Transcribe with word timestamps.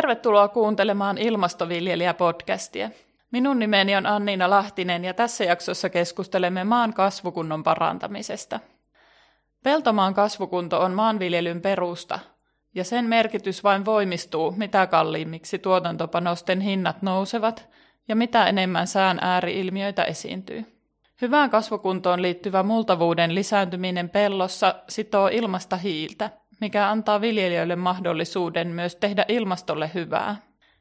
Tervetuloa 0.00 0.48
kuuntelemaan 0.48 1.18
Ilmastoviljelijä-podcastia. 1.18 2.90
Minun 3.30 3.58
nimeni 3.58 3.96
on 3.96 4.06
Anniina 4.06 4.50
Lahtinen 4.50 5.04
ja 5.04 5.14
tässä 5.14 5.44
jaksossa 5.44 5.88
keskustelemme 5.88 6.64
maan 6.64 6.94
kasvukunnon 6.94 7.62
parantamisesta. 7.62 8.60
Peltomaan 9.62 10.14
kasvukunto 10.14 10.80
on 10.80 10.92
maanviljelyn 10.92 11.60
perusta, 11.60 12.18
ja 12.74 12.84
sen 12.84 13.04
merkitys 13.04 13.64
vain 13.64 13.84
voimistuu, 13.84 14.50
mitä 14.56 14.86
kalliimmiksi 14.86 15.58
tuotantopanosten 15.58 16.60
hinnat 16.60 17.02
nousevat 17.02 17.68
ja 18.08 18.16
mitä 18.16 18.46
enemmän 18.46 18.86
sään 18.86 19.18
ääriilmiöitä 19.22 20.04
esiintyy. 20.04 20.64
Hyvään 21.22 21.50
kasvukuntoon 21.50 22.22
liittyvä 22.22 22.62
multavuuden 22.62 23.34
lisääntyminen 23.34 24.10
pellossa 24.10 24.74
sitoo 24.88 25.28
ilmasta 25.28 25.76
hiiltä, 25.76 26.30
mikä 26.60 26.88
antaa 26.88 27.20
viljelijöille 27.20 27.76
mahdollisuuden 27.76 28.68
myös 28.68 28.96
tehdä 28.96 29.24
ilmastolle 29.28 29.90
hyvää. 29.94 30.36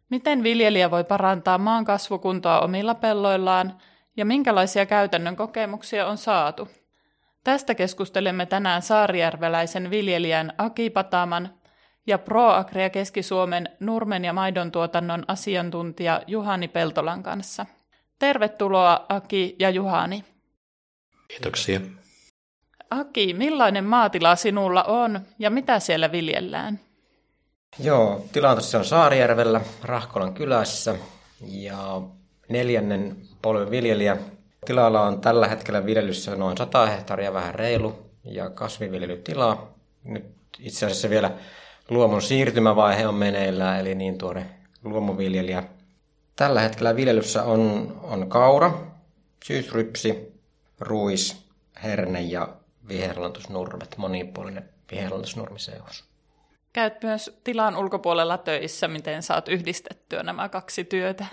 Miten 0.10 0.44
viljelijä 0.44 0.92
voi 0.92 1.04
parantaa 1.04 1.58
maan 1.58 1.86
kasvukuntoa 1.86 2.60
omilla 2.60 2.96
pelloillaan 2.96 3.78
ja 4.18 4.26
minkälaisia 4.26 4.86
käytännön 4.86 5.36
kokemuksia 5.36 6.08
on 6.08 6.18
saatu? 6.18 6.68
Tästä 7.44 7.76
keskustelemme 7.76 8.46
tänään 8.46 8.82
saarijärveläisen 8.82 9.90
viljelijän 9.90 10.54
Aki 10.58 10.90
Pataman 10.90 11.50
ja 12.08 12.18
ProAgria 12.18 12.90
Keski-Suomen 12.90 13.70
nurmen 13.80 14.26
ja 14.26 14.34
maidon 14.34 14.72
tuotannon 14.72 15.26
asiantuntija 15.28 16.22
Juhani 16.28 16.68
Peltolan 16.68 17.24
kanssa. 17.24 17.66
Tervetuloa 18.20 19.06
Aki 19.10 19.56
ja 19.60 19.70
Juhani. 19.70 20.24
Kiitoksia. 21.28 21.80
Aki, 22.90 23.34
millainen 23.34 23.84
maatila 23.84 24.36
sinulla 24.36 24.84
on 24.84 25.20
ja 25.40 25.50
mitä 25.50 25.80
siellä 25.80 26.12
viljellään? 26.12 26.80
Joo, 27.80 28.26
tila 28.32 28.50
on 28.50 28.58
tosiaan 28.58 28.86
Saarijärvellä, 28.86 29.62
Rahkolan 29.84 30.34
kylässä 30.34 30.96
ja 31.48 32.02
neljännen 32.50 33.18
polven 33.42 33.72
viljelijä. 33.72 34.18
Tilalla 34.66 35.02
on 35.02 35.22
tällä 35.22 35.48
hetkellä 35.48 35.86
viljelyssä 35.86 36.36
noin 36.36 36.58
100 36.58 36.86
hehtaaria 36.86 37.34
vähän 37.34 37.56
reilu 37.56 37.96
ja 38.24 38.50
kasviviljelytilaa. 38.50 39.74
Nyt 40.04 40.26
itse 40.60 40.86
asiassa 40.86 41.10
vielä 41.10 41.32
luomun 41.90 42.22
siirtymävaihe 42.22 43.08
on 43.08 43.16
meneillään, 43.16 43.80
eli 43.80 43.96
niin 43.96 44.18
tuore 44.18 44.46
luomuviljelijä. 44.84 45.64
Tällä 46.36 46.62
hetkellä 46.62 46.96
viljelyssä 46.96 47.44
on, 47.44 47.94
on 48.04 48.30
kaura, 48.30 48.74
syysrypsi, 49.44 50.34
ruis, 50.80 51.50
herne 51.84 52.22
ja 52.22 52.48
viherlantusnurmet, 52.90 53.98
monipuolinen 53.98 54.70
viherlantusnurmiseos. 54.92 56.04
Käyt 56.74 57.04
myös 57.04 57.40
tilan 57.44 57.78
ulkopuolella 57.78 58.38
töissä. 58.38 58.88
Miten 58.88 59.24
saat 59.24 59.48
yhdistettyä 59.48 60.24
nämä 60.24 60.50
kaksi 60.50 60.84
työtä? 60.84 61.26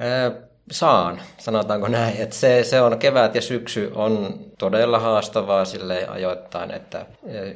Ee, 0.00 0.32
saan, 0.70 1.22
sanotaanko 1.38 1.88
näin. 1.88 2.16
Että 2.16 2.36
se, 2.36 2.64
se 2.64 2.80
on 2.80 2.98
kevät 2.98 3.34
ja 3.34 3.42
syksy 3.42 3.92
on 3.94 4.40
todella 4.58 4.98
haastavaa 4.98 5.64
sille 5.64 6.06
ajoittain, 6.08 6.70
että 6.70 7.06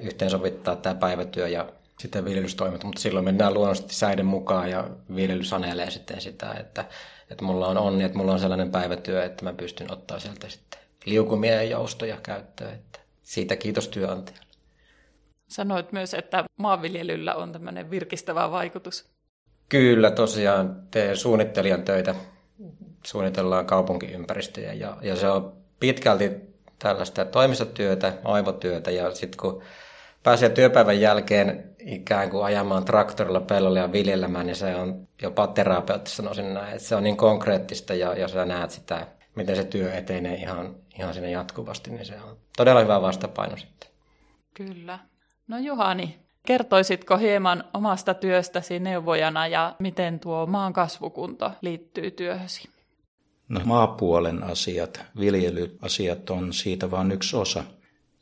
yhteensovittaa 0.02 0.76
tämä 0.76 0.94
päivätyö 0.94 1.48
ja 1.48 1.66
sitten 1.98 2.24
viljelystoimet, 2.24 2.84
mutta 2.84 3.00
silloin 3.00 3.24
mennään 3.24 3.54
luonnollisesti 3.54 3.94
säiden 3.94 4.26
mukaan 4.26 4.70
ja 4.70 4.88
viljely 5.14 5.44
sanelee 5.44 5.90
sitten 5.90 6.20
sitä, 6.20 6.52
että, 6.60 6.84
että 7.30 7.44
mulla 7.44 7.66
on 7.66 7.78
onni, 7.78 8.04
että 8.04 8.18
mulla 8.18 8.32
on 8.32 8.40
sellainen 8.40 8.70
päivätyö, 8.70 9.24
että 9.24 9.44
mä 9.44 9.52
pystyn 9.52 9.92
ottaa 9.92 10.18
sieltä 10.18 10.48
sitten 10.48 10.79
liukumia 11.04 11.54
ja 11.54 11.62
joustoja 11.62 12.16
käyttöön. 12.22 12.74
Että 12.74 13.00
siitä 13.22 13.56
kiitos 13.56 13.88
työnantajalle. 13.88 14.50
Sanoit 15.48 15.92
myös, 15.92 16.14
että 16.14 16.44
maanviljelyllä 16.56 17.34
on 17.34 17.52
tämmöinen 17.52 17.90
virkistävä 17.90 18.50
vaikutus. 18.50 19.10
Kyllä, 19.68 20.10
tosiaan 20.10 20.82
teen 20.90 21.16
suunnittelijan 21.16 21.82
töitä. 21.82 22.14
Suunnitellaan 23.06 23.66
kaupunkiympäristöjä 23.66 24.72
ja, 24.72 24.96
ja 25.02 25.16
se 25.16 25.28
on 25.28 25.52
pitkälti 25.80 26.30
tällaista 26.78 27.24
toimistotyötä, 27.24 28.12
aivotyötä 28.24 28.90
ja 28.90 29.14
sitten 29.14 29.40
kun 29.40 29.62
pääsee 30.22 30.48
työpäivän 30.48 31.00
jälkeen 31.00 31.74
ikään 31.78 32.30
kuin 32.30 32.44
ajamaan 32.44 32.84
traktorilla 32.84 33.40
pellolle 33.40 33.78
ja 33.78 33.92
viljelemään, 33.92 34.46
niin 34.46 34.56
se 34.56 34.74
on 34.74 35.08
jopa 35.22 35.46
terapeuttista 35.46 36.16
sanoisin 36.16 36.54
näin, 36.54 36.72
että 36.72 36.88
se 36.88 36.94
on 36.96 37.04
niin 37.04 37.16
konkreettista 37.16 37.94
ja, 37.94 38.14
ja 38.14 38.28
sä 38.28 38.44
näet 38.44 38.70
sitä, 38.70 39.06
miten 39.34 39.56
se 39.56 39.64
työ 39.64 39.94
etenee 39.94 40.34
ihan, 40.34 40.76
ihan 40.98 41.14
sinne 41.14 41.30
jatkuvasti, 41.30 41.90
niin 41.90 42.06
se 42.06 42.20
on 42.20 42.36
todella 42.56 42.80
hyvä 42.80 43.02
vastapaino 43.02 43.56
sitten. 43.56 43.90
Kyllä. 44.54 44.98
No 45.48 45.58
Juhani, 45.58 46.18
kertoisitko 46.46 47.16
hieman 47.16 47.64
omasta 47.74 48.14
työstäsi 48.14 48.78
neuvojana 48.78 49.46
ja 49.46 49.76
miten 49.78 50.20
tuo 50.20 50.46
maan 50.46 50.72
kasvukunto 50.72 51.50
liittyy 51.60 52.10
työhösi? 52.10 52.68
No 53.48 53.60
maapuolen 53.64 54.42
asiat, 54.42 55.00
viljelyasiat 55.18 56.30
on 56.30 56.52
siitä 56.52 56.90
vain 56.90 57.12
yksi 57.12 57.36
osa. 57.36 57.64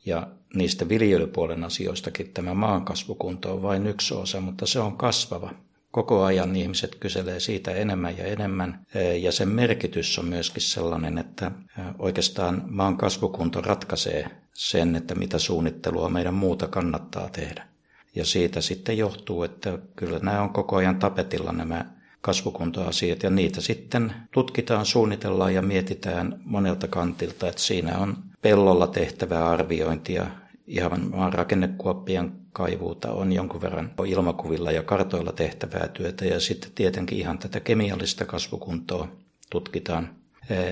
Ja 0.07 0.27
niistä 0.55 0.89
viljelypuolen 0.89 1.65
asioistakin 1.65 2.33
tämä 2.33 2.55
maankasvukunto 2.55 3.53
on 3.53 3.62
vain 3.62 3.87
yksi 3.87 4.15
osa, 4.15 4.41
mutta 4.41 4.67
se 4.67 4.81
on 4.81 4.97
kasvava. 4.97 5.51
Koko 5.91 6.25
ajan 6.25 6.56
ihmiset 6.56 6.94
kyselee 6.94 7.41
siitä 7.41 7.71
enemmän 7.75 8.19
ja 8.19 8.25
enemmän, 8.25 8.87
ja 9.21 9.32
sen 9.32 9.49
merkitys 9.49 10.19
on 10.19 10.25
myöskin 10.25 10.62
sellainen, 10.62 11.19
että 11.19 11.50
oikeastaan 11.99 12.62
maan 12.66 12.97
kasvukunto 12.97 13.60
ratkaisee 13.60 14.31
sen, 14.54 14.97
että 14.97 15.15
mitä 15.15 15.38
suunnittelua 15.38 16.09
meidän 16.09 16.34
muuta 16.34 16.69
kannattaa 16.69 17.28
tehdä. 17.28 17.66
Ja 18.15 18.25
siitä 18.25 18.60
sitten 18.60 18.98
johtuu, 18.98 19.43
että 19.43 19.78
kyllä 19.97 20.19
nämä 20.19 20.43
on 20.43 20.50
koko 20.50 20.77
ajan 20.77 20.98
tapetilla 20.98 21.53
nämä 21.53 21.84
kasvukuntoasiat 22.21 23.22
ja 23.22 23.31
niitä 23.31 23.60
sitten 23.60 24.12
tutkitaan, 24.31 24.87
suunnitellaan 24.87 25.54
ja 25.54 25.62
mietitään 25.62 26.41
monelta 26.44 26.88
kantilta, 26.88 27.48
että 27.48 27.60
siinä 27.60 27.98
on 27.98 28.16
pellolla 28.43 28.87
tehtävää 28.87 29.48
arviointia, 29.48 30.27
ihan 30.66 31.10
maan 31.10 31.32
rakennekuoppien 31.32 32.32
kaivuuta 32.59 33.13
on 33.13 33.33
jonkun 33.33 33.61
verran 33.61 33.91
ilmakuvilla 34.07 34.73
ja 34.73 34.83
kartoilla 34.83 35.33
tehtävää 35.33 35.89
työtä 35.89 36.25
ja 36.25 36.41
sitten 36.41 36.71
tietenkin 36.75 37.19
ihan 37.19 37.39
tätä 37.39 37.61
kemiallista 37.61 38.25
kasvukuntoa 38.25 39.09
tutkitaan. 39.51 40.15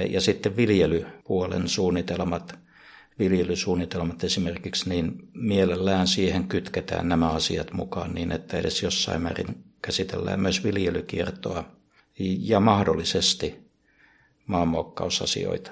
Ja 0.09 0.21
sitten 0.21 0.57
viljelypuolen 0.57 1.69
suunnitelmat, 1.69 2.59
viljelysuunnitelmat 3.19 4.25
esimerkiksi, 4.25 4.89
niin 4.89 5.29
mielellään 5.35 6.07
siihen 6.07 6.49
kytketään 6.49 7.09
nämä 7.09 7.31
asiat 7.31 7.73
mukaan 7.73 8.15
niin, 8.15 8.33
että 8.33 8.57
edes 8.57 8.83
jossain 8.83 9.23
määrin 9.23 9.65
käsitellään 9.83 10.41
myös 10.41 10.65
viljelykiertoa 10.65 11.65
ja 12.19 12.61
mahdollisesti 12.61 13.55
maanmuokkausasioita. 14.47 15.71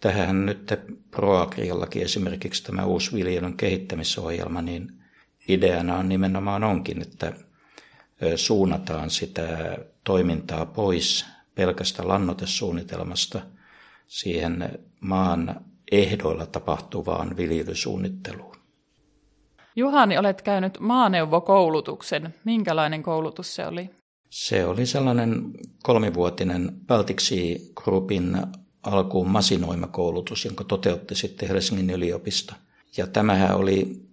Tähän 0.00 0.46
nyt 0.46 0.72
ProAgriallakin 1.10 2.02
esimerkiksi 2.02 2.64
tämä 2.64 2.84
uusi 2.84 3.12
viljelyn 3.16 3.56
kehittämisohjelma, 3.56 4.62
niin 4.62 4.97
ideana 5.48 5.96
on 5.96 6.08
nimenomaan 6.08 6.64
onkin, 6.64 7.02
että 7.02 7.32
suunnataan 8.36 9.10
sitä 9.10 9.78
toimintaa 10.04 10.66
pois 10.66 11.26
pelkästä 11.54 12.08
lannotesuunnitelmasta 12.08 13.40
siihen 14.06 14.78
maan 15.00 15.60
ehdoilla 15.92 16.46
tapahtuvaan 16.46 17.36
viljelysuunnitteluun. 17.36 18.56
Juhani, 19.76 20.18
olet 20.18 20.42
käynyt 20.42 20.80
maaneuvokoulutuksen. 20.80 22.34
Minkälainen 22.44 23.02
koulutus 23.02 23.54
se 23.54 23.66
oli? 23.66 23.90
Se 24.30 24.66
oli 24.66 24.86
sellainen 24.86 25.50
kolmivuotinen 25.82 26.72
Baltiksi 26.86 27.72
Groupin 27.76 28.36
alkuun 28.82 29.28
masinoimakoulutus, 29.28 30.44
jonka 30.44 30.64
toteutti 30.64 31.14
sitten 31.14 31.48
Helsingin 31.48 31.90
yliopisto. 31.90 32.54
Ja 32.96 33.06
tämähän 33.06 33.56
oli 33.56 34.07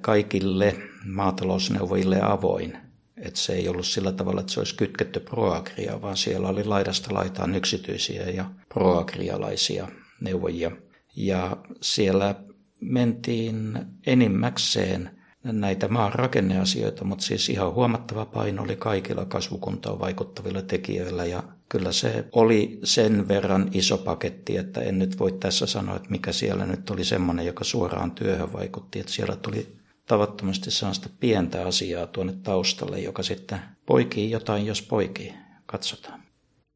kaikille 0.00 0.74
maatalousneuvojille 1.06 2.20
avoin. 2.22 2.76
Että 3.16 3.40
se 3.40 3.52
ei 3.52 3.68
ollut 3.68 3.86
sillä 3.86 4.12
tavalla, 4.12 4.40
että 4.40 4.52
se 4.52 4.60
olisi 4.60 4.76
kytketty 4.76 5.20
proagria, 5.20 6.02
vaan 6.02 6.16
siellä 6.16 6.48
oli 6.48 6.64
laidasta 6.64 7.14
laitaan 7.14 7.54
yksityisiä 7.54 8.22
ja 8.22 8.50
proagrialaisia 8.68 9.88
neuvojia. 10.20 10.70
Ja 11.16 11.56
siellä 11.80 12.34
mentiin 12.80 13.78
enimmäkseen 14.06 15.10
näitä 15.44 15.88
maan 15.88 16.12
rakenneasioita, 16.12 17.04
mutta 17.04 17.24
siis 17.24 17.48
ihan 17.48 17.74
huomattava 17.74 18.26
paino 18.26 18.62
oli 18.62 18.76
kaikilla 18.76 19.24
kasvukuntaan 19.24 19.98
vaikuttavilla 19.98 20.62
tekijöillä 20.62 21.24
ja 21.24 21.42
kyllä 21.74 21.92
se 21.92 22.24
oli 22.32 22.78
sen 22.84 23.28
verran 23.28 23.70
iso 23.72 23.98
paketti, 23.98 24.56
että 24.56 24.80
en 24.80 24.98
nyt 24.98 25.18
voi 25.18 25.32
tässä 25.32 25.66
sanoa, 25.66 25.96
että 25.96 26.10
mikä 26.10 26.32
siellä 26.32 26.66
nyt 26.66 26.90
oli 26.90 27.04
semmoinen, 27.04 27.46
joka 27.46 27.64
suoraan 27.64 28.10
työhön 28.10 28.52
vaikutti, 28.52 29.00
että 29.00 29.12
siellä 29.12 29.36
tuli 29.36 29.76
tavattomasti 30.06 30.70
sellaista 30.70 31.08
pientä 31.20 31.66
asiaa 31.66 32.06
tuonne 32.06 32.32
taustalle, 32.42 33.00
joka 33.00 33.22
sitten 33.22 33.60
poikii 33.86 34.30
jotain, 34.30 34.66
jos 34.66 34.82
poikii. 34.82 35.34
Katsotaan. 35.66 36.22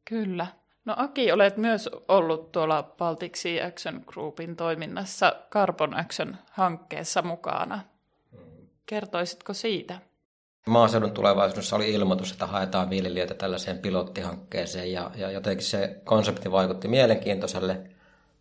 Kyllä. 0.05 0.47
No 0.85 0.93
Aki, 0.97 1.31
olet 1.31 1.57
myös 1.57 1.89
ollut 2.07 2.51
tuolla 2.51 2.83
Baltic 2.83 3.35
Sea 3.35 3.67
Action 3.67 4.03
Groupin 4.07 4.55
toiminnassa 4.55 5.35
Carbon 5.51 5.93
Action-hankkeessa 5.93 7.21
mukana. 7.21 7.81
Kertoisitko 8.85 9.53
siitä? 9.53 10.01
Maaseudun 10.69 11.11
tulevaisuudessa 11.11 11.75
oli 11.75 11.93
ilmoitus, 11.93 12.31
että 12.31 12.47
haetaan 12.47 12.89
viljelijöitä 12.89 13.33
tällaiseen 13.33 13.77
pilottihankkeeseen 13.79 14.91
ja, 14.91 15.11
ja 15.15 15.31
jotenkin 15.31 15.65
se 15.65 15.95
konsepti 16.03 16.51
vaikutti 16.51 16.87
mielenkiintoiselle. 16.87 17.81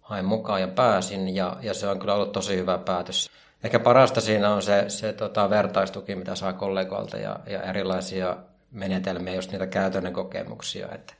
Hain 0.01 0.25
mukaan 0.25 0.61
ja 0.61 0.69
pääsin 0.69 1.35
ja, 1.37 1.57
ja 1.63 1.75
se 1.75 1.89
on 1.89 1.99
kyllä 1.99 2.15
ollut 2.15 2.33
tosi 2.33 2.57
hyvä 2.57 2.79
päätös. 2.79 3.31
Ehkä 3.65 3.79
parasta 3.79 4.21
siinä 4.21 4.55
on 4.55 4.63
se, 4.63 4.85
se 4.89 5.13
tota, 5.13 5.51
vertaistuki, 5.51 6.15
mitä 6.15 6.35
saa 6.35 6.53
kollegoilta 6.53 7.17
ja, 7.17 7.41
ja 7.47 7.63
erilaisia 7.63 8.37
menetelmiä, 8.71 9.35
just 9.35 9.53
niitä 9.53 9.67
käytännön 9.67 10.13
kokemuksia, 10.13 10.89
että, 10.95 11.15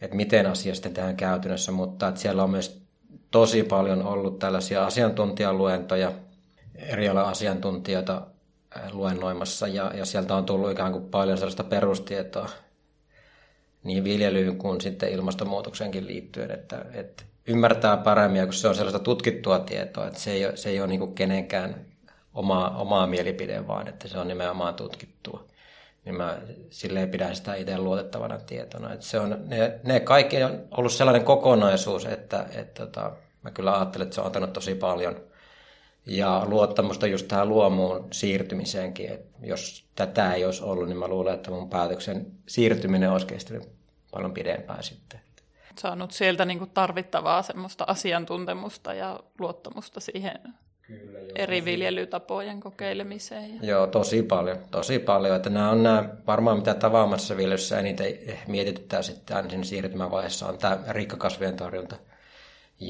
että 0.00 0.16
miten 0.16 0.46
asia 0.46 0.74
sitten 0.74 0.94
tehdään 0.94 1.16
käytännössä, 1.16 1.72
mutta 1.72 2.08
että 2.08 2.20
siellä 2.20 2.42
on 2.42 2.50
myös 2.50 2.82
tosi 3.30 3.62
paljon 3.62 4.02
ollut 4.06 4.38
tällaisia 4.38 4.84
asiantuntijaluentoja, 4.84 6.12
eri 6.74 7.08
asiantuntijoita 7.08 8.22
luennoimassa 8.92 9.68
ja, 9.68 9.90
ja 9.94 10.04
sieltä 10.04 10.34
on 10.34 10.44
tullut 10.44 10.70
ikään 10.70 10.92
kuin 10.92 11.04
paljon 11.04 11.38
sellaista 11.38 11.64
perustietoa 11.64 12.48
niin 13.84 14.04
viljelyyn 14.04 14.58
kuin 14.58 14.80
sitten 14.80 15.12
ilmastonmuutoksenkin 15.12 16.06
liittyen, 16.06 16.50
että, 16.50 16.84
että 16.92 17.22
ymmärtää 17.46 17.96
paremmin, 17.96 18.44
kun 18.44 18.52
se 18.52 18.68
on 18.68 18.74
sellaista 18.74 18.98
tutkittua 18.98 19.58
tietoa, 19.58 20.06
että 20.06 20.20
se 20.20 20.30
ei 20.30 20.46
ole, 20.46 20.56
se 20.56 20.68
ei 20.68 20.80
ole 20.80 20.86
niin 20.86 21.14
kenenkään 21.14 21.86
omaa, 22.34 22.76
omaa 22.76 23.06
mielipide, 23.06 23.66
vaan 23.66 23.88
että 23.88 24.08
se 24.08 24.18
on 24.18 24.28
nimenomaan 24.28 24.74
tutkittua. 24.74 25.44
Niin 26.04 26.14
mä 26.14 26.38
silleen 26.70 27.08
pidän 27.08 27.36
sitä 27.36 27.54
itse 27.54 27.78
luotettavana 27.78 28.38
tietona. 28.38 28.92
Että 28.92 29.06
se 29.06 29.20
on, 29.20 29.44
ne, 29.46 29.80
ne 29.82 30.00
kaikki 30.00 30.42
on 30.42 30.60
ollut 30.70 30.92
sellainen 30.92 31.24
kokonaisuus, 31.24 32.04
että, 32.04 32.40
että, 32.40 32.60
että 32.60 32.86
tota, 32.86 33.12
mä 33.42 33.50
kyllä 33.50 33.76
ajattelen, 33.76 34.04
että 34.04 34.14
se 34.14 34.20
on 34.20 34.26
antanut 34.26 34.52
tosi 34.52 34.74
paljon– 34.74 35.16
ja 36.06 36.42
luottamusta 36.46 37.06
just 37.06 37.28
tähän 37.28 37.48
luomuun 37.48 38.08
siirtymiseenkin. 38.10 39.12
Et 39.12 39.26
jos 39.42 39.84
tätä 39.94 40.34
ei 40.34 40.44
olisi 40.44 40.64
ollut, 40.64 40.88
niin 40.88 40.98
mä 40.98 41.08
luulen, 41.08 41.34
että 41.34 41.50
mun 41.50 41.70
päätöksen 41.70 42.26
siirtyminen 42.46 43.10
olisi 43.10 43.26
kestänyt 43.26 43.68
paljon 44.10 44.34
pidempään 44.34 44.82
sitten. 44.82 45.20
Saanut 45.78 46.10
sieltä 46.10 46.44
niin 46.44 46.70
tarvittavaa 46.74 47.42
semmoista 47.42 47.84
asiantuntemusta 47.86 48.94
ja 48.94 49.20
luottamusta 49.38 50.00
siihen 50.00 50.40
Kyllä, 50.82 51.18
joo, 51.18 51.30
eri 51.34 51.64
viljelytapojen 51.64 52.60
kokeilemiseen. 52.60 53.58
Joo, 53.62 53.86
tosi 53.86 54.22
paljon, 54.22 54.58
tosi 54.70 54.98
paljon. 54.98 55.36
Että 55.36 55.50
nämä 55.50 55.70
on 55.70 55.82
nämä, 55.82 56.08
varmaan 56.26 56.56
mitä 56.56 56.74
tavaamassa 56.74 57.36
viljelyssä 57.36 57.78
eniten 57.78 58.06
mietityttää 58.46 59.02
sitten 59.02 59.64
siirtymävaiheessa 59.64 60.46
on 60.46 60.58
tämä 60.58 60.78
rikkakasvien 60.88 61.56
torjunta– 61.56 61.96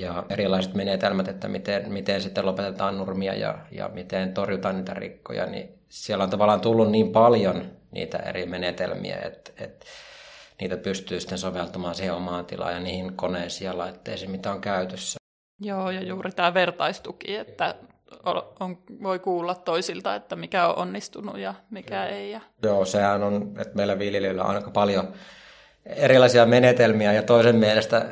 ja 0.00 0.24
erilaiset 0.30 0.74
menetelmät, 0.74 1.28
että 1.28 1.48
miten, 1.48 1.92
miten 1.92 2.20
sitten 2.22 2.46
lopetetaan 2.46 2.98
nurmia 2.98 3.34
ja, 3.34 3.58
ja 3.70 3.88
miten 3.88 4.34
torjutaan 4.34 4.76
niitä 4.76 4.94
rikkoja, 4.94 5.46
niin 5.46 5.78
siellä 5.88 6.24
on 6.24 6.30
tavallaan 6.30 6.60
tullut 6.60 6.90
niin 6.90 7.12
paljon 7.12 7.64
niitä 7.90 8.18
eri 8.18 8.46
menetelmiä, 8.46 9.16
että, 9.16 9.50
että 9.64 9.86
niitä 10.60 10.76
pystyy 10.76 11.20
sitten 11.20 11.38
soveltamaan 11.38 11.94
siihen 11.94 12.14
omaan 12.14 12.46
tilaan 12.46 12.72
ja 12.72 12.80
niihin 12.80 13.16
koneisiin 13.16 13.66
ja 13.66 13.78
laitteisiin, 13.78 14.30
mitä 14.30 14.52
on 14.52 14.60
käytössä. 14.60 15.18
Joo, 15.60 15.90
ja 15.90 16.02
juuri 16.02 16.30
tämä 16.30 16.54
vertaistuki, 16.54 17.36
että 17.36 17.74
on, 18.60 18.78
voi 19.02 19.18
kuulla 19.18 19.54
toisilta, 19.54 20.14
että 20.14 20.36
mikä 20.36 20.68
on 20.68 20.78
onnistunut 20.78 21.38
ja 21.38 21.54
mikä 21.70 22.06
ei. 22.06 22.30
Ja... 22.30 22.40
Joo, 22.62 22.84
sehän 22.84 23.22
on, 23.22 23.54
että 23.58 23.76
meillä 23.76 23.98
viljelijöillä 23.98 24.44
on 24.44 24.54
aika 24.56 24.70
paljon 24.70 25.12
erilaisia 25.86 26.46
menetelmiä 26.46 27.12
ja 27.12 27.22
toisen 27.22 27.56
mielestä 27.56 28.06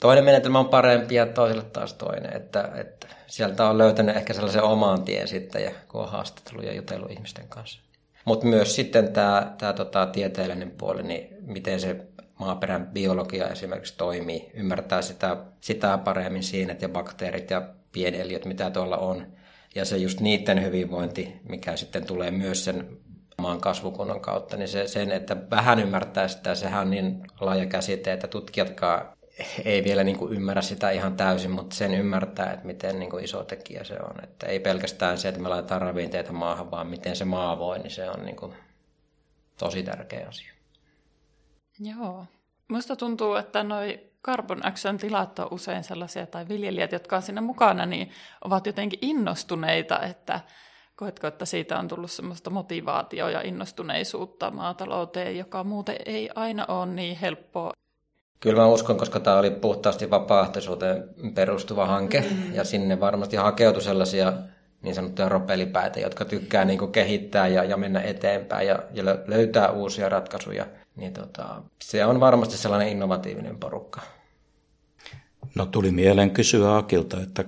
toinen 0.00 0.24
menetelmä 0.24 0.58
on 0.58 0.68
parempi 0.68 1.14
ja 1.14 1.26
toiselle 1.26 1.62
taas 1.62 1.94
toinen. 1.94 2.36
Että, 2.36 2.70
että 2.74 3.06
sieltä 3.26 3.68
on 3.68 3.78
löytänyt 3.78 4.16
ehkä 4.16 4.32
sellaisen 4.32 4.62
omaan 4.62 5.02
tien 5.02 5.28
sitten, 5.28 5.64
ja 5.64 5.70
kun 5.88 6.00
on 6.00 6.10
haastattelut 6.10 6.64
ja 6.64 6.74
jutellut 6.74 7.10
ihmisten 7.10 7.48
kanssa. 7.48 7.80
Mutta 8.24 8.46
myös 8.46 8.76
sitten 8.76 9.12
tämä, 9.12 9.54
tämä 9.58 9.72
tota, 9.72 10.06
tieteellinen 10.06 10.70
puoli, 10.70 11.02
niin 11.02 11.36
miten 11.40 11.80
se 11.80 12.06
maaperän 12.38 12.86
biologia 12.86 13.48
esimerkiksi 13.48 13.96
toimii, 13.96 14.50
ymmärtää 14.54 15.02
sitä, 15.02 15.36
sitä 15.60 15.98
paremmin 15.98 16.42
siinä, 16.42 16.76
ja 16.80 16.88
bakteerit 16.88 17.50
ja 17.50 17.62
pieneliöt, 17.92 18.44
mitä 18.44 18.70
tuolla 18.70 18.96
on. 18.96 19.26
Ja 19.74 19.84
se 19.84 19.96
just 19.96 20.20
niiden 20.20 20.62
hyvinvointi, 20.62 21.40
mikä 21.48 21.76
sitten 21.76 22.06
tulee 22.06 22.30
myös 22.30 22.64
sen 22.64 22.98
maan 23.38 23.60
kasvukunnan 23.60 24.20
kautta, 24.20 24.56
niin 24.56 24.68
se, 24.68 24.86
sen, 24.86 25.12
että 25.12 25.36
vähän 25.50 25.78
ymmärtää 25.78 26.28
sitä, 26.28 26.54
sehän 26.54 26.80
on 26.80 26.90
niin 26.90 27.22
laaja 27.40 27.66
käsite, 27.66 28.12
että 28.12 28.26
tutkijatkaan 28.26 29.08
ei 29.64 29.84
vielä 29.84 30.04
niin 30.04 30.18
kuin 30.18 30.32
ymmärrä 30.32 30.62
sitä 30.62 30.90
ihan 30.90 31.16
täysin, 31.16 31.50
mutta 31.50 31.76
sen 31.76 31.94
ymmärtää, 31.94 32.52
että 32.52 32.66
miten 32.66 32.98
niin 32.98 33.10
kuin 33.10 33.24
iso 33.24 33.44
tekijä 33.44 33.84
se 33.84 33.94
on. 33.94 34.24
Että 34.24 34.46
ei 34.46 34.60
pelkästään 34.60 35.18
se, 35.18 35.28
että 35.28 35.40
me 35.40 35.48
laitetaan 35.48 35.82
ravinteita 35.82 36.32
maahan, 36.32 36.70
vaan 36.70 36.86
miten 36.86 37.16
se 37.16 37.24
maa 37.24 37.58
voi, 37.58 37.78
niin 37.78 37.90
se 37.90 38.10
on 38.10 38.24
niin 38.24 38.36
kuin 38.36 38.54
tosi 39.58 39.82
tärkeä 39.82 40.28
asia. 40.28 40.52
Joo. 41.80 42.24
Minusta 42.68 42.96
tuntuu, 42.96 43.34
että 43.34 43.62
noi 43.62 44.10
Carbon 44.24 44.66
Action 44.66 44.98
tilat 44.98 45.38
on 45.38 45.48
usein 45.50 45.84
sellaisia, 45.84 46.26
tai 46.26 46.48
viljelijät, 46.48 46.92
jotka 46.92 47.16
on 47.16 47.22
siinä 47.22 47.40
mukana, 47.40 47.86
niin 47.86 48.10
ovat 48.44 48.66
jotenkin 48.66 48.98
innostuneita, 49.02 50.02
että 50.02 50.40
koetko, 50.96 51.26
että 51.26 51.44
siitä 51.44 51.78
on 51.78 51.88
tullut 51.88 52.10
semmoista 52.10 52.50
motivaatioa 52.50 53.30
ja 53.30 53.42
innostuneisuutta 53.42 54.50
maatalouteen, 54.50 55.38
joka 55.38 55.64
muuten 55.64 55.96
ei 56.06 56.30
aina 56.34 56.66
ole 56.68 56.86
niin 56.86 57.16
helppoa 57.16 57.72
Kyllä 58.40 58.60
mä 58.60 58.66
uskon, 58.66 58.96
koska 58.96 59.20
tämä 59.20 59.38
oli 59.38 59.50
puhtaasti 59.50 60.10
vapaaehtoisuuteen 60.10 61.04
perustuva 61.34 61.86
hanke, 61.86 62.20
mm. 62.20 62.54
ja 62.54 62.64
sinne 62.64 63.00
varmasti 63.00 63.36
hakeutui 63.36 63.82
sellaisia 63.82 64.32
niin 64.82 64.94
sanottuja 64.94 65.28
ropelipäitä, 65.28 66.00
jotka 66.00 66.24
tykkää 66.24 66.64
niin 66.64 66.78
kuin 66.78 66.92
kehittää 66.92 67.48
ja, 67.48 67.64
ja 67.64 67.76
mennä 67.76 68.00
eteenpäin 68.00 68.68
ja, 68.68 68.78
ja 68.92 69.04
löytää 69.26 69.70
uusia 69.70 70.08
ratkaisuja. 70.08 70.66
Niin 70.96 71.12
tota, 71.12 71.62
se 71.82 72.04
on 72.04 72.20
varmasti 72.20 72.56
sellainen 72.56 72.88
innovatiivinen 72.88 73.58
porukka. 73.58 74.00
No 75.54 75.66
tuli 75.66 75.90
mieleen 75.90 76.30
kysyä 76.30 76.76
Akilta, 76.76 77.20
että 77.20 77.44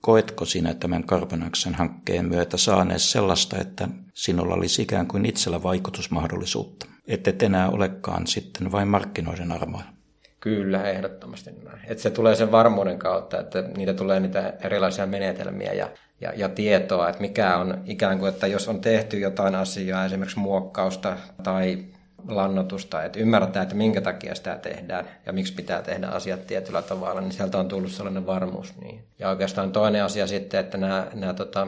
koetko 0.00 0.44
sinä 0.44 0.74
tämän 0.74 1.04
Carbonaksen 1.04 1.74
hankkeen 1.74 2.26
myötä 2.26 2.56
saaneessa 2.56 3.10
sellaista, 3.10 3.58
että 3.58 3.88
sinulla 4.14 4.54
olisi 4.54 4.82
ikään 4.82 5.06
kuin 5.06 5.26
itsellä 5.26 5.62
vaikutusmahdollisuutta, 5.62 6.86
että 7.06 7.30
et 7.30 7.42
enää 7.42 7.70
olekaan 7.70 8.26
sitten 8.26 8.72
vain 8.72 8.88
markkinoiden 8.88 9.52
armoilla? 9.52 9.99
Kyllä, 10.40 10.82
ehdottomasti 10.82 11.50
näin. 11.64 11.80
Että 11.86 12.02
se 12.02 12.10
tulee 12.10 12.34
sen 12.34 12.52
varmuuden 12.52 12.98
kautta, 12.98 13.40
että 13.40 13.62
niitä 13.76 13.94
tulee 13.94 14.20
niitä 14.20 14.52
erilaisia 14.64 15.06
menetelmiä 15.06 15.72
ja, 15.72 15.88
ja, 16.20 16.32
ja 16.36 16.48
tietoa, 16.48 17.08
että 17.08 17.20
mikä 17.20 17.56
on 17.56 17.78
ikään 17.86 18.18
kuin, 18.18 18.28
että 18.28 18.46
jos 18.46 18.68
on 18.68 18.80
tehty 18.80 19.18
jotain 19.18 19.54
asiaa, 19.54 20.04
esimerkiksi 20.04 20.38
muokkausta 20.38 21.16
tai 21.42 21.84
lannotusta, 22.28 23.02
että 23.02 23.18
ymmärtää, 23.18 23.62
että 23.62 23.74
minkä 23.74 24.00
takia 24.00 24.34
sitä 24.34 24.58
tehdään 24.62 25.04
ja 25.26 25.32
miksi 25.32 25.54
pitää 25.54 25.82
tehdä 25.82 26.06
asiat 26.06 26.46
tietyllä 26.46 26.82
tavalla, 26.82 27.20
niin 27.20 27.32
sieltä 27.32 27.58
on 27.58 27.68
tullut 27.68 27.92
sellainen 27.92 28.26
varmuus. 28.26 28.74
Niin. 28.80 29.04
Ja 29.18 29.28
oikeastaan 29.28 29.72
toinen 29.72 30.04
asia 30.04 30.26
sitten, 30.26 30.60
että 30.60 30.78
nämä, 30.78 31.06
nämä 31.14 31.34
tota, 31.34 31.66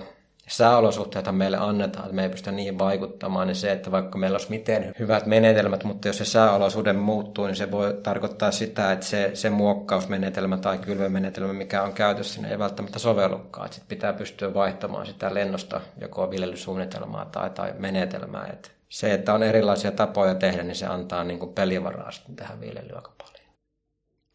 sääolosuhteita 0.49 1.33
meille 1.33 1.57
annetaan, 1.57 2.05
että 2.05 2.15
me 2.15 2.23
ei 2.23 2.29
pystytä 2.29 2.53
niihin 2.53 2.79
vaikuttamaan, 2.79 3.47
niin 3.47 3.57
se, 3.57 3.73
että 3.73 3.91
vaikka 3.91 4.19
meillä 4.19 4.35
olisi 4.35 4.51
miten 4.51 4.93
hyvät 4.99 5.27
menetelmät, 5.27 5.85
mutta 5.85 6.09
jos 6.09 6.19
se 6.19 6.25
sääolosuhde 6.25 6.93
muuttuu, 6.93 7.47
niin 7.47 7.57
se 7.57 7.71
voi 7.71 8.01
tarkoittaa 8.03 8.51
sitä, 8.51 8.93
että 8.93 9.07
se, 9.07 9.31
se 9.35 9.51
muokkausmenetelmä 9.51 10.57
tai 10.57 10.79
kylvömenetelmä, 10.79 11.53
mikä 11.53 11.83
on 11.83 11.93
käytössä, 11.93 12.41
niin 12.41 12.53
ei 12.53 12.59
välttämättä 12.59 12.99
sovellukaan. 12.99 13.73
Sitten 13.73 13.89
pitää 13.89 14.13
pystyä 14.13 14.55
vaihtamaan 14.55 15.07
sitä 15.07 15.35
lennosta 15.35 15.81
joko 16.01 16.31
viljelysuunnitelmaa 16.31 17.25
tai, 17.25 17.51
tai 17.51 17.73
menetelmää. 17.79 18.47
Että 18.53 18.69
se, 18.89 19.15
että 19.15 19.35
on 19.35 19.43
erilaisia 19.43 19.91
tapoja 19.91 20.35
tehdä, 20.35 20.63
niin 20.63 20.77
se 20.77 20.87
antaa 20.87 21.25
niin 21.25 21.39
kuin 21.39 21.53
pelivaraa 21.53 22.11
tähän 22.37 22.61
viljelyyn 22.61 22.97
aika 22.97 23.13
paljon. 23.19 23.42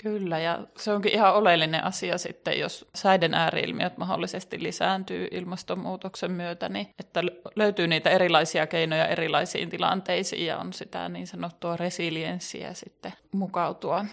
Kyllä, 0.04 0.40
ja 0.40 0.60
se 0.78 0.92
onkin 0.92 1.14
ihan 1.14 1.34
oleellinen 1.34 1.84
asia 1.84 2.18
sitten, 2.18 2.60
jos 2.60 2.88
säiden 2.96 3.34
ääriilmiöt 3.34 3.98
mahdollisesti 3.98 4.64
lisääntyy 4.64 5.28
ilmastonmuutoksen 5.32 6.32
myötä, 6.32 6.70
niin 6.70 6.88
että 7.00 7.24
löytyy 7.56 7.88
niitä 7.88 8.10
erilaisia 8.10 8.68
keinoja 8.68 9.08
erilaisiin 9.08 9.70
tilanteisiin 9.70 10.46
ja 10.46 10.58
on 10.58 10.74
sitä 10.74 11.10
niin 11.10 11.28
sanottua 11.28 11.78
resilienssiä 11.78 12.74
sitten 12.74 13.14
mukautua. 13.32 14.06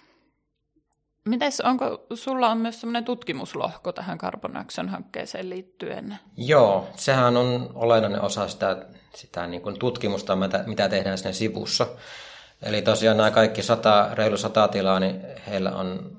Mites, 1.25 1.61
onko 1.61 2.05
sulla 2.13 2.49
on 2.49 2.57
myös 2.57 2.81
semmoinen 2.81 3.05
tutkimuslohko 3.05 3.91
tähän 3.91 4.17
Carbon 4.17 4.57
Action-hankkeeseen 4.57 5.49
liittyen? 5.49 6.19
Joo, 6.37 6.87
sehän 6.95 7.37
on 7.37 7.69
olennainen 7.73 8.21
osa 8.21 8.47
sitä, 8.47 8.85
sitä 9.15 9.47
niin 9.47 9.61
kuin 9.61 9.79
tutkimusta, 9.79 10.37
mitä 10.65 10.89
tehdään 10.89 11.17
sinne 11.17 11.33
sivussa. 11.33 11.87
Eli 12.61 12.81
tosiaan 12.81 13.17
nämä 13.17 13.31
kaikki 13.31 13.63
sata, 13.63 14.09
reilu 14.13 14.37
sata 14.37 14.67
tilaa, 14.67 14.99
niin 14.99 15.21
heillä 15.47 15.71
on, 15.71 16.17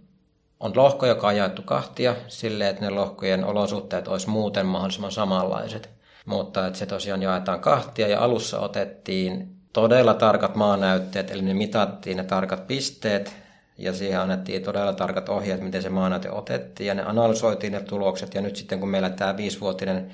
on 0.61 0.73
lohko, 0.77 1.07
joka 1.07 1.27
on 1.27 1.37
jaettu 1.37 1.63
kahtia 1.63 2.17
silleen, 2.29 2.71
että 2.71 2.85
ne 2.85 2.91
lohkojen 2.91 3.45
olosuhteet 3.45 4.09
olisi 4.09 4.29
muuten 4.29 4.67
mahdollisimman 4.67 5.13
samanlaiset. 5.13 5.91
Mutta 6.27 6.67
että 6.67 6.79
se 6.79 6.87
tosiaan 6.87 7.23
jaetaan 7.23 7.61
kahtia 7.61 8.09
ja 8.09 8.21
alussa 8.21 8.61
otettiin 8.61 9.57
todella 9.73 10.15
tarkat 10.15 10.55
maanäytteet, 10.55 11.31
eli 11.31 11.43
ne 11.43 11.55
mitattiin 11.55 12.17
ne 12.17 12.25
tarkat 12.25 12.67
pisteet 12.67 13.33
ja 13.79 13.93
siihen 13.93 14.21
annettiin 14.21 14.63
todella 14.63 14.93
tarkat 14.93 15.29
ohjeet, 15.29 15.61
miten 15.61 15.83
se 15.83 15.89
maanäyte 15.89 16.31
otettiin 16.31 16.89
ja 16.89 16.95
ne 16.95 17.03
analysoitiin 17.03 17.73
ne 17.73 17.81
tulokset 17.81 18.35
ja 18.35 18.41
nyt 18.41 18.57
sitten 18.57 18.81
kun 18.81 18.89
meillä 18.89 19.11
tämä 19.11 19.37
viisivuotinen 19.37 20.11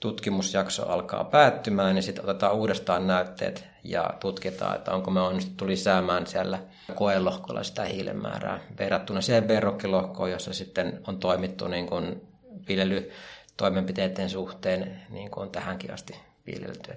tutkimusjakso 0.00 0.86
alkaa 0.88 1.24
päättymään, 1.24 1.94
niin 1.94 2.02
sitten 2.02 2.24
otetaan 2.24 2.54
uudestaan 2.54 3.06
näytteet 3.06 3.64
ja 3.84 4.10
tutkitaan, 4.20 4.76
että 4.76 4.92
onko 4.92 5.10
me 5.10 5.20
onnistuttu 5.20 5.66
lisäämään 5.66 6.26
siellä 6.26 6.58
koelohkolla 6.94 7.62
sitä 7.62 7.84
hiilen 7.84 8.16
määrää 8.16 8.60
verrattuna 8.78 9.20
siihen 9.20 9.48
verrokkilohkoon, 9.48 10.30
jossa 10.30 10.52
sitten 10.52 11.00
on 11.06 11.18
toimittu 11.18 11.68
niin 11.68 11.86
kuin 11.86 12.22
viljelytoimenpiteiden 12.68 14.30
suhteen 14.30 15.02
niin 15.10 15.30
kuin 15.30 15.42
on 15.42 15.50
tähänkin 15.50 15.94
asti 15.94 16.20
viljelty. 16.46 16.92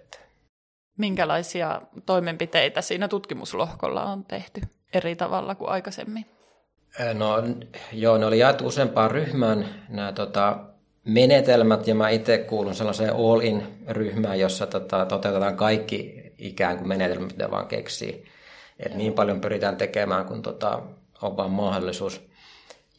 Minkälaisia 0.97 1.81
toimenpiteitä 2.05 2.81
siinä 2.81 3.07
tutkimuslohkolla 3.07 4.03
on 4.03 4.25
tehty 4.25 4.61
eri 4.93 5.15
tavalla 5.15 5.55
kuin 5.55 5.69
aikaisemmin? 5.69 6.25
No 7.13 7.43
joo, 7.91 8.17
ne 8.17 8.25
oli 8.25 8.39
jaettu 8.39 8.67
useampaan 8.67 9.11
ryhmään 9.11 9.65
nämä 9.89 10.11
tota, 10.11 10.59
menetelmät, 11.09 11.87
ja 11.87 11.95
mä 11.95 12.09
itse 12.09 12.37
kuulun 12.37 12.75
sellaiseen 12.75 13.15
all-in-ryhmään, 13.15 14.39
jossa 14.39 14.67
tota, 14.67 15.05
toteutetaan 15.05 15.57
kaikki 15.57 16.23
ikään 16.37 16.77
kuin 16.77 16.87
menetelmät, 16.87 17.31
mitä 17.31 17.51
vaan 17.51 17.67
keksii. 17.67 18.25
Et 18.79 18.95
niin 18.95 19.13
paljon 19.13 19.41
pyritään 19.41 19.77
tekemään, 19.77 20.25
kun 20.25 20.41
tota, 20.41 20.81
on 21.21 21.37
vaan 21.37 21.51
mahdollisuus. 21.51 22.29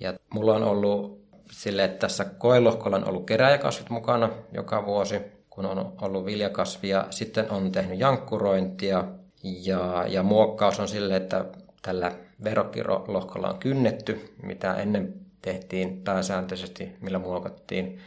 Ja 0.01 0.15
mulla 0.31 0.55
on 0.55 0.63
ollut 0.63 1.21
sille, 1.51 1.85
että 1.85 1.99
tässä 1.99 2.25
koelohkolla 2.25 2.97
on 2.97 3.09
ollut 3.09 3.27
keräjäkasvit 3.27 3.91
mukana 3.91 4.31
joka 4.53 4.87
vuosi, 4.87 5.21
kun 5.51 5.67
on 5.67 5.93
ollut 6.01 6.25
viljakasvia. 6.25 7.07
Sitten 7.11 7.51
on 7.51 7.73
tehnyt 7.73 8.01
jankkurointia 8.01 9.05
ja, 9.43 10.05
ja 10.09 10.23
muokkaus 10.23 10.81
on 10.81 10.89
sille, 10.89 11.17
että 11.17 11.45
tällä 11.83 12.13
verokkilohkolla 12.45 13.49
on 13.49 13.59
kynnetty, 13.59 14.35
mitä 14.43 14.75
ennen 14.75 15.15
tehtiin 15.43 16.03
pääsääntöisesti, 16.03 16.93
millä 17.01 17.19
muokattiin. 17.19 18.01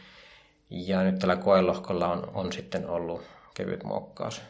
Ja 0.70 1.02
nyt 1.02 1.18
tällä 1.18 1.36
koelohkolla 1.36 2.08
on, 2.08 2.30
on 2.34 2.52
sitten 2.52 2.88
ollut 2.88 3.22
kevyt 3.54 3.84
muokkaus. 3.84 4.42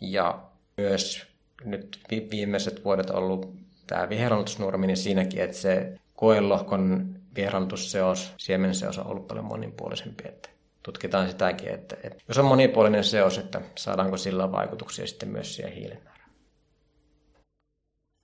Ja 0.00 0.42
myös 0.76 1.26
nyt 1.64 2.00
viimeiset 2.30 2.84
vuodet 2.84 3.10
ollut 3.10 3.54
tämä 3.86 4.08
viherannutusnurmi, 4.08 4.86
niin 4.86 4.96
siinäkin, 4.96 5.42
että 5.42 5.56
se 5.56 5.94
koelohkon 6.14 7.14
viherannutusseos, 7.34 8.32
siemenseos 8.38 8.98
on 8.98 9.06
ollut 9.06 9.26
paljon 9.26 9.44
monipuolisempi. 9.44 10.28
Että 10.28 10.48
tutkitaan 10.82 11.28
sitäkin, 11.28 11.68
että, 11.68 11.96
että 12.02 12.22
jos 12.28 12.38
on 12.38 12.44
monipuolinen 12.44 13.04
seos, 13.04 13.38
että 13.38 13.60
saadaanko 13.78 14.16
sillä 14.16 14.52
vaikutuksia 14.52 15.06
sitten 15.06 15.28
myös 15.28 15.54
siihen 15.56 15.72
hiilen 15.72 16.02
määrään. 16.04 16.30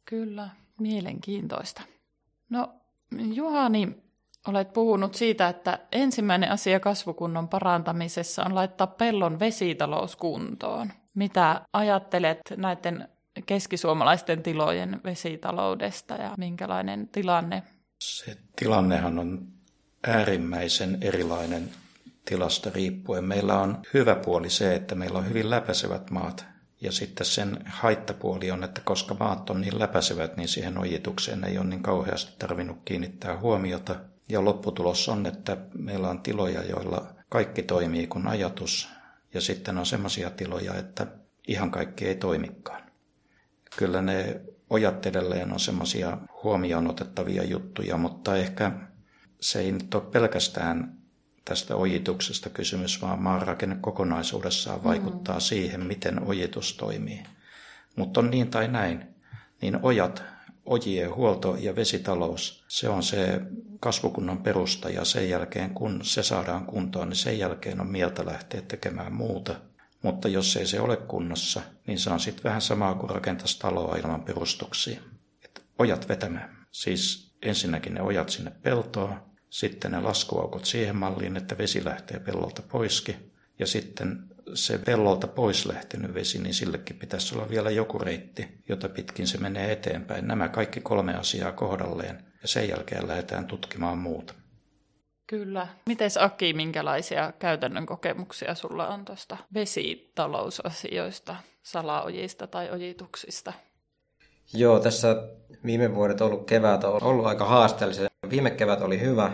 Kyllä, 0.04 0.48
mielenkiintoista. 0.80 1.82
No 2.50 2.74
Juhani, 3.32 3.96
olet 4.48 4.72
puhunut 4.72 5.14
siitä, 5.14 5.48
että 5.48 5.78
ensimmäinen 5.92 6.50
asia 6.50 6.80
kasvukunnon 6.80 7.48
parantamisessa 7.48 8.44
on 8.44 8.54
laittaa 8.54 8.86
pellon 8.86 9.40
vesitalous 9.40 10.16
kuntoon. 10.16 10.92
Mitä 11.14 11.60
ajattelet 11.72 12.40
näiden 12.56 13.08
keskisuomalaisten 13.46 14.42
tilojen 14.42 15.00
vesitaloudesta 15.04 16.14
ja 16.14 16.34
minkälainen 16.38 17.08
tilanne? 17.08 17.62
Se 18.04 18.36
tilannehan 18.56 19.18
on 19.18 19.46
äärimmäisen 20.06 20.98
erilainen 21.00 21.70
tilasta 22.24 22.70
riippuen. 22.74 23.24
Meillä 23.24 23.60
on 23.60 23.78
hyvä 23.94 24.14
puoli 24.14 24.50
se, 24.50 24.74
että 24.74 24.94
meillä 24.94 25.18
on 25.18 25.28
hyvin 25.28 25.50
läpäisevät 25.50 26.10
maat 26.10 26.46
ja 26.80 26.92
sitten 26.92 27.26
sen 27.26 27.58
haittapuoli 27.66 28.50
on, 28.50 28.64
että 28.64 28.80
koska 28.84 29.16
maat 29.20 29.50
on 29.50 29.60
niin 29.60 29.78
läpäisevät, 29.78 30.36
niin 30.36 30.48
siihen 30.48 30.78
ojitukseen 30.78 31.44
ei 31.44 31.58
ole 31.58 31.66
niin 31.66 31.82
kauheasti 31.82 32.32
tarvinnut 32.38 32.78
kiinnittää 32.84 33.38
huomiota. 33.38 33.96
Ja 34.28 34.44
lopputulos 34.44 35.08
on, 35.08 35.26
että 35.26 35.56
meillä 35.74 36.08
on 36.08 36.22
tiloja, 36.22 36.64
joilla 36.64 37.14
kaikki 37.28 37.62
toimii 37.62 38.06
kuin 38.06 38.26
ajatus. 38.28 38.88
Ja 39.34 39.40
sitten 39.40 39.78
on 39.78 39.86
semmoisia 39.86 40.30
tiloja, 40.30 40.74
että 40.74 41.06
ihan 41.48 41.70
kaikki 41.70 42.08
ei 42.08 42.14
toimikaan. 42.14 42.82
Kyllä 43.76 44.02
ne 44.02 44.40
ojat 44.70 45.06
edelleen 45.06 45.52
on 45.52 45.60
semmoisia 45.60 46.18
huomioon 46.42 46.90
otettavia 46.90 47.44
juttuja, 47.44 47.96
mutta 47.96 48.36
ehkä 48.36 48.72
se 49.40 49.60
ei 49.60 49.72
nyt 49.72 49.94
ole 49.94 50.02
pelkästään 50.02 50.95
tästä 51.48 51.76
ojituksesta 51.76 52.50
kysymys, 52.50 53.02
vaan 53.02 53.22
maanrakenne 53.22 53.76
kokonaisuudessaan 53.80 54.84
vaikuttaa 54.84 55.36
mm. 55.36 55.40
siihen, 55.40 55.86
miten 55.86 56.22
ojitus 56.22 56.76
toimii. 56.76 57.22
Mutta 57.96 58.20
on 58.20 58.30
niin 58.30 58.50
tai 58.50 58.68
näin, 58.68 59.06
niin 59.62 59.78
ojat, 59.82 60.22
ojien 60.64 61.14
huolto 61.14 61.56
ja 61.60 61.76
vesitalous, 61.76 62.64
se 62.68 62.88
on 62.88 63.02
se 63.02 63.40
kasvukunnan 63.80 64.38
perusta 64.38 64.90
ja 64.90 65.04
sen 65.04 65.28
jälkeen 65.28 65.74
kun 65.74 66.00
se 66.02 66.22
saadaan 66.22 66.66
kuntoon, 66.66 67.08
niin 67.08 67.16
sen 67.16 67.38
jälkeen 67.38 67.80
on 67.80 67.86
mieltä 67.86 68.26
lähteä 68.26 68.62
tekemään 68.62 69.12
muuta. 69.12 69.54
Mutta 70.02 70.28
jos 70.28 70.56
ei 70.56 70.66
se 70.66 70.80
ole 70.80 70.96
kunnossa, 70.96 71.62
niin 71.86 71.98
se 71.98 72.10
on 72.10 72.20
sitten 72.20 72.44
vähän 72.44 72.60
samaa 72.60 72.94
kuin 72.94 73.10
rakentaisi 73.10 73.58
taloa 73.58 73.96
ilman 73.96 74.22
perustuksia. 74.22 75.00
Et 75.44 75.64
ojat 75.78 76.08
vetämään. 76.08 76.66
Siis 76.70 77.32
ensinnäkin 77.42 77.94
ne 77.94 78.02
ojat 78.02 78.28
sinne 78.28 78.50
peltoon, 78.62 79.35
sitten 79.56 79.90
ne 79.90 80.00
laskuaukot 80.00 80.64
siihen 80.64 80.96
malliin, 80.96 81.36
että 81.36 81.58
vesi 81.58 81.84
lähtee 81.84 82.20
pellolta 82.20 82.62
poiski. 82.62 83.16
Ja 83.58 83.66
sitten 83.66 84.24
se 84.54 84.78
pellolta 84.78 85.26
pois 85.26 85.66
lähtenyt 85.66 86.14
vesi, 86.14 86.38
niin 86.38 86.54
sillekin 86.54 86.98
pitäisi 86.98 87.34
olla 87.34 87.48
vielä 87.48 87.70
joku 87.70 87.98
reitti, 87.98 88.48
jota 88.68 88.88
pitkin 88.88 89.26
se 89.26 89.38
menee 89.38 89.72
eteenpäin. 89.72 90.28
Nämä 90.28 90.48
kaikki 90.48 90.80
kolme 90.80 91.14
asiaa 91.14 91.52
kohdalleen 91.52 92.24
ja 92.42 92.48
sen 92.48 92.68
jälkeen 92.68 93.08
lähdetään 93.08 93.46
tutkimaan 93.46 93.98
muuta. 93.98 94.34
Kyllä. 95.26 95.68
Miten 95.86 96.10
Aki, 96.20 96.52
minkälaisia 96.52 97.32
käytännön 97.38 97.86
kokemuksia 97.86 98.54
sulla 98.54 98.88
on 98.88 99.04
tuosta 99.04 99.36
vesitalousasioista, 99.54 101.36
salaojista 101.62 102.46
tai 102.46 102.70
ojituksista? 102.70 103.52
Joo, 104.54 104.80
tässä 104.80 105.16
viime 105.64 105.94
vuodet 105.94 106.20
ollut 106.20 106.46
kevät 106.46 106.84
on 106.84 107.02
ollut 107.02 107.26
aika 107.26 107.44
haasteellisia. 107.44 108.08
Viime 108.30 108.50
kevät 108.50 108.80
oli 108.80 109.00
hyvä, 109.00 109.32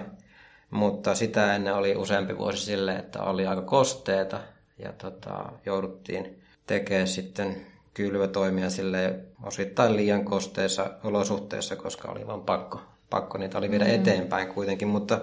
mutta 0.71 1.15
sitä 1.15 1.57
ennen 1.57 1.75
oli 1.75 1.97
useampi 1.97 2.39
vuosi 2.39 2.65
sille, 2.65 2.97
että 2.97 3.23
oli 3.23 3.47
aika 3.47 3.63
kosteeta 3.63 4.41
ja 4.79 4.93
tota, 4.93 5.53
jouduttiin 5.67 6.43
tekemään 6.67 7.09
sitten 7.09 7.67
kylvötoimia 7.95 8.71
sille 8.71 9.21
osittain 9.43 9.97
liian 9.97 10.25
kosteissa 10.25 10.91
olosuhteissa, 11.05 11.77
koska 11.77 12.13
oli 12.13 12.27
vain 12.27 12.41
pakko, 12.41 12.81
pakko 13.11 13.39
niitä 13.39 13.59
oli 13.59 13.71
viedä 13.71 13.85
mm. 13.85 13.95
eteenpäin 13.95 14.49
kuitenkin, 14.49 14.89
mutta, 14.89 15.21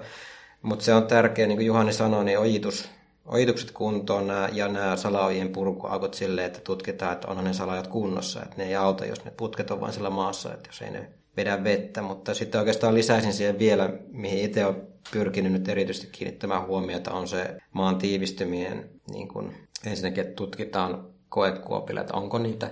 mutta 0.61 0.85
se 0.85 0.93
on 0.93 1.07
tärkeää, 1.07 1.47
niin 1.47 1.57
kuin 1.57 1.65
Juhani 1.65 1.93
sanoi, 1.93 2.25
niin 2.25 2.39
ojitus, 2.39 2.89
ojitukset 3.25 3.71
kuntoon 3.71 4.27
nämä, 4.27 4.49
ja 4.53 4.67
nämä 4.67 4.95
salaojien 4.95 5.49
purkuaukot 5.49 6.13
silleen, 6.13 6.47
että 6.47 6.59
tutkitaan, 6.59 7.13
että 7.13 7.27
onhan 7.27 7.45
ne 7.45 7.53
salajat 7.53 7.87
kunnossa, 7.87 8.43
että 8.43 8.55
ne 8.57 8.63
ei 8.63 8.75
auta, 8.75 9.05
jos 9.05 9.25
ne 9.25 9.31
putket 9.31 9.71
on 9.71 9.81
vain 9.81 9.93
sillä 9.93 10.09
maassa, 10.09 10.53
että 10.53 10.69
jos 10.69 10.81
ei 10.81 10.91
ne 10.91 11.09
vedä 11.37 11.63
vettä, 11.63 12.01
mutta 12.01 12.33
sitten 12.33 12.59
oikeastaan 12.59 12.95
lisäisin 12.95 13.33
siihen 13.33 13.59
vielä, 13.59 13.89
mihin 14.11 14.39
itse 14.39 14.65
olen 14.65 14.87
pyrkinyt 15.11 15.51
nyt 15.51 15.69
erityisesti 15.69 16.07
kiinnittämään 16.11 16.67
huomiota, 16.67 17.11
on 17.11 17.27
se 17.27 17.57
maan 17.71 17.97
tiivistymien, 17.97 18.89
niin 19.11 19.27
kuin 19.27 19.67
ensinnäkin, 19.85 20.21
että 20.21 20.35
tutkitaan 20.35 21.05
koekuopilla, 21.29 22.01
että 22.01 22.13
onko 22.13 22.37
niitä. 22.37 22.71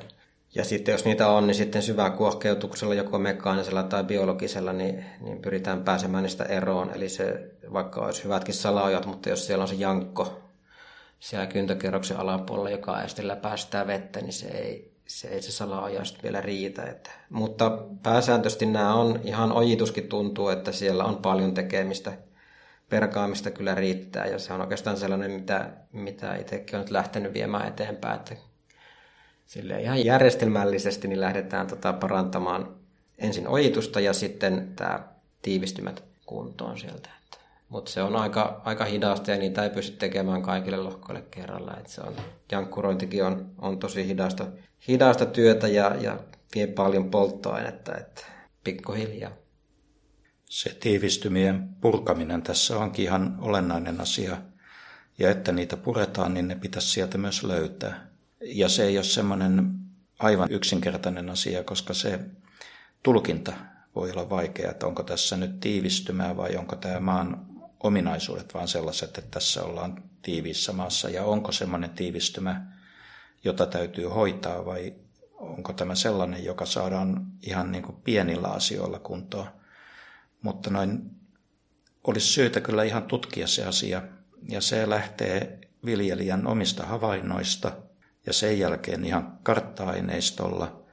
Ja 0.55 0.63
sitten 0.63 0.91
jos 0.91 1.05
niitä 1.05 1.27
on, 1.27 1.47
niin 1.47 1.55
sitten 1.55 1.81
syvää 1.81 2.09
kuohkeutuksella, 2.09 2.93
joko 2.93 3.19
mekaanisella 3.19 3.83
tai 3.83 4.03
biologisella, 4.03 4.73
niin, 4.73 5.05
niin 5.21 5.41
pyritään 5.41 5.83
pääsemään 5.83 6.23
niistä 6.23 6.43
eroon. 6.43 6.91
Eli 6.95 7.09
se, 7.09 7.51
vaikka 7.73 8.01
olisi 8.05 8.23
hyvätkin 8.23 8.53
salaojat, 8.53 9.05
mutta 9.05 9.29
jos 9.29 9.47
siellä 9.47 9.61
on 9.61 9.67
se 9.67 9.75
jankko 9.75 10.39
siellä 11.19 11.47
kyntökerroksen 11.47 12.17
alapuolella, 12.17 12.69
joka 12.69 13.01
estellä 13.01 13.35
päästää 13.35 13.87
vettä, 13.87 14.21
niin 14.21 14.33
se 14.33 14.47
ei, 14.47 14.86
se 15.07 15.27
ei 15.27 15.41
se 15.41 15.51
salaoja 15.51 16.01
vielä 16.23 16.41
riitä. 16.41 16.83
Että, 16.83 17.09
mutta 17.29 17.77
pääsääntöisesti 18.03 18.65
nämä 18.65 18.93
on, 18.93 19.19
ihan 19.23 19.51
ojituskin 19.51 20.07
tuntuu, 20.07 20.49
että 20.49 20.71
siellä 20.71 21.03
on 21.03 21.15
paljon 21.15 21.53
tekemistä. 21.53 22.13
Perkaamista 22.89 23.51
kyllä 23.51 23.75
riittää 23.75 24.25
ja 24.25 24.39
se 24.39 24.53
on 24.53 24.61
oikeastaan 24.61 24.97
sellainen, 24.97 25.31
mitä, 25.31 25.69
mitä 25.91 26.35
itsekin 26.35 26.75
on 26.75 26.81
nyt 26.81 26.91
lähtenyt 26.91 27.33
viemään 27.33 27.67
eteenpäin. 27.67 28.15
Että 28.15 28.35
sille 29.45 29.81
ihan 29.81 30.05
järjestelmällisesti 30.05 31.07
niin 31.07 31.21
lähdetään 31.21 31.67
tota 31.67 31.93
parantamaan 31.93 32.75
ensin 33.17 33.47
ojitusta 33.47 33.99
ja 33.99 34.13
sitten 34.13 34.73
tämä 34.75 35.07
tiivistymät 35.41 36.03
kuntoon 36.25 36.77
sieltä. 36.77 37.09
Mutta 37.69 37.91
se 37.91 38.01
on 38.03 38.15
aika, 38.15 38.61
aika 38.65 38.85
hidasta 38.85 39.31
ja 39.31 39.37
niitä 39.37 39.63
ei 39.63 39.69
pysty 39.69 39.97
tekemään 39.97 40.41
kaikille 40.41 40.77
lohkoille 40.77 41.23
kerralla. 41.31 41.77
Et 41.79 41.87
se 41.87 42.01
on, 42.01 42.13
jankkurointikin 42.51 43.23
on, 43.23 43.51
on 43.59 43.79
tosi 43.79 44.07
hidasta, 44.07 44.45
hidasta 44.87 45.25
työtä 45.25 45.67
ja, 45.67 45.95
ja 45.95 46.19
vie 46.55 46.67
paljon 46.67 47.11
polttoainetta, 47.11 47.97
että 47.97 48.25
pikkuhiljaa. 48.63 49.31
Se 50.45 50.69
tiivistymien 50.69 51.69
purkaminen 51.81 52.41
tässä 52.41 52.77
onkin 52.77 53.05
ihan 53.05 53.37
olennainen 53.41 54.01
asia. 54.01 54.37
Ja 55.19 55.31
että 55.31 55.51
niitä 55.51 55.77
puretaan, 55.77 56.33
niin 56.33 56.47
ne 56.47 56.55
pitäisi 56.55 56.87
sieltä 56.87 57.17
myös 57.17 57.43
löytää. 57.43 58.07
Ja 58.41 58.69
se 58.69 58.83
ei 58.83 58.97
ole 58.97 59.03
semmoinen 59.03 59.73
aivan 60.19 60.51
yksinkertainen 60.51 61.29
asia, 61.29 61.63
koska 61.63 61.93
se 61.93 62.19
tulkinta 63.03 63.53
voi 63.95 64.11
olla 64.11 64.29
vaikea, 64.29 64.71
että 64.71 64.87
onko 64.87 65.03
tässä 65.03 65.37
nyt 65.37 65.59
tiivistymää 65.59 66.37
vai 66.37 66.55
onko 66.55 66.75
tämä 66.75 66.99
maan 66.99 67.45
ominaisuudet, 67.79 68.53
vaan 68.53 68.67
sellaiset, 68.67 69.17
että 69.17 69.31
tässä 69.31 69.63
ollaan 69.63 70.03
tiiviissä 70.21 70.73
maassa. 70.73 71.09
Ja 71.09 71.23
onko 71.23 71.51
semmoinen 71.51 71.89
tiivistymä, 71.89 72.76
jota 73.43 73.65
täytyy 73.65 74.05
hoitaa 74.05 74.65
vai 74.65 74.93
onko 75.33 75.73
tämä 75.73 75.95
sellainen, 75.95 76.45
joka 76.45 76.65
saadaan 76.65 77.25
ihan 77.41 77.71
niin 77.71 77.83
kuin 77.83 77.97
pienillä 78.03 78.47
asioilla 78.47 78.99
kuntoon. 78.99 79.47
Mutta 80.41 80.69
noin 80.69 81.11
olisi 82.03 82.27
syytä 82.27 82.61
kyllä 82.61 82.83
ihan 82.83 83.03
tutkia 83.03 83.47
se 83.47 83.65
asia, 83.65 84.01
ja 84.49 84.61
se 84.61 84.89
lähtee 84.89 85.59
viljelijän 85.85 86.47
omista 86.47 86.85
havainnoista, 86.85 87.71
ja 88.25 88.33
sen 88.33 88.59
jälkeen 88.59 89.05
ihan 89.05 89.39
kartta-aineistolla, 89.43 90.83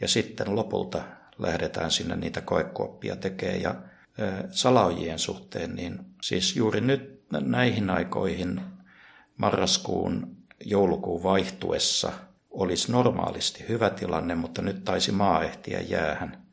ja 0.00 0.08
sitten 0.08 0.56
lopulta 0.56 1.04
lähdetään 1.38 1.90
sinne 1.90 2.16
niitä 2.16 2.40
koekuoppia 2.40 3.16
tekemään. 3.16 3.62
Ja 3.62 3.74
salaojien 4.50 5.18
suhteen, 5.18 5.74
niin 5.74 5.98
siis 6.22 6.56
juuri 6.56 6.80
nyt 6.80 7.24
näihin 7.40 7.90
aikoihin 7.90 8.60
marraskuun 9.36 10.36
joulukuun 10.64 11.22
vaihtuessa 11.22 12.12
olisi 12.50 12.92
normaalisti 12.92 13.64
hyvä 13.68 13.90
tilanne, 13.90 14.34
mutta 14.34 14.62
nyt 14.62 14.84
taisi 14.84 15.12
maa 15.12 15.44
ehtiä 15.44 15.80
jäähän. 15.80 16.44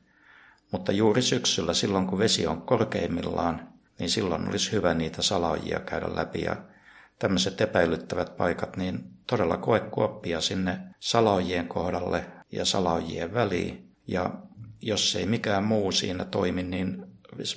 Mutta 0.72 0.92
juuri 0.92 1.22
syksyllä, 1.22 1.74
silloin 1.74 2.08
kun 2.08 2.20
vesi 2.20 2.48
on 2.48 2.62
korkeimmillaan, 2.62 3.70
niin 4.00 4.10
silloin 4.10 4.50
olisi 4.50 4.72
hyvä 4.72 4.94
niitä 4.94 5.22
salaojia 5.22 5.80
käydä 5.80 6.16
läpi 6.16 6.42
ja 6.42 6.56
tämmöiset 7.20 7.62
epäilyttävät 7.62 8.38
paikat, 8.38 8.78
niin 8.78 9.04
todella 9.28 9.58
koe 9.58 9.80
kuoppia 9.80 10.42
sinne 10.42 10.78
salaojien 11.00 11.68
kohdalle 11.68 12.26
ja 12.52 12.66
salaojien 12.66 13.34
väliin. 13.34 13.92
Ja 14.08 14.34
jos 14.82 15.16
ei 15.16 15.26
mikään 15.26 15.64
muu 15.64 15.92
siinä 15.92 16.26
toimi, 16.26 16.64
niin 16.64 17.06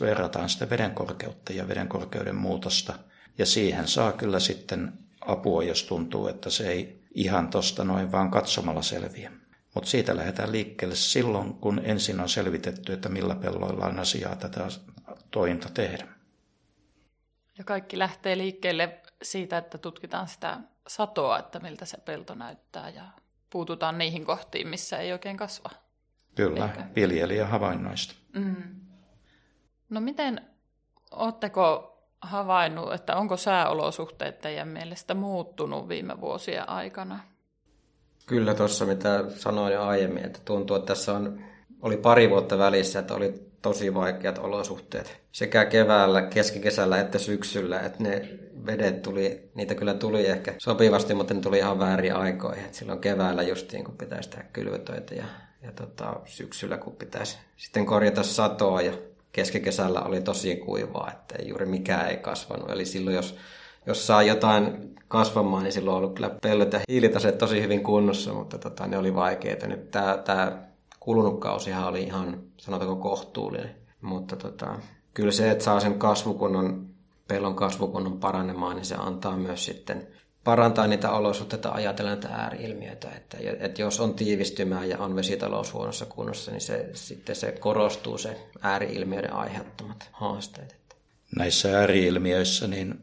verrataan 0.01 0.49
sitä 0.49 0.71
veden 0.71 0.91
korkeutta 0.91 1.53
ja 1.53 1.69
veden 1.69 1.89
korkeuden 1.89 2.37
muutosta. 2.37 2.95
Ja 3.39 3.47
siihen 3.47 3.89
saa 3.89 4.13
kyllä 4.13 4.41
sitten 4.41 4.93
apua, 5.27 5.65
jos 5.65 5.85
tuntuu, 5.85 6.29
että 6.29 6.51
se 6.51 6.69
ei 6.69 7.05
ihan 7.15 7.49
tosta 7.49 7.85
noin 7.85 8.13
vaan 8.13 8.31
katsomalla 8.31 8.83
selviä. 8.83 9.33
Mutta 9.75 9.91
siitä 9.91 10.17
lähdetään 10.17 10.53
liikkeelle 10.53 10.95
silloin, 10.95 11.55
kun 11.55 11.81
ensin 11.85 12.21
on 12.21 12.29
selvitetty, 12.29 12.93
että 12.93 13.09
millä 13.09 13.35
pelloilla 13.35 13.87
on 13.87 13.99
asiaa 13.99 14.37
tätä 14.37 14.69
tointa 15.31 15.69
tehdä. 15.75 16.09
Ja 17.59 17.65
kaikki 17.65 17.99
lähtee 17.99 18.39
liikkeelle 18.39 19.01
siitä, 19.23 19.59
että 19.59 19.79
tutkitaan 19.79 20.29
sitä 20.29 20.61
satoa, 20.89 21.39
että 21.39 21.61
miltä 21.61 21.85
se 21.85 21.97
pelto 21.97 22.35
näyttää 22.35 22.89
ja 22.89 23.05
puututaan 23.51 23.99
niihin 23.99 24.25
kohtiin, 24.25 24.69
missä 24.69 24.99
ei 24.99 25.13
oikein 25.13 25.37
kasva. 25.37 25.71
Kyllä, 26.35 26.69
viljelijä 26.97 27.47
havainnoista. 27.47 28.15
Mm. 28.33 28.57
No 29.91 30.01
miten, 30.01 30.41
oletteko 31.11 31.94
havainnut, 32.25 32.93
että 32.93 33.17
onko 33.17 33.37
sääolosuhteet 33.37 34.41
teidän 34.41 34.69
mielestä 34.69 35.15
muuttunut 35.15 35.89
viime 35.89 36.21
vuosien 36.21 36.69
aikana? 36.69 37.21
Kyllä 38.27 38.55
tuossa, 38.55 38.87
mitä 38.87 39.25
sanoin 39.29 39.73
jo 39.73 39.83
aiemmin, 39.83 40.25
että 40.25 40.39
tuntuu, 40.45 40.77
että 40.77 40.87
tässä 40.87 41.13
on, 41.13 41.45
oli 41.83 41.97
pari 41.97 42.31
vuotta 42.31 42.59
välissä, 42.59 42.99
että 42.99 43.15
oli 43.15 43.35
tosi 43.63 43.95
vaikeat 43.95 44.39
olosuhteet 44.39 45.25
sekä 45.33 45.65
keväällä, 45.65 46.23
keskikesällä 46.23 47.01
että 47.01 47.19
syksyllä, 47.19 47.81
että 47.81 48.03
ne 48.03 48.29
vedet 48.67 49.03
tuli, 49.03 49.51
niitä 49.55 49.75
kyllä 49.75 49.95
tuli 49.95 50.27
ehkä 50.27 50.55
sopivasti, 50.59 51.15
mutta 51.15 51.35
ne 51.35 51.41
tuli 51.41 51.59
ihan 51.59 51.79
väärin 51.79 52.15
aikoihin. 52.17 52.65
että 52.65 52.77
silloin 52.77 53.01
keväällä 53.01 53.43
justiin, 53.43 53.85
kun 53.85 53.97
pitäisi 53.97 54.31
tehdä 54.31 54.45
kylvötöitä 54.53 55.15
ja, 55.15 55.25
ja 55.63 55.73
tota, 55.73 56.21
syksyllä, 56.25 56.77
kun 56.77 56.97
pitäisi 56.97 57.39
sitten 57.57 57.87
korjata 57.87 58.23
satoa 58.23 58.83
ja 58.83 58.93
keskikesällä 59.35 60.03
oli 60.03 60.21
tosi 60.21 60.57
kuivaa, 60.57 61.11
että 61.13 61.35
juuri 61.43 61.67
mikään 61.67 62.09
ei 62.09 62.17
kasvanut. 62.17 62.71
Eli 62.71 62.85
silloin, 62.85 63.17
jos, 63.17 63.37
jos 63.87 64.07
saa 64.07 64.23
jotain 64.23 64.95
kasvamaan, 65.09 65.63
niin 65.63 65.73
silloin 65.73 65.97
on 65.97 66.03
ollut 66.03 66.15
kyllä 66.15 66.31
pellot 66.43 66.73
ja 66.73 66.81
hiilitaseet 66.89 67.39
tosi 67.39 67.63
hyvin 67.63 67.83
kunnossa, 67.83 68.33
mutta 68.33 68.59
tota, 68.59 68.87
ne 68.87 68.99
oli 68.99 69.15
vaikeita. 69.15 69.67
Nyt 69.67 69.91
tämä, 69.91 70.17
tämä 70.25 70.63
kulunut 71.01 71.41
kausihan 71.41 71.89
oli 71.89 72.03
ihan, 72.03 72.43
sanotaanko, 72.57 72.97
kohtuullinen. 72.97 73.75
Mutta 74.01 74.37
tota, 74.37 74.79
kyllä 75.15 75.33
se, 75.33 75.51
että 75.51 75.65
saa 75.65 75.81
sen 75.81 75.99
kasvukunnon, 75.99 76.87
pellon 77.29 77.57
kasvukunnon 77.57 78.21
paranemaan, 78.21 78.77
niin 78.77 78.87
se 78.87 78.95
antaa 78.95 79.37
myös 79.37 79.65
sitten 79.65 80.07
parantaa 80.45 80.87
niitä 80.87 81.11
olosuhteita 81.11 81.71
ajatellen 81.73 82.13
näitä 82.13 82.35
ääriilmiöitä. 82.35 83.09
Että, 83.11 83.39
että 83.61 83.83
jos 83.83 84.01
on 84.01 84.15
tiivistymää 84.15 84.85
ja 84.85 84.99
on 84.99 85.17
vesitalous 85.17 85.73
huonossa 85.73 86.07
kunnossa, 86.07 86.51
niin 86.51 86.61
se, 86.61 86.91
sitten 86.93 87.37
se 87.37 87.53
korostuu 87.53 88.19
se 88.19 88.47
ääriilmiöiden 88.61 89.33
aiheuttamat 89.33 90.09
haasteet. 90.13 90.77
Näissä 91.37 91.79
ääriilmiöissä 91.79 92.67
niin 92.67 93.03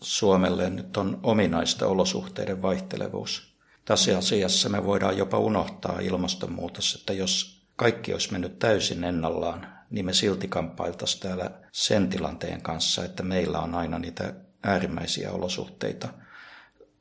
Suomelle 0.00 0.70
nyt 0.70 0.96
on 0.96 1.20
ominaista 1.22 1.86
olosuhteiden 1.86 2.62
vaihtelevuus. 2.62 3.52
Tässä 3.84 4.18
asiassa 4.18 4.68
me 4.68 4.84
voidaan 4.84 5.18
jopa 5.18 5.38
unohtaa 5.38 6.00
ilmastonmuutos, 6.00 6.94
että 6.94 7.12
jos 7.12 7.62
kaikki 7.76 8.12
olisi 8.12 8.32
mennyt 8.32 8.58
täysin 8.58 9.04
ennallaan, 9.04 9.66
niin 9.90 10.06
me 10.06 10.12
silti 10.12 10.48
kamppailtaisiin 10.48 11.22
täällä 11.22 11.50
sen 11.72 12.08
tilanteen 12.08 12.62
kanssa, 12.62 13.04
että 13.04 13.22
meillä 13.22 13.58
on 13.58 13.74
aina 13.74 13.98
niitä 13.98 14.34
äärimmäisiä 14.62 15.32
olosuhteita– 15.32 16.08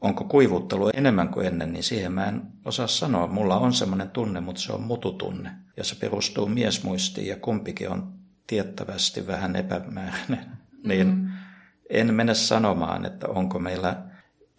onko 0.02 0.24
kuivuttelu 0.24 0.90
enemmän 0.94 1.30
kuin 1.30 1.48
ennen, 1.48 1.74
niin 1.74 1.84
siihen 1.84 2.12
mä 2.12 2.26
en 2.26 2.42
osaa 2.66 2.88
sanoa. 2.88 3.28
Mulla 3.28 3.58
on 3.58 3.74
semmoinen 3.74 4.10
tunne, 4.10 4.42
mutta 4.42 4.62
se 4.62 4.74
on 4.74 4.82
mututunne. 4.82 5.52
Ja 5.78 5.84
se 5.84 5.96
perustuu 5.96 6.48
miesmuistiin 6.48 7.28
ja 7.28 7.36
kumpikin 7.36 7.90
on 7.90 8.14
tiettävästi 8.48 9.28
vähän 9.28 9.56
epämääräinen. 9.56 10.40
Mm-hmm. 10.40 10.88
Niin 10.88 11.30
en 11.90 12.14
mene 12.14 12.34
sanomaan, 12.34 13.06
että 13.06 13.28
onko 13.28 13.60
meillä 13.60 13.98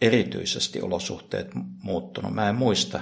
erityisesti 0.00 0.82
olosuhteet 0.82 1.50
muuttunut. 1.82 2.34
Mä 2.34 2.48
en 2.48 2.54
muista 2.54 3.00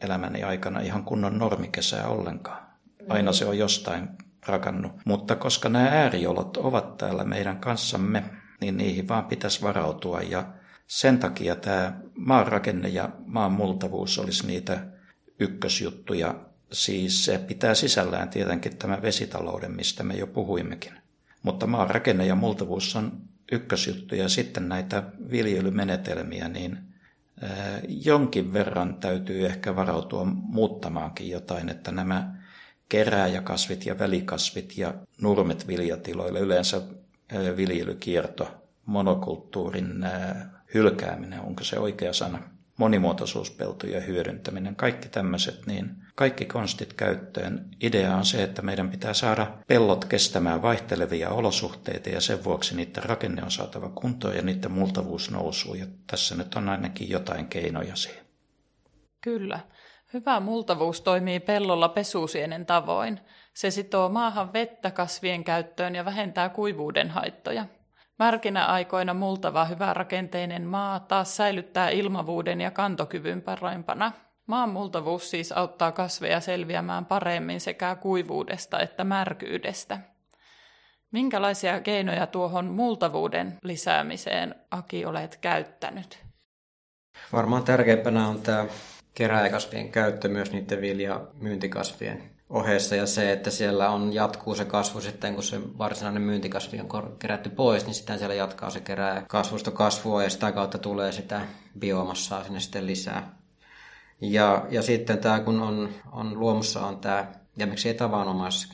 elämäni 0.00 0.42
aikana 0.42 0.80
ihan 0.80 1.04
kunnon 1.04 1.38
normikesää 1.38 2.08
ollenkaan. 2.08 2.66
Aina 3.08 3.32
se 3.32 3.46
on 3.46 3.58
jostain 3.58 4.08
rakannut. 4.46 4.92
Mutta 5.04 5.36
koska 5.36 5.68
nämä 5.68 5.88
ääriolot 5.88 6.56
ovat 6.56 6.96
täällä 6.96 7.24
meidän 7.24 7.60
kanssamme, 7.60 8.24
niin 8.60 8.76
niihin 8.76 9.08
vaan 9.08 9.24
pitäisi 9.24 9.62
varautua 9.62 10.20
ja 10.20 10.44
sen 10.92 11.18
takia 11.18 11.56
tämä 11.56 12.00
maanrakenne 12.14 12.88
ja 12.88 13.08
maan 13.26 13.52
multavuus 13.52 14.18
olisi 14.18 14.46
niitä 14.46 14.86
ykkösjuttuja. 15.38 16.34
Siis 16.72 17.24
se 17.24 17.38
pitää 17.38 17.74
sisällään 17.74 18.28
tietenkin 18.28 18.76
tämä 18.76 19.02
vesitalouden, 19.02 19.72
mistä 19.72 20.02
me 20.02 20.14
jo 20.14 20.26
puhuimmekin. 20.26 20.92
Mutta 21.42 21.66
maanrakenne 21.66 22.26
ja 22.26 22.34
multavuus 22.34 22.96
on 22.96 23.12
ykkösjuttu 23.52 24.14
ja 24.14 24.28
sitten 24.28 24.68
näitä 24.68 25.02
viljelymenetelmiä, 25.30 26.48
niin 26.48 26.78
jonkin 27.88 28.52
verran 28.52 28.94
täytyy 28.94 29.46
ehkä 29.46 29.76
varautua 29.76 30.24
muuttamaankin 30.24 31.30
jotain, 31.30 31.68
että 31.68 31.92
nämä 31.92 32.34
kerääjäkasvit 32.88 33.86
ja 33.86 33.98
välikasvit 33.98 34.78
ja 34.78 34.94
nurmet 35.20 35.68
viljatiloille, 35.68 36.40
yleensä 36.40 36.82
viljelykierto, 37.56 38.48
monokulttuurin 38.86 40.04
hylkääminen, 40.74 41.40
onko 41.40 41.64
se 41.64 41.78
oikea 41.78 42.12
sana, 42.12 42.38
monimuotoisuuspeltojen 42.76 44.06
hyödyntäminen, 44.06 44.76
kaikki 44.76 45.08
tämmöiset, 45.08 45.66
niin 45.66 45.90
kaikki 46.14 46.44
konstit 46.44 46.92
käyttöön. 46.92 47.68
Idea 47.80 48.16
on 48.16 48.24
se, 48.24 48.42
että 48.42 48.62
meidän 48.62 48.90
pitää 48.90 49.14
saada 49.14 49.46
pellot 49.66 50.04
kestämään 50.04 50.62
vaihtelevia 50.62 51.30
olosuhteita 51.30 52.08
ja 52.08 52.20
sen 52.20 52.44
vuoksi 52.44 52.76
niiden 52.76 53.02
rakenne 53.02 53.42
on 53.42 53.50
saatava 53.50 53.88
kuntoon 53.88 54.36
ja 54.36 54.42
niiden 54.42 54.72
multavuus 54.72 55.30
nousuu. 55.30 55.74
Ja 55.74 55.86
tässä 56.06 56.34
nyt 56.34 56.54
on 56.54 56.68
ainakin 56.68 57.10
jotain 57.10 57.46
keinoja 57.46 57.96
siihen. 57.96 58.24
Kyllä. 59.20 59.60
Hyvä 60.14 60.40
multavuus 60.40 61.00
toimii 61.00 61.40
pellolla 61.40 61.88
pesusienen 61.88 62.66
tavoin. 62.66 63.20
Se 63.54 63.70
sitoo 63.70 64.08
maahan 64.08 64.52
vettä 64.52 64.90
kasvien 64.90 65.44
käyttöön 65.44 65.94
ja 65.94 66.04
vähentää 66.04 66.48
kuivuuden 66.48 67.10
haittoja. 67.10 67.66
Märkinä 68.18 68.66
aikoina 68.66 69.14
multava 69.14 69.64
hyvärakenteinen 69.64 70.66
maa 70.66 71.00
taas 71.00 71.36
säilyttää 71.36 71.88
ilmavuuden 71.88 72.60
ja 72.60 72.70
kantokyvyn 72.70 73.42
parempana. 73.42 74.12
Maan 74.46 74.68
multavuus 74.68 75.30
siis 75.30 75.52
auttaa 75.52 75.92
kasveja 75.92 76.40
selviämään 76.40 77.06
paremmin 77.06 77.60
sekä 77.60 77.94
kuivuudesta 77.94 78.80
että 78.80 79.04
märkyydestä. 79.04 79.98
Minkälaisia 81.12 81.80
keinoja 81.80 82.26
tuohon 82.26 82.64
multavuuden 82.64 83.58
lisäämiseen, 83.62 84.54
Aki, 84.70 85.04
olet 85.04 85.36
käyttänyt? 85.40 86.18
Varmaan 87.32 87.64
tärkeimpänä 87.64 88.28
on 88.28 88.42
tämä 88.42 88.66
keräjäkasvien 89.14 89.92
käyttö 89.92 90.28
myös 90.28 90.52
niiden 90.52 90.80
vilja 90.80 91.20
myyntikasvien 91.40 92.30
ohessa 92.52 92.96
ja 92.96 93.06
se, 93.06 93.32
että 93.32 93.50
siellä 93.50 93.90
on 93.90 94.12
jatkuu 94.12 94.54
se 94.54 94.64
kasvu 94.64 95.00
sitten, 95.00 95.34
kun 95.34 95.42
se 95.42 95.60
varsinainen 95.78 96.22
myyntikasvi 96.22 96.80
on 96.80 97.16
kerätty 97.18 97.50
pois, 97.50 97.86
niin 97.86 97.94
sitten 97.94 98.18
siellä 98.18 98.34
jatkaa 98.34 98.70
se 98.70 98.80
kerää 98.80 99.24
kasvusta 99.28 99.70
kasvua 99.70 100.22
ja 100.22 100.30
sitä 100.30 100.52
kautta 100.52 100.78
tulee 100.78 101.12
sitä 101.12 101.40
biomassaa 101.78 102.44
sinne 102.44 102.60
sitten 102.60 102.86
lisää. 102.86 103.38
Ja, 104.20 104.66
ja 104.70 104.82
sitten 104.82 105.18
tämä, 105.18 105.40
kun 105.40 105.60
on, 105.60 105.88
on 106.12 106.40
luomussa 106.40 106.86
on 106.86 106.98
tämä, 106.98 107.26
ja 107.56 107.66
miksi 107.66 107.88
ei 107.88 107.96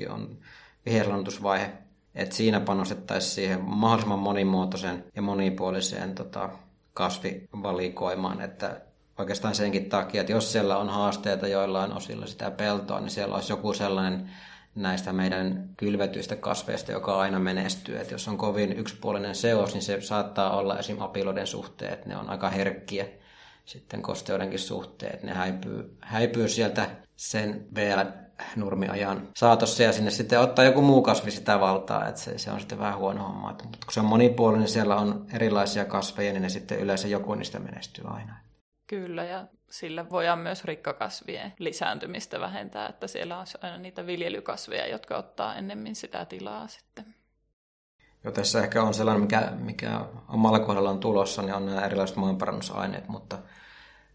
on 0.08 0.38
viherlannutusvaihe, 0.86 1.72
että 2.14 2.34
siinä 2.34 2.60
panostettaisiin 2.60 3.34
siihen 3.34 3.60
mahdollisimman 3.64 4.18
monimuotoisen 4.18 5.04
ja 5.14 5.22
monipuoliseen 5.22 6.14
tota, 6.14 6.50
kasvivalikoimaan, 6.94 8.40
että 8.40 8.80
oikeastaan 9.18 9.54
senkin 9.54 9.88
takia, 9.88 10.20
että 10.20 10.32
jos 10.32 10.52
siellä 10.52 10.78
on 10.78 10.88
haasteita 10.88 11.48
joillain 11.48 11.92
osilla 11.92 12.26
sitä 12.26 12.50
peltoa, 12.50 13.00
niin 13.00 13.10
siellä 13.10 13.34
olisi 13.34 13.52
joku 13.52 13.72
sellainen 13.72 14.30
näistä 14.74 15.12
meidän 15.12 15.68
kylvetyistä 15.76 16.36
kasveista, 16.36 16.92
joka 16.92 17.18
aina 17.18 17.38
menestyy. 17.38 17.98
Että 18.00 18.14
jos 18.14 18.28
on 18.28 18.38
kovin 18.38 18.72
yksipuolinen 18.72 19.34
seos, 19.34 19.74
niin 19.74 19.82
se 19.82 20.00
saattaa 20.00 20.56
olla 20.56 20.78
esim. 20.78 21.00
apiloiden 21.00 21.46
suhteet, 21.46 22.06
ne 22.06 22.16
on 22.16 22.30
aika 22.30 22.50
herkkiä 22.50 23.06
sitten 23.64 24.02
kosteudenkin 24.02 24.58
suhteet, 24.58 25.22
ne 25.22 25.32
häipyy, 25.32 25.96
häipyy 26.00 26.48
sieltä 26.48 26.90
sen 27.16 27.66
vielä 27.74 28.12
nurmiajan 28.56 29.28
saatossa 29.36 29.82
ja 29.82 29.92
sinne 29.92 30.10
sitten 30.10 30.40
ottaa 30.40 30.64
joku 30.64 30.82
muu 30.82 31.02
kasvi 31.02 31.30
sitä 31.30 31.60
valtaa, 31.60 32.08
että 32.08 32.20
se, 32.20 32.38
se 32.38 32.50
on 32.50 32.60
sitten 32.60 32.78
vähän 32.78 32.98
huono 32.98 33.22
homma. 33.22 33.48
Mutta 33.48 33.64
kun 33.64 33.92
se 33.92 34.00
on 34.00 34.06
monipuolinen, 34.06 34.68
siellä 34.68 34.96
on 34.96 35.26
erilaisia 35.32 35.84
kasveja, 35.84 36.32
niin 36.32 36.42
ne 36.42 36.48
sitten 36.48 36.78
yleensä 36.78 37.08
joku 37.08 37.34
niistä 37.34 37.58
menestyy 37.58 38.04
aina. 38.06 38.47
Kyllä, 38.88 39.24
ja 39.24 39.46
sillä 39.70 40.10
voidaan 40.10 40.38
myös 40.38 40.64
rikkakasvien 40.64 41.52
lisääntymistä 41.58 42.40
vähentää, 42.40 42.88
että 42.88 43.06
siellä 43.06 43.38
on 43.38 43.46
aina 43.62 43.78
niitä 43.78 44.06
viljelykasveja, 44.06 44.86
jotka 44.86 45.16
ottaa 45.16 45.54
ennemmin 45.54 45.96
sitä 45.96 46.24
tilaa 46.24 46.68
sitten. 46.68 47.14
Jo 48.24 48.30
tässä 48.30 48.62
ehkä 48.62 48.82
on 48.82 48.94
sellainen, 48.94 49.22
mikä, 49.22 49.52
mikä 49.58 50.00
omalla 50.28 50.60
kohdalla 50.60 50.90
on 50.90 51.00
tulossa, 51.00 51.42
niin 51.42 51.54
on 51.54 51.66
nämä 51.66 51.86
erilaiset 51.86 52.16
maanparannusaineet, 52.16 53.08
mutta, 53.08 53.38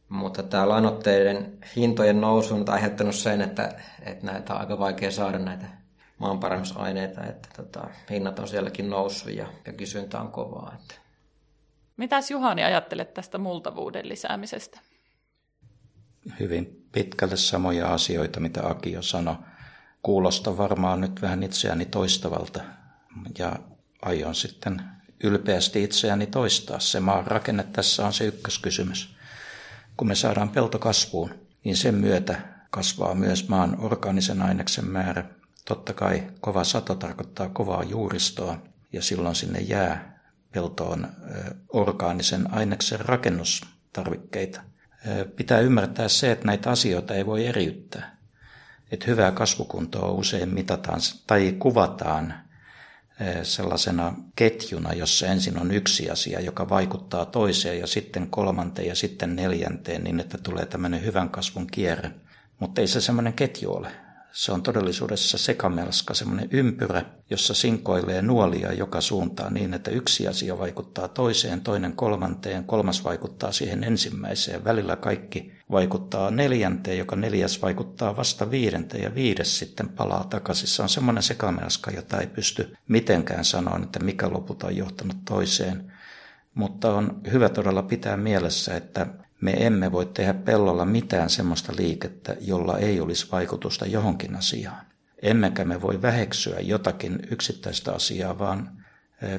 mutta 0.10 0.44
tämä 0.44 0.70
lainotteiden 0.70 1.58
hintojen 1.76 2.22
nousu 2.22 2.56
on 2.56 2.70
aiheuttanut 2.70 3.16
sen, 3.16 3.42
että, 3.42 3.82
että 4.02 4.26
näitä 4.26 4.54
on 4.54 4.60
aika 4.60 4.80
vaikea 4.80 5.12
saada 5.12 5.40
näitä 5.40 5.66
maanparannusaineita, 6.18 7.24
että 7.24 7.50
tota, 7.56 7.88
hinnat 8.10 8.40
on 8.40 8.48
sielläkin 8.48 8.90
noussut 8.90 9.34
ja, 9.34 9.48
ja 9.66 9.74
kysyntä 9.74 10.22
on 10.22 10.32
kovaa. 10.32 10.78
Että. 10.82 11.03
Mitäs 11.98 12.32
Juhani 12.32 12.64
ajattelet 12.64 13.14
tästä 13.14 13.38
multavuuden 13.38 14.10
lisäämisestä? 14.10 14.80
Hyvin 16.40 16.88
pitkälle 16.92 17.38
samoja 17.38 17.94
asioita, 17.94 18.40
mitä 18.40 18.68
Aki 18.68 18.92
jo 18.92 19.02
sanoi. 19.02 19.36
Kuulosta 20.02 20.58
varmaan 20.58 21.02
nyt 21.02 21.22
vähän 21.22 21.44
itseäni 21.44 21.86
toistavalta 21.86 22.62
ja 23.38 23.56
aion 24.02 24.36
sitten 24.36 24.82
ylpeästi 25.24 25.84
itseäni 25.84 26.28
toistaa. 26.28 26.80
Se 26.80 27.00
maan 27.00 27.28
rakenne 27.28 27.64
tässä 27.64 28.06
on 28.06 28.14
se 28.14 28.26
ykköskysymys. 28.26 29.16
Kun 29.98 30.08
me 30.08 30.16
saadaan 30.16 30.50
pelto 30.50 30.80
kasvuun, 30.80 31.30
niin 31.64 31.78
sen 31.78 31.96
myötä 31.96 32.42
kasvaa 32.70 33.16
myös 33.16 33.50
maan 33.50 33.80
orgaanisen 33.80 34.42
aineksen 34.42 34.86
määrä. 34.86 35.26
Totta 35.66 35.94
kai 35.94 36.24
kova 36.42 36.64
sato 36.64 36.96
tarkoittaa 36.96 37.50
kovaa 37.50 37.84
juuristoa 37.84 38.58
ja 38.94 39.02
silloin 39.02 39.36
sinne 39.36 39.60
jää 39.60 40.13
peltoon 40.54 41.08
orgaanisen 41.70 42.54
aineksen 42.54 43.00
rakennustarvikkeita. 43.00 44.62
Pitää 45.36 45.60
ymmärtää 45.60 46.08
se, 46.08 46.32
että 46.32 46.46
näitä 46.46 46.70
asioita 46.70 47.14
ei 47.14 47.26
voi 47.26 47.46
eriyttää. 47.46 48.18
Että 48.92 49.06
hyvää 49.08 49.32
kasvukuntoa 49.32 50.12
usein 50.12 50.50
mitataan 50.50 51.00
tai 51.28 51.56
kuvataan 51.60 52.34
sellaisena 53.44 54.16
ketjuna, 54.36 54.94
jossa 54.94 55.28
ensin 55.28 55.60
on 55.60 55.72
yksi 55.72 56.10
asia, 56.10 56.40
joka 56.40 56.70
vaikuttaa 56.70 57.26
toiseen 57.26 57.80
ja 57.80 57.88
sitten 57.88 58.28
kolmanteen 58.30 58.88
ja 58.88 58.96
sitten 58.96 59.36
neljänteen 59.36 60.04
niin, 60.04 60.20
että 60.20 60.38
tulee 60.38 60.66
tämmöinen 60.66 61.04
hyvän 61.04 61.30
kasvun 61.30 61.68
kierre. 61.68 62.12
Mutta 62.60 62.82
ei 62.82 62.88
se 62.88 63.02
semmoinen 63.02 63.34
ketju 63.34 63.74
ole. 63.74 63.92
Se 64.34 64.52
on 64.52 64.64
todellisuudessa 64.64 65.38
sekamelska, 65.38 66.14
semmoinen 66.14 66.50
ympyrä, 66.52 67.06
jossa 67.30 67.54
sinkoilee 67.54 68.22
nuolia 68.22 68.74
joka 68.74 69.02
suuntaan 69.02 69.54
niin, 69.54 69.74
että 69.74 69.92
yksi 69.92 70.28
asia 70.28 70.60
vaikuttaa 70.60 71.08
toiseen, 71.08 71.62
toinen 71.62 71.94
kolmanteen, 71.94 72.64
kolmas 72.64 73.04
vaikuttaa 73.04 73.52
siihen 73.52 73.84
ensimmäiseen. 73.84 74.64
Välillä 74.64 74.96
kaikki 74.96 75.54
vaikuttaa 75.72 76.32
neljänteen, 76.32 76.98
joka 76.98 77.16
neljäs 77.16 77.62
vaikuttaa 77.62 78.16
vasta 78.16 78.52
viidenteen 78.52 79.04
ja 79.04 79.16
viides 79.16 79.60
sitten 79.60 79.90
palaa 79.90 80.24
takaisin. 80.24 80.68
Se 80.68 80.82
on 80.82 80.90
semmoinen 80.90 81.24
sekamelska, 81.24 81.92
jota 81.92 82.22
ei 82.22 82.28
pysty 82.28 82.78
mitenkään 82.88 83.46
sanoa, 83.46 83.80
että 83.84 84.00
mikä 84.00 84.30
lopulta 84.30 84.68
on 84.68 84.78
johtanut 84.78 85.18
toiseen. 85.26 85.92
Mutta 86.54 86.94
on 86.94 87.22
hyvä 87.32 87.50
todella 87.50 87.84
pitää 87.84 88.18
mielessä, 88.18 88.76
että 88.76 89.08
me 89.44 89.52
emme 89.52 89.92
voi 89.92 90.06
tehdä 90.06 90.34
pellolla 90.34 90.86
mitään 90.86 91.30
semmoista 91.30 91.74
liikettä, 91.78 92.36
jolla 92.42 92.78
ei 92.78 93.00
olisi 93.00 93.28
vaikutusta 93.32 93.86
johonkin 93.86 94.36
asiaan. 94.36 94.86
Emmekä 95.22 95.66
me 95.66 95.82
voi 95.82 96.02
väheksyä 96.02 96.60
jotakin 96.60 97.20
yksittäistä 97.32 97.94
asiaa, 97.94 98.40
vaan 98.40 98.86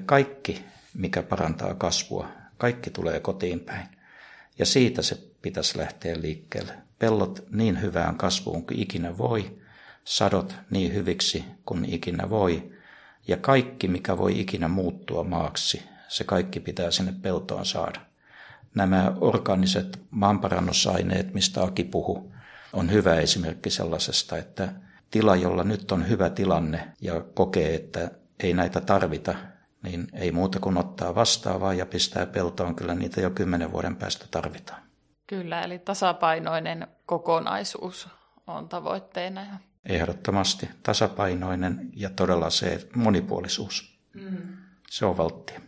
kaikki, 0.07 0.65
mikä 0.95 1.23
parantaa 1.23 1.75
kasvua, 1.75 2.29
kaikki 2.59 2.91
tulee 2.91 3.21
kotiin 3.21 3.61
päin. 3.61 3.87
Ja 4.59 4.67
siitä 4.67 5.03
se 5.03 5.19
pitäisi 5.43 5.79
lähteä 5.79 6.21
liikkeelle. 6.21 6.73
Pellot 6.99 7.45
niin 7.51 7.83
hyvään 7.83 8.17
kasvuun 8.17 8.67
kuin 8.67 8.79
ikinä 8.79 9.19
voi, 9.19 9.59
sadot 10.05 10.57
niin 10.71 10.95
hyviksi 10.95 11.45
kuin 11.67 11.85
ikinä 11.85 12.31
voi, 12.31 12.73
ja 13.29 13.37
kaikki, 13.37 13.89
mikä 13.89 14.19
voi 14.19 14.41
ikinä 14.41 14.69
muuttua 14.69 15.25
maaksi, 15.25 15.83
se 16.09 16.25
kaikki 16.25 16.61
pitää 16.61 16.91
sinne 16.91 17.15
peltoon 17.23 17.67
saada 17.67 18.14
nämä 18.75 19.13
orgaaniset 19.21 20.01
maanparannusaineet, 20.11 21.35
mistä 21.35 21.63
Aki 21.63 21.85
puhu, 21.85 22.33
on 22.73 22.93
hyvä 22.93 23.15
esimerkki 23.15 23.71
sellaisesta, 23.71 24.37
että 24.37 24.73
tila, 25.11 25.37
jolla 25.37 25.65
nyt 25.65 25.93
on 25.93 26.09
hyvä 26.09 26.31
tilanne 26.31 26.93
ja 27.01 27.21
kokee, 27.35 27.75
että 27.75 28.11
ei 28.41 28.55
näitä 28.55 28.81
tarvita, 28.81 29.35
niin 29.83 30.09
ei 30.13 30.33
muuta 30.33 30.61
kuin 30.61 30.79
ottaa 30.79 31.15
vastaavaa 31.15 31.75
ja 31.75 31.87
pistää 31.87 32.27
peltoon, 32.27 32.75
kyllä 32.75 32.95
niitä 32.95 33.21
jo 33.21 33.31
kymmenen 33.31 33.73
vuoden 33.73 33.97
päästä 33.97 34.27
tarvitaan. 34.31 34.83
Kyllä, 35.27 35.63
eli 35.63 35.79
tasapainoinen 35.79 36.87
kokonaisuus 37.07 38.09
on 38.47 38.69
tavoitteena. 38.69 39.61
Ehdottomasti 39.85 40.69
tasapainoinen 40.83 41.91
ja 41.97 42.11
todella 42.11 42.51
se 42.51 42.89
monipuolisuus. 42.95 43.99
Mm. 44.15 44.57
Se 44.91 45.07
on 45.07 45.17
valttia. 45.17 45.61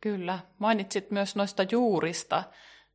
Kyllä. 0.00 0.38
Mainitsit 0.58 1.10
myös 1.10 1.36
noista 1.36 1.62
juurista, 1.70 2.44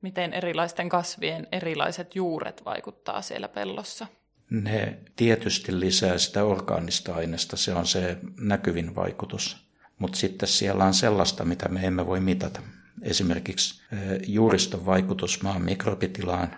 miten 0.02 0.34
erilaisten 0.34 0.90
kasvien 0.90 1.48
erilaiset 1.52 2.16
juuret 2.16 2.66
vaikuttaa 2.66 3.22
siellä 3.22 3.48
pellossa. 3.48 4.08
Ne 4.50 4.98
tietysti 5.16 5.80
lisää 5.80 6.18
sitä 6.18 6.44
orgaanista 6.44 7.16
aineesta, 7.16 7.58
se 7.58 7.74
on 7.74 7.88
se 7.88 8.18
näkyvin 8.40 8.96
vaikutus. 8.96 9.68
Mutta 10.00 10.18
sitten 10.18 10.50
siellä 10.50 10.86
on 10.86 10.94
sellaista, 10.94 11.46
mitä 11.46 11.70
me 11.70 11.88
emme 11.88 12.06
voi 12.06 12.20
mitata. 12.20 12.62
Esimerkiksi 13.02 13.84
juuriston 14.28 14.86
vaikutus 14.86 15.44
maan 15.44 15.62
mikrobitilaan, 15.62 16.56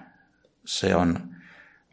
se 0.65 0.95
on, 0.95 1.35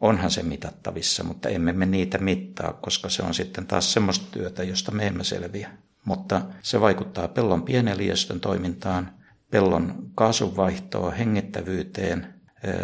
onhan 0.01 0.31
se 0.31 0.43
mitattavissa, 0.43 1.23
mutta 1.23 1.49
emme 1.49 1.73
me 1.73 1.85
niitä 1.85 2.17
mittaa, 2.17 2.73
koska 2.73 3.09
se 3.09 3.23
on 3.23 3.33
sitten 3.33 3.67
taas 3.67 3.93
semmoista 3.93 4.25
työtä, 4.31 4.63
josta 4.63 4.91
me 4.91 5.07
emme 5.07 5.23
selviä 5.23 5.69
mutta 6.05 6.41
se 6.61 6.81
vaikuttaa 6.81 7.27
pellon 7.27 7.63
pieneliöstön 7.63 8.39
toimintaan, 8.39 9.09
pellon 9.51 10.11
kaasunvaihtoon, 10.15 11.13
hengittävyyteen, 11.13 12.33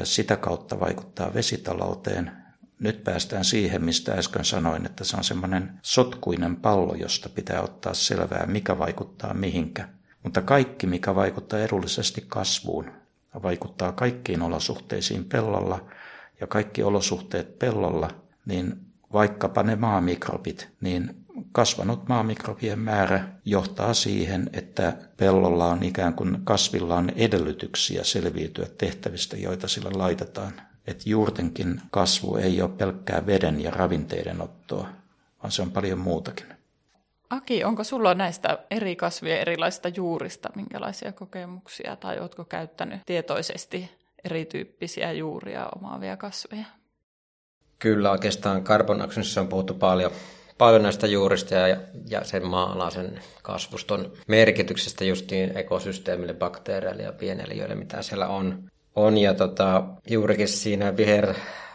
sitä 0.03 0.36
kautta 0.36 0.79
vaikuttaa 0.79 1.34
vesitalouteen. 1.34 2.32
Nyt 2.79 3.03
päästään 3.03 3.45
siihen, 3.45 3.86
mistä 3.86 4.13
äsken 4.13 4.45
sanoin, 4.45 4.86
että 4.86 5.03
se 5.03 5.17
on 5.17 5.23
semmoinen 5.23 5.79
sotkuinen 5.82 6.55
pallo, 6.55 6.95
josta 6.95 7.29
pitää 7.29 7.62
ottaa 7.62 7.93
selvää, 7.93 8.45
mikä 8.45 8.77
vaikuttaa 8.77 9.34
mihinkä. 9.34 9.89
Mutta 10.23 10.41
kaikki, 10.41 10.88
mikä 10.88 11.15
vaikuttaa 11.15 11.60
edullisesti 11.60 12.25
kasvuun, 12.27 12.91
vaikuttaa 13.43 13.91
kaikkiin 13.91 14.41
olosuhteisiin 14.41 15.25
pellolla 15.25 15.86
ja 16.41 16.47
kaikki 16.47 16.84
olosuhteet 16.84 17.60
pellolla, 17.60 18.10
niin 18.45 18.79
vaikkapa 19.13 19.63
ne 19.63 19.75
maamikrobit, 19.75 20.69
niin 20.82 21.18
kasvanut 21.51 22.07
maamikrobien 22.07 22.79
määrä 22.79 23.27
johtaa 23.45 23.93
siihen, 23.93 24.49
että 24.53 24.93
pellolla 25.17 25.65
on 25.65 25.83
ikään 25.83 26.13
kuin 26.13 26.38
kasvilla 26.43 26.95
on 26.95 27.09
edellytyksiä 27.09 28.03
selviytyä 28.03 28.65
tehtävistä, 28.77 29.38
joita 29.38 29.67
sillä 29.67 29.89
laitetaan. 29.93 30.62
Että 30.88 31.09
juurtenkin 31.09 31.81
kasvu 31.91 32.35
ei 32.35 32.62
ole 32.62 32.69
pelkkää 32.69 33.25
veden 33.25 33.62
ja 33.62 33.71
ravinteiden 33.71 34.41
ottoa, 34.41 34.88
vaan 35.43 35.51
se 35.51 35.62
on 35.62 35.71
paljon 35.71 35.99
muutakin. 35.99 36.45
Aki, 37.29 37.63
onko 37.63 37.83
sulla 37.83 38.13
näistä 38.13 38.59
eri 38.71 38.95
kasvien 38.95 39.39
erilaisista 39.39 39.89
juurista 39.89 40.49
minkälaisia 40.55 41.12
kokemuksia 41.12 41.95
tai 41.95 42.19
oletko 42.19 42.45
käyttänyt 42.45 43.01
tietoisesti 43.05 43.91
erityyppisiä 44.25 45.12
juuria 45.12 45.69
omaavia 45.75 46.17
kasveja? 46.17 46.65
Kyllä, 47.79 48.12
oikeastaan 48.12 48.63
Carbon 48.63 49.01
Actionissa 49.01 49.41
on 49.41 49.47
puhuttu 49.47 49.73
paljon 49.73 50.12
paljon 50.60 50.84
näistä 50.84 51.08
juurista 51.08 51.56
ja, 51.56 51.78
ja 52.10 52.24
sen 52.24 52.48
maalaisen 52.48 53.19
kasvuston 53.41 54.12
merkityksestä 54.28 55.06
justiin 55.06 55.58
ekosysteemille, 55.58 56.34
bakteereille 56.34 57.04
ja 57.04 57.12
pieneliöille, 57.12 57.76
mitä 57.76 58.02
siellä 58.02 58.28
on. 58.28 58.63
on. 58.95 59.17
Ja 59.17 59.34
tota, 59.34 59.84
juurikin 60.10 60.48
siinä 60.48 60.98
viher 60.98 61.34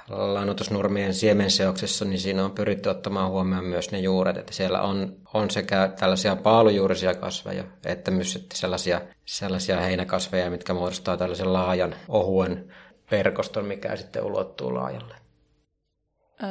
lannoitusnurmien 0.08 1.14
siemenseoksessa, 1.14 2.04
niin 2.04 2.18
siinä 2.18 2.44
on 2.44 2.50
pyritty 2.50 2.88
ottamaan 2.88 3.30
huomioon 3.30 3.64
myös 3.64 3.90
ne 3.90 3.98
juuret, 3.98 4.36
että 4.36 4.52
siellä 4.52 4.82
on, 4.82 5.16
on 5.34 5.50
sekä 5.50 5.92
tällaisia 5.98 6.36
paalujuurisia 6.36 7.14
kasveja, 7.14 7.64
että 7.84 8.10
myös 8.10 8.46
sellaisia, 8.54 9.00
sellaisia 9.24 9.80
heinäkasveja, 9.80 10.50
mitkä 10.50 10.74
muodostaa 10.74 11.16
tällaisen 11.16 11.52
laajan, 11.52 11.94
ohuen 12.08 12.72
verkoston, 13.10 13.64
mikä 13.64 13.96
sitten 13.96 14.24
ulottuu 14.24 14.74
laajalle. 14.74 15.23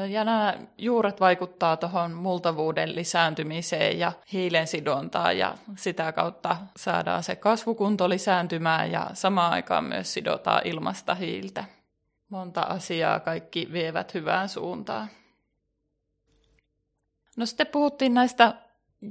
Ja 0.09 0.23
nämä 0.23 0.53
juuret 0.77 1.19
vaikuttaa 1.19 1.77
tuohon 1.77 2.11
multavuuden 2.11 2.95
lisääntymiseen 2.95 3.99
ja 3.99 4.11
hiilen 4.33 4.67
sidontaan 4.67 5.37
ja 5.37 5.55
sitä 5.77 6.11
kautta 6.11 6.57
saadaan 6.77 7.23
se 7.23 7.35
kasvukunto 7.35 8.09
lisääntymään 8.09 8.91
ja 8.91 9.09
samaan 9.13 9.53
aikaan 9.53 9.83
myös 9.83 10.13
sidotaan 10.13 10.61
ilmasta 10.67 11.15
hiiltä. 11.15 11.65
Monta 12.29 12.61
asiaa 12.61 13.19
kaikki 13.19 13.69
vievät 13.71 14.13
hyvään 14.13 14.49
suuntaan. 14.49 15.07
No 17.37 17.45
sitten 17.45 17.67
puhuttiin 17.67 18.13
näistä 18.13 18.53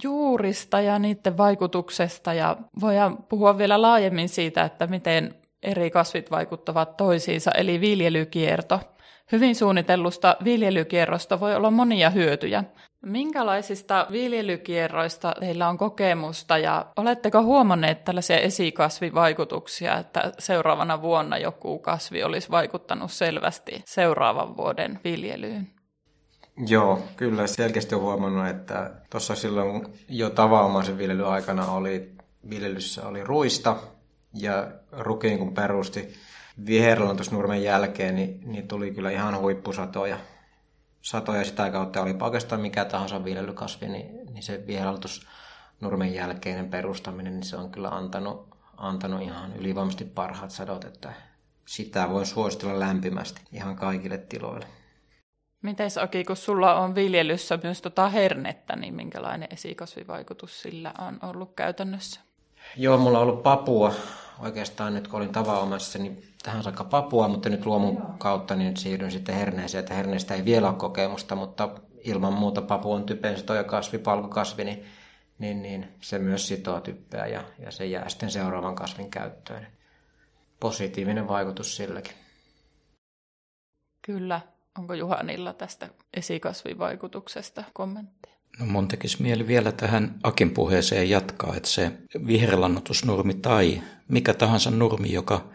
juurista 0.03 0.81
ja 0.81 0.99
niiden 0.99 1.37
vaikutuksesta 1.37 2.35
ja 2.35 2.57
voidaan 2.81 3.17
puhua 3.17 3.59
vielä 3.59 3.83
laajemmin 3.83 4.29
siitä, 4.29 4.65
että 4.65 4.87
miten 4.87 5.35
eri 5.63 5.91
kasvit 5.91 6.31
vaikuttavat 6.31 6.97
toisiinsa, 6.97 7.51
eli 7.51 7.81
viljelykierto– 7.81 8.81
Hyvin 9.33 9.57
suunnitellusta 9.57 10.37
viljelykierrosta 10.45 11.41
voi 11.41 11.55
olla 11.55 11.71
monia 11.71 12.11
hyötyjä. 12.11 12.65
Minkälaisista 13.03 14.07
viljelykierroista 14.11 15.35
teillä 15.41 15.69
on 15.69 15.79
kokemusta 15.79 16.59
ja 16.59 16.87
oletteko 16.97 17.43
huomanneet 17.43 18.05
tällaisia 18.05 18.39
esikasvivaikutuksia, 18.39 19.99
että 19.99 20.33
seuraavana 20.39 21.03
vuonna 21.03 21.39
joku 21.39 21.79
kasvi 21.79 22.23
olisi 22.23 22.51
vaikuttanut 22.51 23.13
selvästi 23.13 23.83
seuraavan 23.85 24.57
vuoden 24.57 25.01
viljelyyn? 25.05 25.71
Joo, 26.67 27.03
kyllä 27.17 27.47
selkeästi 27.47 27.95
on 27.95 28.01
huomannut, 28.01 28.49
että 28.49 28.91
tuossa 29.11 29.35
silloin 29.35 29.87
jo 30.09 30.31
tavanomaisen 30.31 30.99
viljelyn 30.99 31.27
aikana 31.27 31.67
oli 31.67 32.13
viljelyssä 32.51 33.09
oli 33.09 33.25
ruista 33.25 33.77
ja 34.35 34.69
rukiin 34.93 35.39
kun 35.39 35.55
perusti 35.55 36.15
viherlantusnurmen 36.67 37.63
jälkeen, 37.63 38.15
niin, 38.15 38.41
niin 38.45 38.69
tuli 38.69 38.91
kyllä 38.91 39.11
ihan 39.11 39.39
huippusatoja. 39.39 40.19
Satoja 41.03 41.45
sitä 41.45 41.71
kautta 41.71 42.03
oli 42.03 42.17
oikeastaan 42.21 42.61
mikä 42.61 42.85
tahansa 42.85 43.25
viljelykasvi, 43.25 43.89
niin, 43.89 44.27
niin 44.27 44.43
se 44.43 44.65
viherlantusnurmen 44.67 46.15
jälkeinen 46.15 46.69
perustaminen, 46.69 47.33
niin 47.33 47.45
se 47.45 47.57
on 47.57 47.71
kyllä 47.71 47.89
antanut, 47.89 48.49
antanut 48.77 49.23
ihan 49.23 49.57
ylivoimaisesti 49.57 50.05
parhaat 50.05 50.51
sadot, 50.51 50.85
että 50.85 51.13
sitä 51.67 52.11
voin 52.11 52.27
suositella 52.27 52.81
lämpimästi 52.81 53.41
ihan 53.53 53.77
kaikille 53.77 54.19
tiloille. 54.19 54.67
Miten 55.63 55.91
Aki, 56.03 56.25
kun 56.25 56.37
sulla 56.37 56.75
on 56.75 56.95
viljelyssä 56.95 57.59
myös 57.63 57.83
tota 57.83 58.09
hernettä, 58.09 58.77
niin 58.77 58.95
minkälainen 58.95 59.49
esikasvivaikutus 59.51 60.63
sillä 60.63 60.95
on 60.99 61.19
ollut 61.23 61.53
käytännössä? 61.57 62.21
Joo, 62.77 62.99
mulla 62.99 63.19
on 63.19 63.29
ollut 63.29 63.43
papua 63.43 63.95
oikeastaan 64.39 64.95
nyt 64.95 65.09
kun 65.09 65.17
olin 65.17 65.33
tavanomassa, 65.33 65.99
niin 65.99 66.32
tähän 66.43 66.63
saakka 66.63 66.85
Papua, 66.85 67.29
mutta 67.29 67.49
nyt 67.49 67.67
luomun 67.67 68.03
kautta 68.19 68.55
niin 68.55 68.77
siirryn 68.77 69.11
sitten 69.11 69.35
herneeseen, 69.35 69.81
että 69.81 69.95
herneestä 69.95 70.35
ei 70.35 70.45
vielä 70.45 70.69
ole 70.69 70.77
kokemusta, 70.77 71.37
mutta 71.37 71.69
ilman 72.05 72.33
muuta 72.33 72.63
Papu 72.63 72.93
on 72.93 73.05
typensitoja 73.07 73.65
kasvi, 73.65 73.99
palkokasvi, 73.99 74.65
niin, 74.65 74.85
niin, 75.39 75.63
niin 75.63 75.89
se 76.01 76.19
myös 76.19 76.49
sitoo 76.49 76.81
typpeä 76.81 77.27
ja, 77.27 77.45
ja 77.59 77.71
se 77.71 77.87
jää 77.87 78.09
sitten 78.09 78.31
seuraavan 78.31 78.75
kasvin 78.75 79.11
käyttöön. 79.11 79.67
Positiivinen 80.61 81.29
vaikutus 81.29 81.77
silläkin. 81.77 82.13
Kyllä. 84.03 84.41
Onko 84.79 84.95
Juhanilla 84.95 85.53
tästä 85.53 85.89
esikasvivaikutuksesta 86.15 87.65
kommentteja? 87.73 88.35
No 88.59 88.67
mun 88.67 88.89
tekisi 88.89 89.23
mieli 89.23 89.47
vielä 89.47 89.73
tähän 89.73 90.15
Akin 90.23 90.51
puheeseen 90.51 91.11
jatkaa, 91.11 91.57
että 91.57 91.69
se 91.69 91.93
viherlannotusnurmi 92.27 93.35
tai 93.35 93.83
mikä 94.09 94.35
tahansa 94.35 94.71
nurmi, 94.71 95.13
joka 95.13 95.49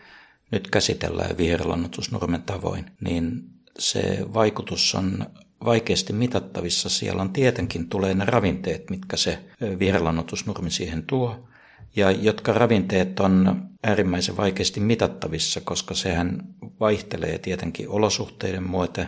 nyt 0.51 0.67
käsitellään 0.67 1.37
viherlannotusnurmen 1.37 2.41
tavoin, 2.41 2.85
niin 3.01 3.43
se 3.79 4.25
vaikutus 4.33 4.95
on 4.95 5.25
vaikeasti 5.65 6.13
mitattavissa. 6.13 6.89
Siellä 6.89 7.21
on 7.21 7.33
tietenkin 7.33 7.89
tulee 7.89 8.13
ne 8.13 8.25
ravinteet, 8.25 8.89
mitkä 8.89 9.17
se 9.17 9.39
viherlannotusnurmi 9.79 10.71
siihen 10.71 11.03
tuo, 11.03 11.47
ja 11.95 12.11
jotka 12.11 12.53
ravinteet 12.53 13.19
on 13.19 13.63
äärimmäisen 13.83 14.37
vaikeasti 14.37 14.79
mitattavissa, 14.79 15.61
koska 15.61 15.93
sehän 15.93 16.43
vaihtelee 16.79 17.37
tietenkin 17.37 17.89
olosuhteiden 17.89 18.63
muote, 18.63 19.07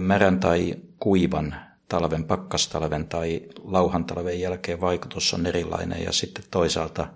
märän 0.00 0.40
tai 0.40 0.74
kuivan 0.98 1.54
talven, 1.88 2.24
pakkastalven 2.24 3.08
tai 3.08 3.42
lauhantalven 3.64 4.40
jälkeen 4.40 4.80
vaikutus 4.80 5.34
on 5.34 5.46
erilainen 5.46 6.04
ja 6.04 6.12
sitten 6.12 6.44
toisaalta 6.50 7.08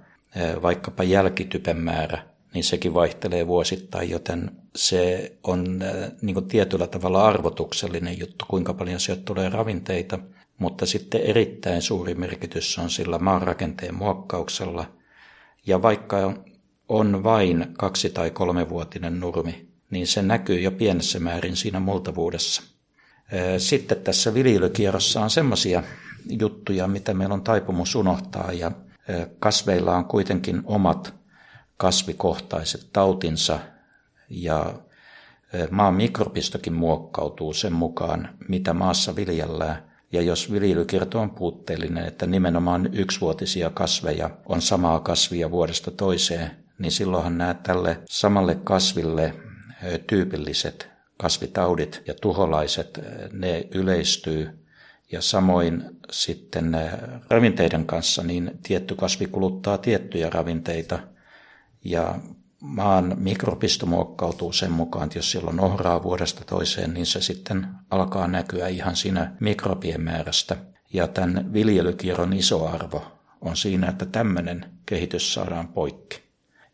vaikkapa 0.63 1.05
jälkitypen 1.05 1.77
määrä, 1.77 2.23
niin 2.57 2.65
sekin 2.65 2.95
vaihtelee 2.95 3.47
vuosittain, 3.47 4.11
joten 4.11 4.51
se 4.77 5.33
on 5.43 5.81
niin 6.23 6.35
kuin 6.35 6.49
tietyllä 6.49 6.87
tavalla 6.87 7.27
arvotuksellinen 7.27 8.19
juttu, 8.19 8.45
kuinka 8.49 8.75
paljon 8.75 9.01
sieltä 9.01 9.23
tulee 9.25 9.49
ravinteita, 9.49 10.19
mutta 10.59 10.87
sitten 10.87 11.21
erittäin 11.21 11.83
suuri 11.83 12.15
merkitys 12.15 12.79
on 12.79 12.91
sillä 12.91 13.19
maanrakenteen 13.19 13.95
muokkauksella. 13.95 14.87
Ja 15.67 15.83
vaikka 15.83 16.35
on 16.89 17.25
vain 17.25 17.67
kaksi- 17.79 18.11
tai 18.11 18.31
kolmevuotinen 18.31 19.21
nurmi, 19.21 19.69
niin 19.91 20.07
se 20.07 20.23
näkyy 20.23 20.61
jo 20.61 20.71
pienessä 20.71 21.21
määrin 21.21 21.57
siinä 21.57 21.81
multavuudessa– 21.81 22.63
sitten 23.59 23.99
tässä 23.99 24.35
viljelykierrossa 24.35 25.21
on 25.21 25.31
semmoisia 25.31 25.83
juttuja, 26.41 26.89
mitä 26.89 27.15
meillä 27.15 27.35
on 27.35 27.43
taipumus 27.43 27.95
unohtaa 27.95 28.53
ja 28.53 28.71
kasveilla 29.39 29.97
on 29.97 30.05
kuitenkin 30.05 30.63
omat 30.65 31.15
kasvikohtaiset 31.77 32.87
tautinsa 32.93 33.59
ja 34.29 34.75
maan 35.71 35.95
mikrobistokin 35.95 36.73
muokkautuu 36.73 37.53
sen 37.53 37.73
mukaan, 37.73 38.29
mitä 38.49 38.75
maassa 38.75 39.17
viljellään. 39.17 39.87
Ja 40.13 40.23
jos 40.23 40.53
viljelykierto 40.53 41.21
on 41.21 41.31
puutteellinen, 41.31 42.05
että 42.05 42.27
nimenomaan 42.27 42.95
yksivuotisia 42.95 43.71
kasveja 43.71 44.31
on 44.47 44.63
samaa 44.63 45.01
kasvia 45.01 45.51
vuodesta 45.51 45.91
toiseen, 45.91 46.51
niin 46.79 46.93
silloinhan 46.93 47.39
nämä 47.39 47.55
tälle 47.55 47.99
samalle 48.09 48.55
kasville 48.55 49.35
tyypilliset 50.07 50.89
kasvitaudit 51.17 52.03
ja 52.07 52.15
tuholaiset, 52.15 53.01
ne 53.33 53.69
yleistyy. 53.75 54.67
Ja 55.13 55.23
samoin 55.23 55.85
sitten 56.11 56.77
ravinteiden 57.31 57.87
kanssa, 57.87 58.23
niin 58.23 58.59
tietty 58.63 58.95
kasvi 58.95 59.27
kuluttaa 59.27 59.79
tiettyjä 59.79 60.31
ravinteita. 60.31 60.99
Ja 61.87 62.15
maan 62.61 63.15
mikrobisto 63.19 63.87
muokkautuu 63.87 64.53
sen 64.53 64.73
mukaan, 64.73 65.05
että 65.05 65.19
jos 65.19 65.31
silloin 65.31 65.61
ohraa 65.61 66.03
vuodesta 66.03 66.45
toiseen, 66.45 66.95
niin 66.95 67.07
se 67.07 67.21
sitten 67.21 67.67
alkaa 67.91 68.29
näkyä 68.29 68.69
ihan 68.69 68.97
siinä 68.97 69.33
mikrobien 69.41 70.01
määrästä. 70.01 70.57
Ja 70.93 71.09
tämän 71.09 71.53
viljelykierron 71.53 72.33
iso 72.33 72.67
arvo 72.67 73.03
on 73.41 73.57
siinä, 73.57 73.89
että 73.89 74.07
tämmöinen 74.07 74.67
kehitys 74.87 75.35
saadaan 75.35 75.69
poikki. 75.69 76.23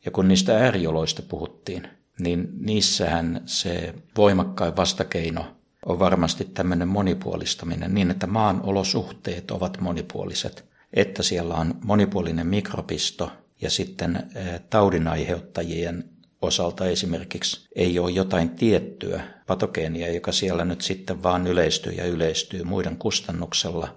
Ja 0.04 0.10
kun 0.10 0.28
niistä 0.28 0.58
äärioloista 0.58 1.22
puhuttiin, 1.22 1.88
niin 2.20 2.48
niissähän 2.60 3.42
se 3.46 3.94
voimakkain 4.16 4.76
vastakeino 4.76 5.56
on 5.86 5.98
varmasti 5.98 6.44
tämmöinen 6.44 6.88
monipuolistaminen 6.88 7.94
niin, 7.94 8.10
että 8.10 8.26
maan 8.26 8.60
olosuhteet 8.62 9.50
ovat 9.50 9.80
monipuoliset, 9.80 10.64
että 10.92 11.22
siellä 11.22 11.54
on 11.54 11.74
monipuolinen 11.84 12.46
mikrobisto 12.46 13.30
ja 13.62 13.70
sitten 13.70 14.30
taudinaiheuttajien 14.70 16.04
osalta 16.42 16.86
esimerkiksi 16.86 17.68
ei 17.76 17.98
ole 17.98 18.10
jotain 18.10 18.50
tiettyä 18.50 19.24
patogeenia, 19.46 20.12
joka 20.12 20.32
siellä 20.32 20.64
nyt 20.64 20.80
sitten 20.80 21.22
vaan 21.22 21.46
yleistyy 21.46 21.92
ja 21.92 22.06
yleistyy 22.06 22.64
muiden 22.64 22.96
kustannuksella. 22.96 23.96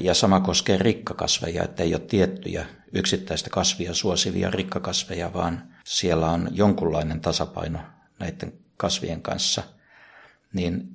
Ja 0.00 0.14
sama 0.14 0.40
koskee 0.40 0.78
rikkakasveja, 0.78 1.64
että 1.64 1.82
ei 1.82 1.94
ole 1.94 2.02
tiettyjä 2.08 2.66
yksittäistä 2.92 3.50
kasvia 3.50 3.94
suosivia 3.94 4.50
rikkakasveja, 4.50 5.32
vaan 5.32 5.74
siellä 5.84 6.30
on 6.30 6.48
jonkunlainen 6.50 7.20
tasapaino 7.20 7.78
näiden 8.18 8.52
kasvien 8.76 9.22
kanssa, 9.22 9.62
niin 10.52 10.88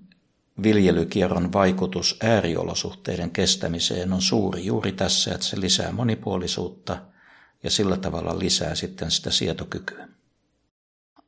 viljelykierron 0.63 1.53
vaikutus 1.53 2.17
ääriolosuhteiden 2.23 3.31
kestämiseen 3.31 4.13
on 4.13 4.21
suuri 4.21 4.65
juuri 4.65 4.91
tässä, 4.91 5.33
että 5.33 5.45
se 5.45 5.61
lisää 5.61 5.91
monipuolisuutta 5.91 6.97
ja 7.65 7.71
sillä 7.71 7.97
tavalla 7.97 8.39
lisää 8.39 8.75
sitten 8.75 9.11
sitä 9.11 9.31
sietokykyä. 9.31 10.07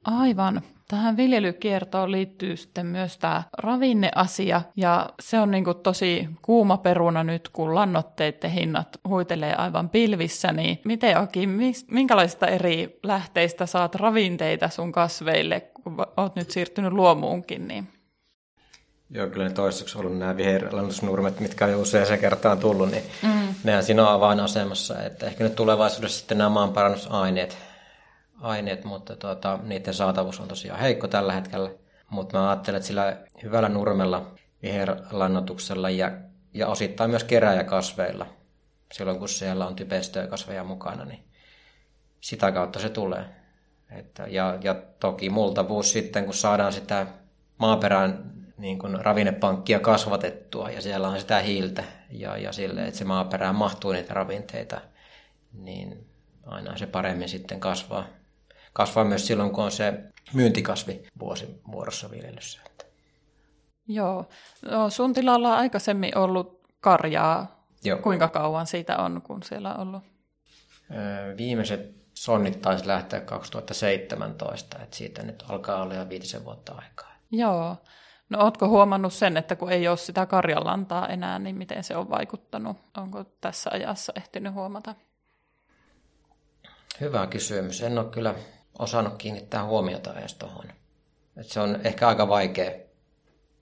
Aivan. 0.04 0.62
Tähän 0.88 1.17
viljelykiertoon 1.17 2.12
liittyy 2.12 2.58
sitten 2.58 2.86
myös 2.86 3.17
tämä 3.17 3.43
ravinneasia, 3.58 4.62
ja 4.76 5.10
se 5.19 5.39
on 5.39 5.52
niin 5.52 5.63
kuin 5.63 5.78
tosi 5.78 6.30
kuuma 6.41 6.78
peruna 6.78 7.23
nyt, 7.23 7.50
kun 7.50 7.76
lannoitteiden 7.76 8.52
hinnat 8.52 9.00
huitelee 9.08 9.56
aivan 9.56 9.89
pilvissä, 9.89 10.52
niin 10.52 10.80
miten 10.86 11.17
Aki, 11.17 11.47
minkälaisista 11.91 12.47
eri 12.47 13.00
lähteistä 13.04 13.65
saat 13.65 13.95
ravinteita 13.95 14.69
sun 14.69 14.91
kasveille, 14.91 15.60
kun 15.60 15.97
oot 16.17 16.36
nyt 16.36 16.52
siirtynyt 16.52 16.93
luomuunkin? 16.93 17.67
Niin? 17.67 17.88
Joo, 19.10 19.28
kyllä 19.28 19.47
ne 19.47 19.54
toistaiseksi 19.54 19.97
ollut 19.97 20.17
nämä 20.17 20.38
viherlannotusnurmet, 20.38 21.39
mitkä 21.39 21.65
on 21.65 21.71
jo 21.71 21.82
useaseen 21.82 22.19
kertaan 22.19 22.60
tullut, 22.60 22.91
niin 22.91 23.04
mm. 23.23 23.46
Nehän 23.67 23.84
siinä 23.84 24.08
on 24.08 24.13
avainasemassa. 24.13 25.03
Että 25.03 25.25
ehkä 25.25 25.43
nyt 25.43 25.56
tulevaisuudessa 25.56 26.19
sitten 26.19 26.38
nämä 26.38 26.49
maanparannusaineet, 26.49 27.58
aineet, 28.41 28.84
mutta 28.84 29.15
tuota, 29.15 29.60
niiden 29.63 29.93
saatavuus 29.93 30.39
on 30.39 30.47
tosiaan 30.47 30.80
heikko 30.80 31.08
tällä 31.08 31.34
hetkellä. 31.34 31.69
Mutta 32.10 32.38
mä 32.38 32.49
ajattelen, 32.49 32.77
että 32.77 32.88
sillä 32.88 33.17
hyvällä 33.43 33.69
nurmella, 33.69 34.32
viherlannotuksella 34.62 35.89
ja, 35.89 36.12
ja 36.53 36.67
osittain 36.67 37.10
myös 37.10 37.23
keräjäkasveilla, 37.23 38.25
silloin 38.93 39.19
kun 39.19 39.30
siellä 39.30 39.67
on 39.67 39.75
typestöjä 39.75 40.63
mukana, 40.63 41.06
niin 41.06 41.23
sitä 42.21 42.51
kautta 42.51 42.80
se 42.80 42.89
tulee. 42.89 43.25
Että, 43.91 44.27
ja, 44.27 44.58
ja 44.63 44.75
toki 44.99 45.30
multavuus 45.30 45.91
sitten, 45.91 46.25
kun 46.25 46.34
saadaan 46.34 46.73
sitä 46.73 47.08
maaperän 47.58 48.37
niin 48.58 48.80
kuin 48.80 49.06
ravinnepankkia 49.06 49.80
kasvatettua 49.80 50.70
ja 50.70 50.82
siellä 50.82 51.08
on 51.08 51.20
sitä 51.20 51.39
hiiltä 51.39 51.84
ja, 52.10 52.38
ja 52.38 52.52
sille, 52.52 52.86
että 52.86 52.98
se 52.98 53.06
maaperään 53.06 53.56
mahtuu 53.56 53.91
niitä 53.91 54.13
ravinteita, 54.13 54.82
niin 55.54 56.10
aina 56.46 56.78
se 56.78 56.88
paremmin 56.88 57.30
sitten 57.30 57.60
kasvaa. 57.60 58.06
Kasvaa 58.74 59.04
myös 59.04 59.28
silloin, 59.28 59.52
kun 59.52 59.63
on 59.63 59.72
se 59.72 59.93
myyntikasvi 60.34 61.04
vuosi 61.20 61.62
vuorossa 61.72 62.12
viljelyssä. 62.12 62.62
Joo. 63.88 64.30
No, 64.72 64.89
sun 64.89 65.13
tilalla 65.13 65.50
on 65.50 65.58
aikaisemmin 65.60 66.17
ollut 66.17 66.62
karjaa. 66.80 67.65
Joo. 67.84 67.98
Kuinka 67.98 68.28
kauan 68.28 68.67
siitä 68.67 68.98
on, 68.98 69.22
kun 69.22 69.43
siellä 69.43 69.74
on 69.74 69.88
ollut? 69.88 70.04
Viimeiset 71.38 71.96
sonnit 72.13 72.62
taisi 72.62 72.88
lähteä 72.88 73.22
2017, 73.22 74.78
että 74.84 74.98
siitä 74.98 75.24
nyt 75.24 75.43
alkaa 75.50 75.82
olla 75.82 75.93
jo 75.93 76.10
viitisen 76.10 76.46
vuotta 76.46 76.74
aikaa. 76.74 77.12
Joo. 77.32 77.78
No 78.29 78.43
ootko 78.43 78.67
huomannut 78.67 79.13
sen, 79.13 79.37
että 79.37 79.55
kun 79.55 79.71
ei 79.71 79.87
ole 79.87 79.97
sitä 79.97 80.25
karjanlantaa 80.25 81.07
enää, 81.07 81.39
niin 81.39 81.55
miten 81.55 81.83
se 81.83 81.95
on 81.95 82.09
vaikuttanut? 82.09 82.77
Onko 82.97 83.23
tässä 83.41 83.69
ajassa 83.73 84.13
ehtinyt 84.15 84.53
huomata? 84.53 84.95
Hyvä 87.01 87.27
kysymys. 87.27 87.83
En 87.83 87.97
ole 87.97 88.07
kyllä 88.07 88.35
osannut 88.79 89.13
kiinnittää 89.17 89.63
huomiota 89.65 90.19
edes 90.19 90.33
tuohon. 90.33 90.65
Se 91.41 91.59
on 91.59 91.79
ehkä 91.83 92.07
aika 92.07 92.27
vaikea, 92.27 92.71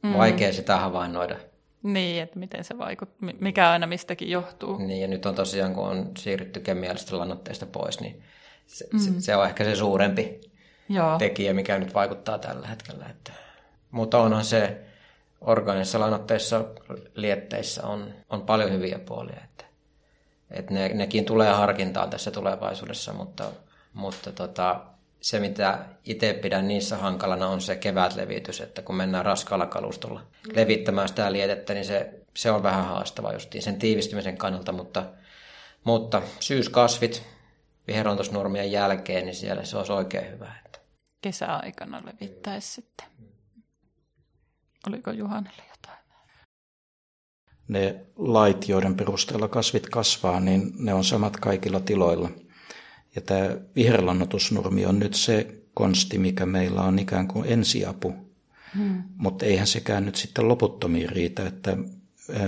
mm. 0.03 0.13
vaikea 0.13 0.53
sitä 0.53 0.77
havainnoida. 0.77 1.35
Niin, 1.83 2.23
että 2.23 2.39
miten 2.39 2.63
se 2.63 2.77
vaikuttaa, 2.77 3.29
mikä 3.39 3.71
aina 3.71 3.87
mistäkin 3.87 4.29
johtuu. 4.29 4.77
Niin, 4.77 5.01
ja 5.01 5.07
nyt 5.07 5.25
on 5.25 5.35
tosiaan, 5.35 5.73
kun 5.73 5.87
on 5.87 6.11
siirrytty 6.17 6.59
kemiallisesta 6.59 7.17
lannoitteista 7.17 7.65
pois, 7.65 7.99
niin 7.99 8.23
se, 8.67 8.87
mm. 8.93 8.99
se, 8.99 9.21
se 9.21 9.35
on 9.35 9.45
ehkä 9.45 9.63
se 9.63 9.75
suurempi 9.75 10.41
Joo. 10.89 11.17
tekijä, 11.17 11.53
mikä 11.53 11.79
nyt 11.79 11.93
vaikuttaa 11.93 12.37
tällä 12.37 12.67
hetkellä. 12.67 13.05
Että 13.09 13.31
mutta 13.95 14.17
onhan 14.17 14.45
se 14.45 14.77
orgaanisissa 15.41 15.99
lannoitteissa, 15.99 16.65
lietteissä 17.15 17.87
on, 17.87 18.13
on 18.29 18.41
paljon 18.41 18.71
hyviä 18.71 18.99
puolia. 18.99 19.39
Että, 19.43 19.65
että 20.51 20.73
ne, 20.73 20.89
nekin 20.89 21.25
tulee 21.25 21.53
harkintaan 21.53 22.09
tässä 22.09 22.31
tulevaisuudessa, 22.31 23.13
mutta, 23.13 23.51
mutta 23.93 24.31
tota, 24.31 24.81
se, 25.21 25.39
mitä 25.39 25.79
itse 26.05 26.33
pidän 26.33 26.67
niissä 26.67 26.97
hankalana, 26.97 27.47
on 27.47 27.61
se 27.61 27.75
kevätlevitys, 27.75 28.61
että 28.61 28.81
kun 28.81 28.95
mennään 28.95 29.25
raskaalla 29.25 29.65
kalustolla 29.65 30.21
levittämään 30.53 31.07
sitä 31.07 31.31
lietettä, 31.31 31.73
niin 31.73 31.85
se, 31.85 32.13
se 32.33 32.51
on 32.51 32.63
vähän 32.63 32.85
haastava 32.85 33.33
justiin 33.33 33.61
sen 33.61 33.79
tiivistymisen 33.79 34.37
kannalta, 34.37 34.71
mutta, 34.71 35.05
mutta 35.83 36.21
syyskasvit 36.39 37.23
viherontusnurmien 37.87 38.71
jälkeen, 38.71 39.25
niin 39.25 39.35
siellä 39.35 39.65
se 39.65 39.77
olisi 39.77 39.91
oikein 39.91 40.31
hyvä. 40.31 40.51
Että. 40.65 40.79
Kesäaikana 41.21 42.01
levittäisi 42.05 42.71
sitten. 42.71 43.15
Oliko 44.87 45.11
Juhanelle 45.11 45.63
jotain? 45.69 46.05
Ne 47.67 48.05
lait, 48.15 48.69
joiden 48.69 48.95
perusteella 48.95 49.47
kasvit 49.47 49.89
kasvaa, 49.89 50.39
niin 50.39 50.73
ne 50.79 50.93
on 50.93 51.03
samat 51.03 51.37
kaikilla 51.37 51.79
tiloilla. 51.79 52.29
Ja 53.15 53.21
tämä 53.21 53.49
viherlannotusnurmi 53.75 54.85
on 54.85 54.99
nyt 54.99 55.13
se 55.13 55.61
konsti, 55.73 56.17
mikä 56.17 56.45
meillä 56.45 56.81
on 56.81 56.99
ikään 56.99 57.27
kuin 57.27 57.45
ensiapu. 57.51 58.13
Hmm. 58.77 59.03
Mutta 59.17 59.45
eihän 59.45 59.67
sekään 59.67 60.05
nyt 60.05 60.15
sitten 60.15 60.47
loputtomiin 60.47 61.09
riitä, 61.09 61.47
että 61.47 61.77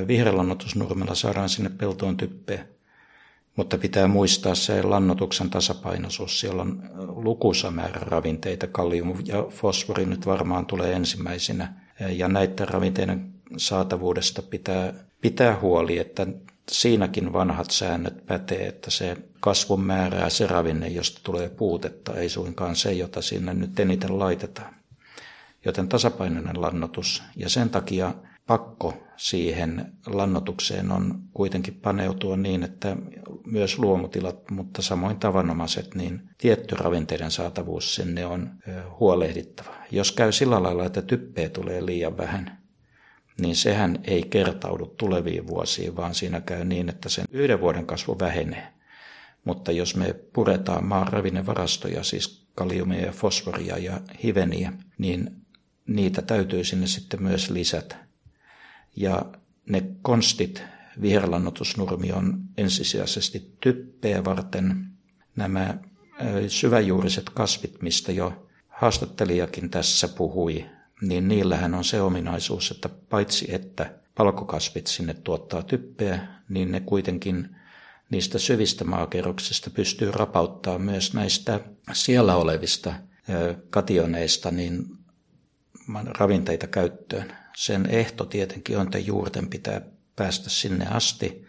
viherlannotusnurmella 0.08 1.16
saadaan 1.16 1.50
sinne 1.50 1.70
peltoon 1.70 2.18
typpeä. 2.18 2.66
Mutta 3.56 3.78
pitää 3.78 4.08
muistaa 4.08 4.56
se 4.56 4.84
lannotuksen 4.84 5.50
tasapainoisuus. 5.50 6.40
Siellä 6.40 6.62
on 6.62 6.90
lukuisa 6.98 7.72
määrä 7.72 8.00
ravinteita, 8.02 8.68
kalium 8.68 9.14
ja 9.26 9.44
fosfori 9.50 10.06
nyt 10.06 10.26
varmaan 10.26 10.66
tulee 10.66 10.94
ensimmäisenä 10.94 11.87
ja 12.00 12.28
näiden 12.28 12.68
ravinteiden 12.68 13.34
saatavuudesta 13.58 14.42
pitää 14.42 14.94
pitää 15.22 15.60
huoli, 15.60 16.00
että 16.00 16.28
siinäkin 16.72 17.34
vanhat 17.34 17.72
säännöt 17.72 18.26
pätee, 18.26 18.68
että 18.68 18.92
se 18.92 19.18
kasvun 19.40 19.82
määrää 19.82 20.30
se 20.30 20.48
ravinne, 20.48 20.88
josta 20.88 21.22
tulee 21.24 21.50
puutetta, 21.50 22.14
ei 22.16 22.30
suinkaan 22.30 22.76
se, 22.76 22.94
jota 22.94 23.22
sinne 23.22 23.54
nyt 23.54 23.80
eniten 23.80 24.20
laitetaan. 24.20 24.74
Joten 25.66 25.88
tasapainoinen 25.88 26.62
lannotus 26.62 27.24
ja 27.36 27.50
sen 27.50 27.70
takia 27.70 28.14
pakko 28.48 29.04
siihen 29.18 29.94
lannotukseen 30.06 30.92
on 30.92 31.24
kuitenkin 31.34 31.74
paneutua 31.74 32.38
niin, 32.38 32.64
että 32.64 32.98
myös 33.46 33.80
luomutilat, 33.80 34.52
mutta 34.52 34.82
samoin 34.82 35.20
tavanomaiset, 35.20 35.96
niin 35.96 36.30
tietty 36.38 36.76
ravinteiden 36.76 37.32
saatavuus 37.32 37.96
sinne 37.96 38.26
on 38.26 38.50
huolehdittava. 39.00 39.74
Jos 39.92 40.12
käy 40.12 40.32
sillä 40.32 40.64
lailla, 40.64 40.86
että 40.86 41.02
typpeä 41.02 41.50
tulee 41.50 41.86
liian 41.86 42.18
vähän, 42.18 42.58
niin 43.42 43.56
sehän 43.56 44.00
ei 44.04 44.24
kertaudu 44.24 44.86
tuleviin 44.86 45.48
vuosiin, 45.48 45.96
vaan 45.96 46.16
siinä 46.16 46.42
käy 46.42 46.66
niin, 46.66 46.90
että 46.90 47.10
sen 47.10 47.26
yhden 47.32 47.62
vuoden 47.62 47.86
kasvu 47.86 48.20
vähenee. 48.20 48.68
Mutta 49.46 49.72
jos 49.72 49.96
me 49.96 50.16
puretaan 50.34 50.86
maan 50.86 51.08
ravinnevarastoja, 51.08 52.04
siis 52.04 52.48
kaliumia 52.56 53.06
ja 53.06 53.12
fosforia 53.12 53.78
ja 53.78 54.02
hiveniä, 54.24 54.74
niin 54.98 55.42
niitä 55.88 56.22
täytyy 56.22 56.64
sinne 56.64 56.88
sitten 56.88 57.24
myös 57.24 57.50
lisätä. 57.50 58.07
Ja 58.98 59.26
ne 59.70 59.84
konstit, 60.02 60.64
viherlannotusnurmi 61.02 62.12
on 62.12 62.42
ensisijaisesti 62.58 63.52
typpeä 63.62 64.26
varten. 64.26 64.86
Nämä 65.36 65.78
syväjuuriset 66.48 67.30
kasvit, 67.30 67.82
mistä 67.82 68.12
jo 68.12 68.48
haastattelijakin 68.68 69.70
tässä 69.70 70.08
puhui, 70.08 70.66
niin 71.02 71.28
niillähän 71.28 71.74
on 71.74 71.84
se 71.84 72.02
ominaisuus, 72.02 72.72
että 72.72 72.90
paitsi 72.90 73.54
että 73.54 73.94
palkokasvit 74.16 74.88
sinne 74.88 75.14
tuottaa 75.14 75.64
typpeä, 75.64 76.28
niin 76.50 76.72
ne 76.72 76.80
kuitenkin 76.80 77.56
niistä 78.10 78.40
syvistä 78.40 78.84
maakerroksista 78.84 79.70
pystyy 79.70 80.12
rapauttaa 80.12 80.80
myös 80.80 81.14
näistä 81.14 81.60
siellä 81.94 82.36
olevista 82.36 82.94
kationeista 83.70 84.52
niin 84.52 84.86
ravinteita 86.20 86.68
käyttöön. 86.68 87.34
Sen 87.56 87.86
ehto 87.86 88.26
tietenkin 88.26 88.78
on, 88.78 88.86
että 88.86 89.00
juurten 89.00 89.50
pitää 89.50 89.82
päästä 90.16 90.50
sinne 90.50 90.88
asti, 90.88 91.46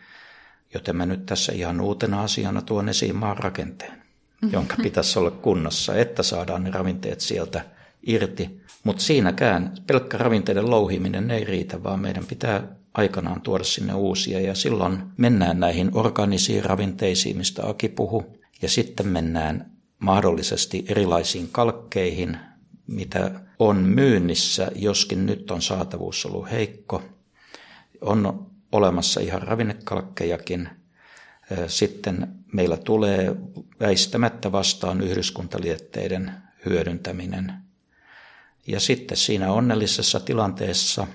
joten 0.75 0.97
mä 0.97 1.07
nyt 1.07 1.27
tässä 1.27 1.53
ihan 1.53 1.81
uutena 1.81 2.23
asiana 2.23 2.63
tuon 2.63 2.89
esiin 2.89 3.17
maan 3.17 3.37
rakenteen, 3.37 3.93
mm-hmm. 3.93 4.53
jonka 4.53 4.77
pitäisi 4.83 5.19
olla 5.19 5.31
kunnossa, 5.31 5.95
että 5.95 6.23
saadaan 6.23 6.65
ne 6.65 6.71
ravinteet 6.71 7.21
sieltä 7.21 7.65
irti. 8.07 8.61
Mutta 8.85 9.03
siinäkään 9.03 9.73
pelkkä 9.87 10.19
ravinteiden 10.19 10.71
louhiminen 10.71 11.31
ei 11.31 11.45
riitä, 11.45 11.83
vaan 11.83 12.01
meidän 12.01 12.27
pitää 12.27 12.63
aikanaan 12.95 13.41
tuoda 13.41 13.65
sinne 13.65 13.95
uusia 13.95 14.41
ja 14.41 14.55
silloin 14.55 14.99
mennään 15.17 15.61
näihin 15.61 15.91
organisiin 15.95 16.65
ravinteisiin, 16.65 17.37
mistä 17.37 17.69
Aki 17.69 17.89
puhu, 17.89 18.39
ja 18.63 18.69
sitten 18.69 19.09
mennään 19.09 19.71
mahdollisesti 19.99 20.85
erilaisiin 20.89 21.49
kalkkeihin, 21.53 22.39
mitä 22.87 23.31
on 23.59 23.77
myynnissä, 23.77 24.71
joskin 24.75 25.27
nyt 25.27 25.51
on 25.51 25.63
saatavuus 25.63 26.27
ollut 26.27 26.51
heikko. 26.51 27.03
On 28.01 28.47
olemassa 28.73 29.21
ihan 29.21 29.43
ravinnekalkkejakin. 29.43 30.69
Sitten 31.67 32.29
meillä 32.53 32.77
tulee 32.77 33.37
väistämättä 33.81 34.53
vastaan 34.53 35.01
yhdyskuntalietteiden 35.01 36.33
hyödyntäminen. 36.67 37.53
Ja 38.67 38.81
sitten 38.81 39.17
siinä 39.17 39.53
onnellisessa 39.53 40.21
tilanteessa, 40.21 41.07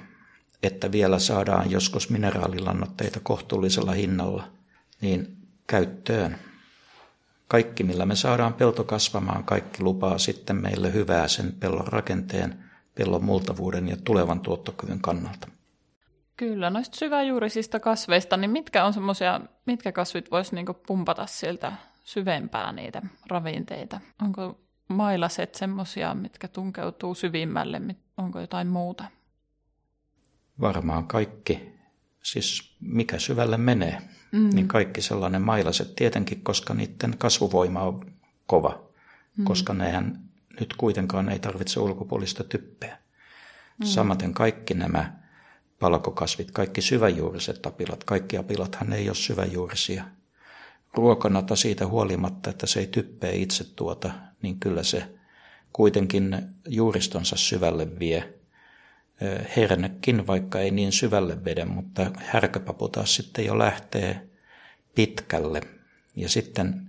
että 0.63 0.91
vielä 0.91 1.19
saadaan 1.19 1.71
joskus 1.71 2.09
mineraalilannoitteita 2.09 3.19
kohtuullisella 3.19 3.91
hinnalla, 3.91 4.51
niin 5.01 5.37
käyttöön. 5.67 6.37
Kaikki, 7.53 7.83
millä 7.83 8.05
me 8.05 8.15
saadaan 8.15 8.53
pelto 8.53 8.83
kasvamaan, 8.83 9.43
kaikki 9.43 9.83
lupaa 9.83 10.17
sitten 10.17 10.55
meille 10.55 10.93
hyvää 10.93 11.27
sen 11.27 11.53
pellon 11.59 11.87
rakenteen, 11.87 12.63
pellon 12.95 13.23
multavuuden 13.23 13.89
ja 13.89 13.97
tulevan 14.03 14.39
tuottokyvyn 14.39 14.99
kannalta. 14.99 15.47
Kyllä, 16.37 16.69
noista 16.69 16.97
syväjuurisista 16.97 17.79
kasveista, 17.79 18.37
niin 18.37 18.51
mitkä 18.51 18.85
on 18.85 18.93
semmoisia, 18.93 19.41
mitkä 19.65 19.91
kasvit 19.91 20.31
vois 20.31 20.51
niinku 20.51 20.73
pumpata 20.73 21.25
sieltä 21.25 21.73
syvempää 22.03 22.71
niitä 22.71 23.01
ravinteita? 23.27 23.99
Onko 24.21 24.59
mailaset 24.87 25.55
semmoisia, 25.55 26.13
mitkä 26.13 26.47
tunkeutuu 26.47 27.15
syvimmälle, 27.15 27.81
onko 28.17 28.39
jotain 28.39 28.67
muuta? 28.67 29.03
varmaan 30.61 31.07
kaikki, 31.07 31.72
siis 32.23 32.75
mikä 32.79 33.19
syvälle 33.19 33.57
menee, 33.57 34.01
mm. 34.31 34.49
niin 34.53 34.67
kaikki 34.67 35.01
sellainen 35.01 35.41
mailaset 35.41 35.95
tietenkin, 35.95 36.41
koska 36.41 36.73
niiden 36.73 37.17
kasvuvoima 37.17 37.83
on 37.83 38.13
kova, 38.45 38.89
mm. 39.37 39.43
koska 39.43 39.73
nehän 39.73 40.19
nyt 40.59 40.73
kuitenkaan 40.77 41.29
ei 41.29 41.39
tarvitse 41.39 41.79
ulkopuolista 41.79 42.43
typpeä. 42.43 42.97
Mm. 43.79 43.85
Samaten 43.85 44.33
kaikki 44.33 44.73
nämä 44.73 45.19
palkokasvit, 45.79 46.51
kaikki 46.51 46.81
syväjuuriset 46.81 47.65
apilat, 47.65 48.03
kaikki 48.03 48.37
apilathan 48.37 48.93
ei 48.93 49.09
ole 49.09 49.15
syväjuurisia. 49.15 50.05
Ruokanata 50.93 51.55
siitä 51.55 51.87
huolimatta, 51.87 52.49
että 52.49 52.67
se 52.67 52.79
ei 52.79 52.87
typpeä 52.87 53.31
itse 53.31 53.63
tuota, 53.75 54.11
niin 54.41 54.59
kyllä 54.59 54.83
se 54.83 55.15
kuitenkin 55.73 56.37
juuristonsa 56.67 57.35
syvälle 57.35 57.99
vie. 57.99 58.33
Hernekin, 59.55 60.27
vaikka 60.27 60.59
ei 60.59 60.71
niin 60.71 60.91
syvälle 60.91 61.45
vede, 61.45 61.65
mutta 61.65 62.11
härkäpapu 62.17 62.89
taas 62.89 63.15
sitten 63.15 63.45
jo 63.45 63.59
lähtee 63.59 64.27
pitkälle. 64.95 65.61
Ja 66.15 66.29
sitten 66.29 66.81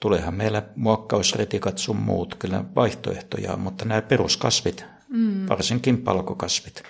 tuleehan 0.00 0.34
meillä 0.34 0.62
muokkausretikat 0.76 1.78
sun 1.78 1.96
muut, 1.96 2.34
kyllä 2.34 2.64
vaihtoehtoja, 2.74 3.56
mutta 3.56 3.84
nämä 3.84 4.02
peruskasvit, 4.02 4.84
mm. 5.08 5.48
varsinkin 5.48 5.98
palkokasvit. 6.02 6.82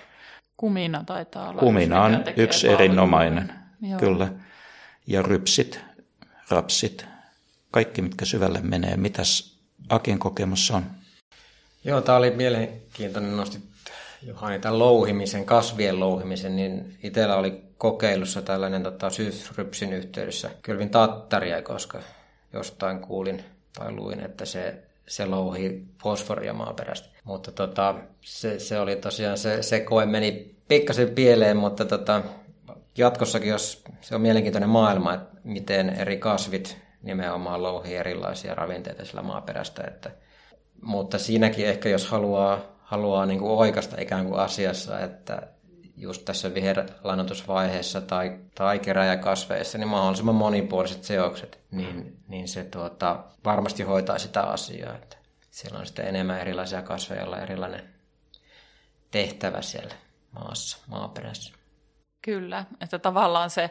Kumina 0.57 1.03
taitaa 1.03 1.49
olla. 1.49 1.59
Kumina 1.59 2.03
on 2.03 2.23
yksi 2.37 2.67
erinomainen, 2.67 3.53
Joo. 3.81 3.99
kyllä. 3.99 4.33
Ja 5.07 5.21
rypsit, 5.21 5.79
rapsit, 6.49 7.05
kaikki 7.71 8.01
mitkä 8.01 8.25
syvälle 8.25 8.61
menee. 8.61 8.97
Mitäs 8.97 9.59
Akin 9.89 10.19
kokemus 10.19 10.71
on? 10.71 10.85
Joo, 11.83 12.01
tämä 12.01 12.17
oli 12.17 12.31
mielenkiintoinen 12.31 13.37
nostit 13.37 13.68
Juhani 14.23 14.59
tämän 14.59 14.79
louhimisen, 14.79 15.45
kasvien 15.45 15.99
louhimisen, 15.99 16.55
niin 16.55 16.97
itsellä 17.03 17.35
oli 17.35 17.63
kokeilussa 17.77 18.41
tällainen 18.41 18.83
tota, 18.83 19.09
syysrypsin 19.09 19.93
yhteydessä 19.93 20.49
kylvin 20.61 20.89
tattaria, 20.89 21.61
koska 21.61 21.99
jostain 22.53 22.99
kuulin 22.99 23.43
tai 23.73 23.91
luin, 23.91 24.19
että 24.19 24.45
se, 24.45 24.83
se 25.07 25.25
louhi 25.25 25.85
fosforia 26.03 26.53
maaperästä. 26.53 27.09
Mutta 27.23 27.51
tota, 27.51 27.95
se, 28.21 28.59
se, 28.59 28.79
oli 28.79 28.95
tosiaan, 28.95 29.37
se, 29.37 29.61
se 29.63 29.79
koe 29.79 30.05
meni 30.05 30.55
pikkasen 30.67 31.09
pieleen, 31.09 31.57
mutta 31.57 31.85
tota, 31.85 32.21
jatkossakin, 32.97 33.49
jos 33.49 33.83
se 34.01 34.15
on 34.15 34.21
mielenkiintoinen 34.21 34.69
maailma, 34.69 35.13
että 35.13 35.37
miten 35.43 35.89
eri 35.89 36.17
kasvit 36.17 36.77
nimenomaan 37.01 37.63
louhii 37.63 37.95
erilaisia 37.95 38.55
ravinteita 38.55 39.05
sillä 39.05 39.21
maaperästä, 39.21 39.83
että 39.87 40.11
mutta 40.81 41.17
siinäkin 41.17 41.65
ehkä 41.67 41.89
jos 41.89 42.07
haluaa, 42.07 42.78
haluaa 42.89 43.25
niin 43.25 43.39
kuin 43.39 43.51
oikasta 43.51 44.01
ikään 44.01 44.25
kuin 44.25 44.39
asiassa, 44.39 44.99
että 44.99 45.47
just 45.97 46.25
tässä 46.25 46.53
viherlannoitusvaiheessa 46.53 48.01
tai, 48.01 48.39
tai 48.55 48.79
keräjäkasveissa, 48.79 49.77
niin 49.77 49.87
mahdollisimman 49.87 50.35
monipuoliset 50.35 51.03
seokset, 51.03 51.59
niin, 51.71 52.17
niin 52.27 52.47
se 52.47 52.63
tuota, 52.63 53.23
varmasti 53.45 53.83
hoitaa 53.83 54.17
sitä 54.17 54.41
asiaa. 54.41 54.95
Että 54.95 55.17
siellä 55.51 55.79
on 55.79 55.85
sitten 55.85 56.07
enemmän 56.07 56.39
erilaisia 56.39 56.81
kasveja, 56.81 57.21
joilla 57.21 57.39
erilainen 57.39 57.89
tehtävä 59.11 59.61
siellä 59.61 59.95
maassa, 60.31 60.77
maaperässä. 60.87 61.53
Kyllä, 62.21 62.65
että 62.81 62.99
tavallaan 62.99 63.49
se 63.49 63.69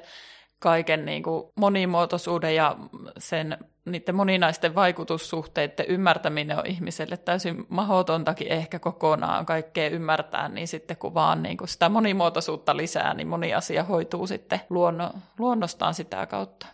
kaiken 0.58 1.04
niin 1.04 1.22
kuin 1.22 1.52
monimuotoisuuden 1.56 2.54
ja 2.54 2.76
sen 3.18 3.58
niiden 3.92 4.14
moninaisten 4.14 4.74
vaikutussuhteiden 4.74 5.86
ymmärtäminen 5.88 6.58
on 6.58 6.66
ihmiselle 6.66 7.16
täysin 7.16 7.66
mahdotontakin 7.68 8.48
ehkä 8.48 8.78
kokonaan 8.78 9.46
kaikkea 9.46 9.88
ymmärtää, 9.88 10.48
niin 10.48 10.68
sitten 10.68 10.96
kun 10.96 11.14
vaan 11.14 11.42
niin 11.42 11.56
kuin 11.56 11.68
sitä 11.68 11.88
monimuotoisuutta 11.88 12.76
lisää, 12.76 13.14
niin 13.14 13.28
moni 13.28 13.54
asia 13.54 13.84
hoituu 13.84 14.26
sitten 14.26 14.60
luonno, 14.70 15.10
luonnostaan 15.38 15.94
sitä 15.94 16.26
kautta. 16.26 16.66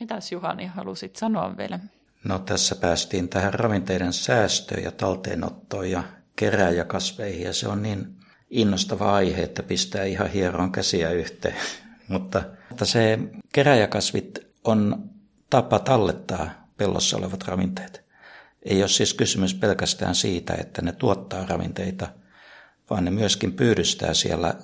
Mitäs 0.00 0.32
Juhani 0.32 0.66
halusit 0.66 1.16
sanoa 1.16 1.56
vielä? 1.56 1.78
No 2.24 2.38
tässä 2.38 2.74
päästiin 2.74 3.28
tähän 3.28 3.54
ravinteiden 3.54 4.12
säästöön 4.12 4.82
ja 4.82 4.90
talteenottoon 4.90 5.90
ja 5.90 6.02
kerääjäkasveihin 6.36 7.46
ja 7.46 7.52
se 7.52 7.68
on 7.68 7.82
niin 7.82 8.16
innostava 8.50 9.14
aihe, 9.14 9.42
että 9.42 9.62
pistää 9.62 10.04
ihan 10.04 10.30
hieroon 10.30 10.72
käsiä 10.72 11.10
yhteen. 11.10 11.56
mutta, 12.08 12.42
mutta 12.68 12.84
se 12.84 13.18
keräjäkasvit 13.52 14.38
on 14.64 15.10
tapa 15.54 15.78
tallettaa 15.78 16.50
pellossa 16.76 17.16
olevat 17.16 17.48
ravinteet. 17.48 18.04
Ei 18.62 18.82
ole 18.82 18.88
siis 18.88 19.14
kysymys 19.14 19.54
pelkästään 19.54 20.14
siitä, 20.14 20.54
että 20.54 20.82
ne 20.82 20.92
tuottaa 20.92 21.46
ravinteita, 21.46 22.08
vaan 22.90 23.04
ne 23.04 23.10
myöskin 23.10 23.52
pyydystää 23.52 24.14
siellä 24.14 24.54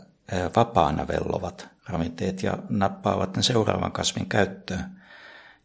vapaana 0.57 1.09
vellovat 1.09 1.69
ravinteet 1.89 2.43
ja 2.43 2.59
nappaavat 2.69 3.37
ne 3.37 3.43
seuraavan 3.43 3.93
kasvin 3.93 4.27
käyttöön. 4.27 4.85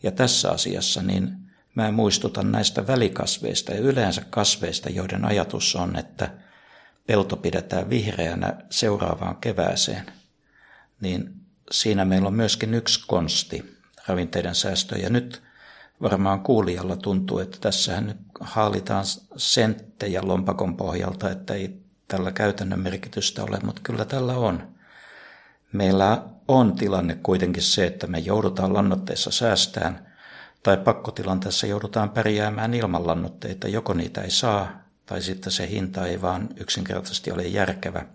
Ja 0.04 0.12
tässä 0.12 0.52
asiassa 0.52 1.02
niin 1.02 1.38
mä 1.76 1.92
muistutan 1.92 2.52
näistä 2.52 2.88
välikasveista 2.88 3.72
ja 3.72 3.80
yleensä 3.80 4.22
kasveista, 4.30 4.90
joiden 4.90 5.26
ajatus 5.26 5.76
on, 5.76 5.96
että 5.96 6.32
pelto 7.08 7.36
pidetään 7.36 7.90
vihreänä 7.90 8.54
seuraavaan 8.70 9.36
kevääseen. 9.36 10.06
Niin 11.02 11.34
siinä 11.72 12.06
meillä 12.06 12.28
on 12.28 12.34
myöskin 12.34 12.74
yksi 12.74 13.04
konsti, 13.08 13.75
ravinteiden 14.08 14.56
säästöä. 14.56 14.98
Ja 14.98 15.10
nyt 15.10 15.44
varmaan 16.02 16.40
kuulijalla 16.40 16.96
tuntuu, 16.96 17.40
että 17.40 17.58
tässähän 17.62 18.08
nyt 18.08 18.18
haalitaan 18.40 19.06
senttejä 19.38 20.22
lompakon 20.24 20.78
pohjalta, 20.78 21.32
että 21.32 21.54
ei 21.54 21.80
tällä 22.08 22.32
käytännön 22.32 22.80
merkitystä 22.80 23.44
ole, 23.44 23.60
mutta 23.64 23.82
kyllä 23.84 24.06
tällä 24.06 24.34
on. 24.38 24.76
Meillä 25.72 26.24
on 26.48 26.76
tilanne 26.76 27.16
kuitenkin 27.24 27.64
se, 27.64 27.86
että 27.86 28.08
me 28.08 28.20
joudutaan 28.20 28.74
lannoitteissa 28.74 29.32
säästään, 29.32 30.08
tai 30.64 30.78
pakkotilanteessa 30.78 31.68
joudutaan 31.68 32.10
pärjäämään 32.10 32.74
ilman 32.74 33.08
lannoitteita, 33.08 33.68
joko 33.68 33.94
niitä 33.94 34.22
ei 34.22 34.32
saa, 34.32 34.68
tai 35.06 35.22
sitten 35.22 35.52
se 35.52 35.70
hinta 35.70 36.08
ei 36.08 36.22
vaan 36.22 36.50
yksinkertaisesti 36.58 37.32
ole 37.32 37.44
järkevä. 37.44 38.06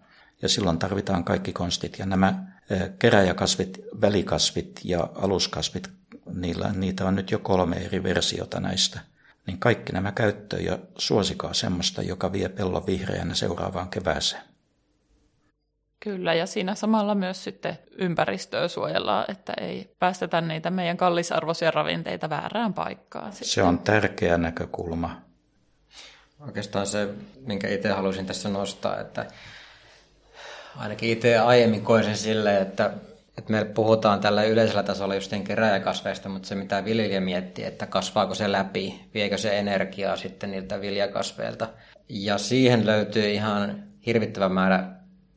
Ja 0.43 0.49
silloin 0.49 0.79
tarvitaan 0.79 1.25
kaikki 1.25 1.53
konstit, 1.53 1.99
ja 1.99 2.07
nämä 2.07 2.50
keräjäkasvit, 2.99 3.81
välikasvit 4.01 4.81
ja 4.85 5.09
aluskasvit, 5.15 5.91
niillä, 6.35 6.73
niitä 6.73 7.07
on 7.07 7.17
nyt 7.17 7.31
jo 7.31 7.39
kolme 7.39 7.77
eri 7.77 8.03
versiota 8.03 8.61
näistä. 8.61 9.01
Niin 9.47 9.59
kaikki 9.59 9.93
nämä 9.93 10.13
käyttöön 10.13 10.65
ja 10.65 10.79
suosikaa 10.99 11.55
semmoista, 11.55 12.03
joka 12.03 12.33
vie 12.33 12.49
pellon 12.49 12.87
vihreänä 12.87 13.35
seuraavaan 13.35 13.89
kevääseen. 13.89 14.43
Kyllä, 16.01 16.35
ja 16.35 16.47
siinä 16.47 16.75
samalla 16.75 17.15
myös 17.15 17.45
sitten 17.45 17.79
ympäristöä 17.99 18.69
suojellaan, 18.69 19.25
että 19.29 19.53
ei 19.61 19.95
päästetä 19.99 20.41
niitä 20.41 20.71
meidän 20.71 20.97
kallisarvoisia 20.97 21.71
ravinteita 21.71 22.31
väärään 22.31 22.75
paikkaan. 22.75 23.33
Sitten. 23.33 23.49
Se 23.49 23.63
on 23.63 23.79
tärkeä 23.79 24.39
näkökulma. 24.39 25.21
Oikeastaan 26.41 26.87
se, 26.87 27.09
minkä 27.47 27.69
itse 27.69 27.89
halusin 27.89 28.27
tässä 28.27 28.49
nostaa, 28.49 29.01
että 29.01 29.27
ainakin 30.77 31.11
itse 31.11 31.39
aiemmin 31.39 31.83
koin 31.83 32.05
sen 32.05 32.17
silleen, 32.17 32.63
että, 32.63 32.91
että 33.39 33.53
me 33.53 33.65
puhutaan 33.65 34.21
tällä 34.21 34.43
yleisellä 34.43 34.83
tasolla 34.83 35.15
just 35.15 35.33
keräjäkasveista, 35.45 36.29
mutta 36.29 36.49
se 36.49 36.55
mitä 36.55 36.85
viljelijä 36.85 37.21
miettii, 37.21 37.65
että 37.65 37.87
kasvaako 37.87 38.35
se 38.35 38.53
läpi, 38.53 39.05
viekö 39.15 39.39
se 39.39 39.59
energiaa 39.59 40.17
sitten 40.17 40.51
niiltä 40.51 40.81
viljakasveilta. 40.81 41.69
Ja 42.09 42.39
siihen 42.39 42.87
löytyy 42.87 43.31
ihan 43.31 43.83
hirvittävä 44.07 44.49
määrä 44.49 44.85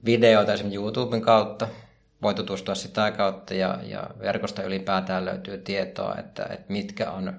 videoita 0.05 0.53
esimerkiksi 0.53 0.79
YouTuben 0.79 1.21
kautta, 1.21 1.67
voi 2.21 2.33
tutustua 2.33 2.75
sitä 2.75 3.11
kautta 3.11 3.53
ja, 3.53 3.79
ja 3.83 4.07
verkosta 4.19 4.63
ylipäätään 4.63 5.25
löytyy 5.25 5.57
tietoa, 5.57 6.15
että, 6.19 6.43
että 6.43 6.73
mitkä 6.73 7.11
on 7.11 7.33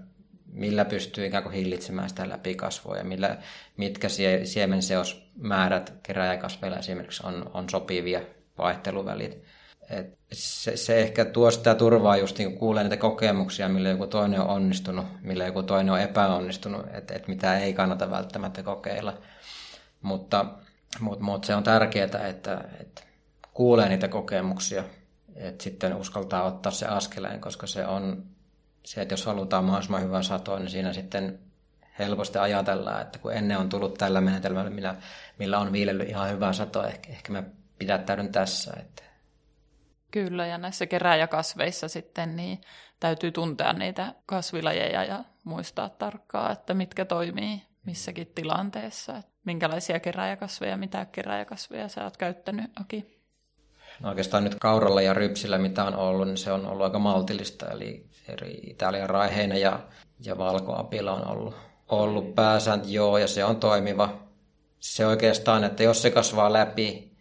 millä 0.54 0.84
pystyy 0.84 1.26
ikään 1.26 1.42
kuin 1.42 1.54
hillitsemään 1.54 2.08
sitä 2.08 2.28
läpikasvua 2.28 2.96
ja 2.96 3.04
millä, 3.04 3.36
mitkä 3.76 4.08
sie, 4.08 4.44
siemenseosmäärät 4.44 5.94
keräjäkasveilla 6.02 6.76
esimerkiksi 6.78 7.26
on, 7.26 7.50
on 7.54 7.70
sopivia 7.70 8.20
vaihteluvälit. 8.58 9.42
Et 9.90 10.18
se, 10.32 10.76
se 10.76 11.00
ehkä 11.00 11.24
tuo 11.24 11.50
sitä 11.50 11.74
turvaa 11.74 12.16
just 12.16 12.38
niin 12.38 12.58
kuulee 12.58 12.82
niitä 12.82 12.96
kokemuksia, 12.96 13.68
millä 13.68 13.88
joku 13.88 14.06
toinen 14.06 14.40
on 14.40 14.48
onnistunut, 14.48 15.06
millä 15.22 15.44
joku 15.44 15.62
toinen 15.62 15.92
on 15.92 16.00
epäonnistunut, 16.00 16.86
että 16.92 17.14
et 17.14 17.28
mitä 17.28 17.58
ei 17.58 17.72
kannata 17.72 18.10
välttämättä 18.10 18.62
kokeilla. 18.62 19.18
Mutta, 20.02 20.44
mutta, 21.00 21.24
mutta 21.24 21.46
se 21.46 21.54
on 21.54 21.62
tärkeää, 21.62 22.26
että, 22.28 22.64
että 22.80 23.02
kuulee 23.52 23.88
niitä 23.88 24.08
kokemuksia, 24.08 24.84
että 25.36 25.64
sitten 25.64 25.94
uskaltaa 25.94 26.42
ottaa 26.42 26.72
se 26.72 26.86
askeleen, 26.86 27.40
koska 27.40 27.66
se 27.66 27.86
on 27.86 28.24
se, 28.84 29.02
että 29.02 29.12
jos 29.12 29.26
halutaan 29.26 29.64
mahdollisimman 29.64 30.02
hyvää 30.02 30.22
satoa, 30.22 30.58
niin 30.58 30.70
siinä 30.70 30.92
sitten 30.92 31.38
helposti 31.98 32.38
ajatellaan, 32.38 33.02
että 33.02 33.18
kun 33.18 33.32
ennen 33.32 33.58
on 33.58 33.68
tullut 33.68 33.94
tällä 33.94 34.20
menetelmällä, 34.20 34.70
millä, 34.70 34.94
millä 35.38 35.58
on 35.58 35.72
viilellyt 35.72 36.08
ihan 36.08 36.30
hyvää 36.30 36.52
satoa, 36.52 36.86
ehkä, 36.86 37.12
ehkä 37.12 37.32
mä 37.32 37.42
pidättäydyn 37.78 38.32
tässä. 38.32 38.76
Että. 38.80 39.02
Kyllä, 40.10 40.46
ja 40.46 40.58
näissä 40.58 40.86
keräjäkasveissa 40.86 41.88
sitten 41.88 42.36
niin 42.36 42.60
täytyy 43.00 43.32
tuntea 43.32 43.72
niitä 43.72 44.14
kasvilajeja 44.26 45.04
ja 45.04 45.24
muistaa 45.44 45.88
tarkkaan, 45.88 46.52
että 46.52 46.74
mitkä 46.74 47.04
toimii 47.04 47.62
missäkin 47.86 48.32
tilanteessa. 48.34 49.22
Minkälaisia 49.44 50.00
keräjäkasveja, 50.00 50.76
mitä 50.76 51.04
keräjäkasveja 51.04 51.88
sä 51.88 52.04
oot 52.04 52.16
käyttänyt, 52.16 52.70
Aki? 52.80 53.20
No 54.00 54.08
oikeastaan 54.08 54.44
nyt 54.44 54.54
kauralla 54.54 55.02
ja 55.02 55.14
rypsillä, 55.14 55.58
mitä 55.58 55.84
on 55.84 55.96
ollut, 55.96 56.26
niin 56.26 56.36
se 56.36 56.52
on 56.52 56.66
ollut 56.66 56.84
aika 56.84 56.98
maltillista. 56.98 57.70
Eli 57.70 58.06
eri 58.28 58.60
Italian 58.62 59.10
raiheina 59.10 59.56
ja, 59.56 59.80
ja 60.20 60.38
valkoapila 60.38 61.12
on 61.12 61.28
ollut, 61.28 61.56
ollut 61.88 62.34
pääsääntö, 62.34 62.88
joo, 62.88 63.18
ja 63.18 63.28
se 63.28 63.44
on 63.44 63.56
toimiva. 63.56 64.24
Se 64.80 65.06
oikeastaan, 65.06 65.64
että 65.64 65.82
jos 65.82 66.02
se 66.02 66.10
kasvaa 66.10 66.52
läpi, 66.52 67.16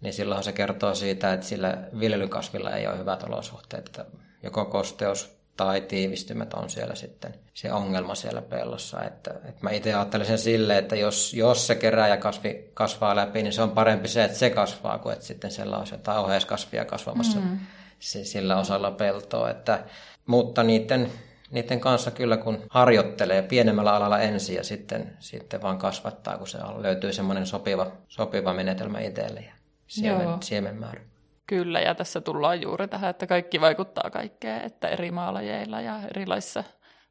niin 0.00 0.12
silloin 0.12 0.44
se 0.44 0.52
kertoo 0.52 0.94
siitä, 0.94 1.32
että 1.32 1.46
sillä 1.46 1.78
viljelykasvilla 2.00 2.70
ei 2.70 2.86
ole 2.86 2.98
hyvät 2.98 3.22
olosuhteet. 3.22 3.86
Että 3.86 4.04
joko 4.42 4.64
kosteus 4.64 5.38
tai 5.56 5.80
tiivistymät 5.80 6.54
on 6.54 6.70
siellä 6.70 6.94
sitten 6.94 7.34
se 7.54 7.72
ongelma 7.72 8.14
siellä 8.14 8.42
pellossa. 8.42 9.02
Että, 9.02 9.30
että 9.30 9.60
mä 9.60 9.70
itse 9.70 9.94
ajattelen 9.94 10.26
sen 10.26 10.38
silleen, 10.38 10.78
että 10.78 10.96
jos, 10.96 11.34
jos 11.34 11.66
se 11.66 11.74
kerää 11.74 12.08
ja 12.08 12.16
kasvi 12.16 12.70
kasvaa 12.74 13.16
läpi, 13.16 13.42
niin 13.42 13.52
se 13.52 13.62
on 13.62 13.70
parempi 13.70 14.08
se, 14.08 14.24
että 14.24 14.38
se 14.38 14.50
kasvaa, 14.50 14.98
kuin 14.98 15.12
että 15.12 15.24
sitten 15.24 15.50
siellä 15.50 15.78
olisi 15.78 15.94
jotain 15.94 16.18
oheiskasvia 16.18 16.84
kasvamassa 16.84 17.38
mm. 17.40 17.58
sillä 18.00 18.58
osalla 18.58 18.90
peltoa. 18.90 19.50
Että, 19.50 19.84
mutta 20.28 20.62
niiden, 20.62 21.10
niiden 21.50 21.80
kanssa 21.80 22.10
kyllä 22.10 22.36
kun 22.36 22.58
harjoittelee 22.70 23.42
pienemmällä 23.42 23.94
alalla 23.94 24.18
ensin 24.18 24.56
ja 24.56 24.64
sitten, 24.64 25.16
sitten 25.18 25.62
vaan 25.62 25.78
kasvattaa, 25.78 26.38
kun 26.38 26.48
se 26.48 26.58
löytyy 26.78 27.12
semmoinen 27.12 27.46
sopiva, 27.46 27.86
sopiva 28.08 28.54
menetelmä 28.54 29.00
itselle 29.00 29.40
ja 29.40 29.52
siemen, 29.86 30.28
siemenmäärä. 30.42 31.00
Kyllä, 31.46 31.80
ja 31.80 31.94
tässä 31.94 32.20
tullaan 32.20 32.62
juuri 32.62 32.88
tähän, 32.88 33.10
että 33.10 33.26
kaikki 33.26 33.60
vaikuttaa 33.60 34.10
kaikkeen, 34.10 34.62
että 34.62 34.88
eri 34.88 35.10
maalajeilla 35.10 35.80
ja 35.80 36.00
erilaisissa 36.10 36.64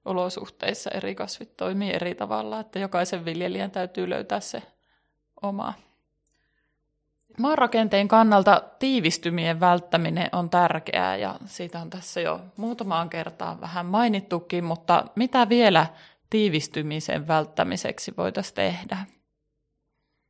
olosuhteissa 0.05 0.91
eri 0.91 1.15
kasvit 1.15 1.57
toimii 1.57 1.93
eri 1.93 2.15
tavalla, 2.15 2.59
että 2.59 2.79
jokaisen 2.79 3.25
viljelijän 3.25 3.71
täytyy 3.71 4.09
löytää 4.09 4.39
se 4.39 4.63
oma. 5.41 5.73
Maanrakenteen 7.39 8.07
kannalta 8.07 8.63
tiivistymien 8.79 9.59
välttäminen 9.59 10.29
on 10.31 10.49
tärkeää 10.49 11.15
ja 11.15 11.35
siitä 11.45 11.79
on 11.79 11.89
tässä 11.89 12.21
jo 12.21 12.39
muutamaan 12.57 13.09
kertaan 13.09 13.61
vähän 13.61 13.85
mainittukin, 13.85 14.63
mutta 14.63 15.05
mitä 15.15 15.49
vielä 15.49 15.85
tiivistymisen 16.29 17.27
välttämiseksi 17.27 18.13
voitaisiin 18.17 18.55
tehdä? 18.55 18.97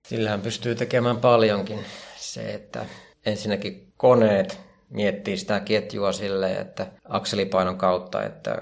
Sillähän 0.07 0.41
pystyy 0.41 0.75
tekemään 0.75 1.17
paljonkin. 1.17 1.79
Se, 2.15 2.53
että 2.53 2.85
ensinnäkin 3.25 3.93
koneet 3.97 4.59
miettii 4.89 5.37
sitä 5.37 5.59
ketjua 5.59 6.11
silleen, 6.11 6.61
että 6.61 6.87
akselipainon 7.09 7.77
kautta, 7.77 8.23
että 8.23 8.61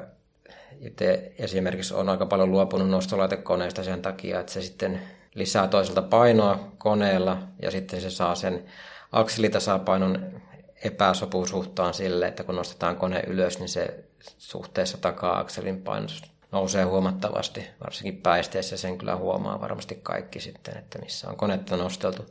itse 0.82 1.34
esimerkiksi 1.40 1.94
on 1.94 2.10
aika 2.10 2.26
paljon 2.26 2.52
luopunut 2.52 2.90
nostolaitekoneista 2.90 3.84
sen 3.84 4.02
takia, 4.02 4.40
että 4.40 4.52
se 4.52 4.62
sitten 4.62 5.02
lisää 5.36 5.68
toiselta 5.68 6.02
painoa 6.02 6.72
koneella 6.78 7.38
ja 7.62 7.72
sitten 7.72 8.02
se 8.02 8.10
saa 8.10 8.36
sen 8.36 8.66
akselitasapainon 9.12 10.42
epäsopusuhtaan 10.84 11.94
sille, 11.94 12.28
että 12.28 12.44
kun 12.44 12.56
nostetaan 12.56 12.96
kone 12.96 13.24
ylös, 13.28 13.60
niin 13.60 13.70
se 13.70 14.04
suhteessa 14.38 14.98
takaa 14.98 15.40
akselin 15.40 15.82
painos 15.82 16.22
nousee 16.52 16.84
huomattavasti, 16.84 17.68
varsinkin 17.84 18.22
päisteessä 18.22 18.78
sen 18.78 18.98
kyllä 18.98 19.16
huomaa 19.16 19.62
varmasti 19.62 20.00
kaikki 20.04 20.40
sitten, 20.40 20.78
että 20.78 21.00
missä 21.00 21.30
on 21.30 21.38
konetta 21.38 21.78
nosteltu. 21.78 22.26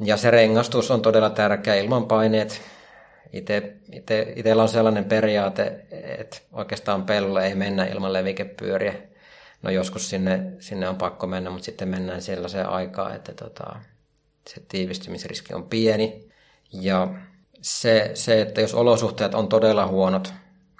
Ja 0.00 0.16
se 0.16 0.30
rengastus 0.30 0.90
on 0.90 1.02
todella 1.02 1.30
tärkeä 1.30 1.74
ilman 1.74 2.06
paineet. 2.06 2.60
Itellä 4.36 4.62
on 4.62 4.68
sellainen 4.68 5.04
periaate, 5.04 5.86
että 6.18 6.36
oikeastaan 6.52 7.04
pellolle 7.04 7.46
ei 7.46 7.54
mennä 7.54 7.84
ilman 7.84 8.12
levikepyöriä. 8.12 8.94
No 9.62 9.70
joskus 9.70 10.10
sinne, 10.10 10.52
sinne 10.60 10.88
on 10.88 10.96
pakko 10.96 11.26
mennä, 11.26 11.50
mutta 11.50 11.64
sitten 11.64 11.88
mennään 11.88 12.22
sellaiseen 12.22 12.68
aikaan, 12.68 13.16
että 13.16 13.32
tota, 13.34 13.76
se 14.48 14.62
tiivistymisriski 14.68 15.54
on 15.54 15.68
pieni. 15.68 16.28
Ja 16.72 17.08
se, 17.62 18.10
se, 18.14 18.40
että 18.40 18.60
jos 18.60 18.74
olosuhteet 18.74 19.34
on 19.34 19.48
todella 19.48 19.86
huonot 19.86 20.32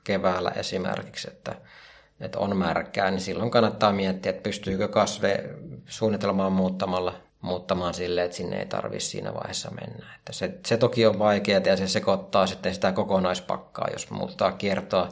keväällä 0.05 0.51
esimerkiksi, 0.51 1.29
että, 1.31 1.55
että 2.21 2.39
on 2.39 2.57
märkää, 2.57 3.11
niin 3.11 3.21
silloin 3.21 3.51
kannattaa 3.51 3.93
miettiä, 3.93 4.31
että 4.31 4.43
pystyykö 4.43 4.89
kasve 4.89 5.45
suunnitelmaan 5.87 6.53
muuttamalla 6.53 7.15
muuttamaan 7.41 7.95
sille, 7.95 8.25
että 8.25 8.37
sinne 8.37 8.59
ei 8.59 8.67
tarvitse 8.67 9.09
siinä 9.09 9.35
vaiheessa 9.35 9.71
mennä. 9.71 10.15
Että 10.17 10.33
se, 10.33 10.59
se 10.67 10.77
toki 10.77 11.07
on 11.07 11.19
vaikeaa 11.19 11.61
ja 11.65 11.77
se 11.77 11.89
sekoittaa 11.89 12.47
sitten 12.47 12.75
sitä 12.75 12.93
kokonaispakkaa. 12.93 13.89
Jos 13.93 14.11
muuttaa 14.11 14.53
kiertoa 14.53 15.09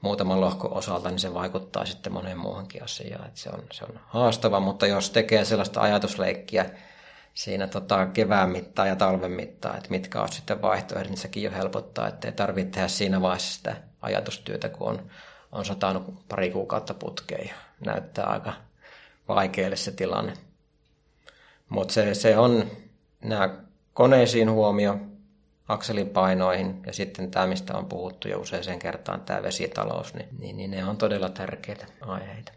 muutaman 0.00 0.40
lohkon 0.40 0.72
osalta, 0.72 1.10
niin 1.10 1.18
se 1.18 1.34
vaikuttaa 1.34 1.86
sitten 1.86 2.12
moneen 2.12 2.38
muuhunkin 2.38 2.84
asiaan. 2.84 3.26
Että 3.26 3.40
se, 3.40 3.50
on, 3.50 3.62
se 3.72 3.84
on 3.84 4.00
haastava, 4.06 4.60
mutta 4.60 4.86
jos 4.86 5.10
tekee 5.10 5.44
sellaista 5.44 5.80
ajatusleikkiä 5.80 6.70
siinä 7.34 7.66
tota 7.66 8.06
kevään 8.06 8.50
mittaa 8.50 8.86
ja 8.86 8.96
talven 8.96 9.30
mittaa, 9.32 9.76
että 9.76 9.90
mitkä 9.90 10.22
on 10.22 10.32
sitten 10.32 10.62
vaihtoehdot, 10.62 11.08
niin 11.08 11.18
sekin 11.18 11.42
jo 11.42 11.50
helpottaa, 11.50 12.08
että 12.08 12.28
ei 12.28 12.32
tarvitse 12.32 12.70
tehdä 12.70 12.88
siinä 12.88 13.22
vaiheessa 13.22 13.54
sitä 13.54 13.76
ajatustyötä, 14.02 14.68
kun 14.68 14.88
on, 14.88 15.10
on 15.52 15.64
satanut 15.64 16.28
pari 16.28 16.50
kuukautta 16.50 16.94
putkeen 16.94 17.48
ja 17.48 17.54
näyttää 17.84 18.26
aika 18.26 18.52
vaikealle 19.28 19.76
se 19.76 19.92
tilanne. 19.92 20.32
Mutta 21.68 21.94
se, 21.94 22.14
se 22.14 22.38
on 22.38 22.70
nämä 23.24 23.50
koneisiin 23.94 24.50
huomio, 24.50 24.98
akselin 25.68 26.08
painoihin 26.08 26.82
ja 26.86 26.92
sitten 26.92 27.30
tämä, 27.30 27.46
mistä 27.46 27.76
on 27.76 27.86
puhuttu 27.86 28.28
jo 28.28 28.38
useaseen 28.40 28.78
kertaan, 28.78 29.20
tämä 29.20 29.42
vesitalous, 29.42 30.14
niin, 30.14 30.28
niin, 30.38 30.56
niin 30.56 30.70
ne 30.70 30.84
on 30.84 30.96
todella 30.96 31.28
tärkeitä 31.28 31.86
aiheita. 32.00 32.52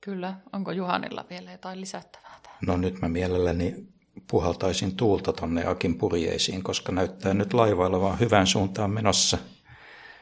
Kyllä. 0.00 0.34
Onko 0.52 0.72
Juhanilla 0.72 1.24
vielä 1.30 1.52
jotain 1.52 1.80
lisättävää 1.80 2.40
tähän? 2.42 2.58
No 2.66 2.76
nyt 2.76 3.00
mä 3.00 3.08
mielelläni 3.08 3.86
puhaltaisin 4.30 4.96
tuulta 4.96 5.32
tonne 5.32 5.64
Akin 5.64 5.98
purjeisiin, 5.98 6.62
koska 6.62 6.92
näyttää 6.92 7.34
nyt 7.34 7.52
laivailla 7.52 8.00
vaan 8.00 8.20
hyvän 8.20 8.46
suuntaan 8.46 8.90
menossa. 8.90 9.38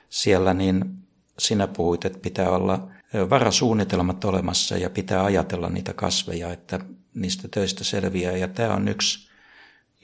Siellä 0.08 0.54
niin 0.54 0.84
sinä 1.38 1.66
puhuit, 1.66 2.04
että 2.04 2.18
pitää 2.18 2.50
olla 2.50 2.88
varasuunnitelmat 3.30 4.24
olemassa 4.24 4.76
ja 4.76 4.90
pitää 4.90 5.24
ajatella 5.24 5.68
niitä 5.68 5.92
kasveja, 5.92 6.52
että 6.52 6.80
niistä 7.14 7.48
töistä 7.50 7.84
selviää. 7.84 8.36
Ja 8.36 8.48
tämä 8.48 8.74
on 8.74 8.88
yksi 8.88 9.30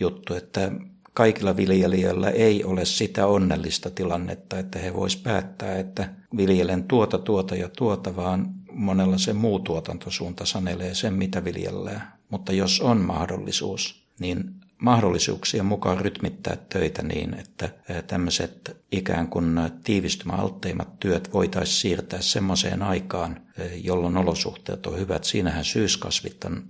juttu, 0.01 0.35
että 0.35 0.73
kaikilla 1.15 1.57
viljelijöillä 1.57 2.31
ei 2.31 2.65
ole 2.65 2.85
sitä 2.85 3.27
onnellista 3.27 3.91
tilannetta, 3.91 4.59
että 4.59 4.79
he 4.79 4.95
vois 4.95 5.17
päättää, 5.17 5.79
että 5.79 6.15
viljelen 6.37 6.85
tuota, 6.85 7.19
tuota 7.19 7.55
ja 7.55 7.69
tuota, 7.69 8.17
vaan 8.17 8.55
monella 8.73 9.19
se 9.19 9.33
muu 9.33 9.59
tuotantosuunta 9.59 10.47
sanelee 10.47 10.95
sen, 10.95 11.15
mitä 11.15 11.45
viljellään. 11.45 12.13
Mutta 12.31 12.53
jos 12.53 12.81
on 12.81 13.01
mahdollisuus, 13.01 14.07
niin 14.21 14.45
mahdollisuuksien 14.79 15.67
mukaan 15.67 16.01
rytmittää 16.01 16.57
töitä 16.57 17.03
niin, 17.03 17.35
että 17.35 17.71
tämmöiset 18.07 18.77
ikään 18.93 19.29
kuin 19.29 19.61
tiivistymäaltteimmat 19.85 21.01
työt 21.01 21.33
voitaisiin 21.33 21.81
siirtää 21.81 22.21
semmoiseen 22.21 22.83
aikaan, 22.83 23.41
jolloin 23.83 24.17
olosuhteet 24.17 24.87
on 24.87 24.99
hyvät. 24.99 25.25
Siinähän 25.25 25.65
syyskasvit 25.65 26.45
on 26.45 26.63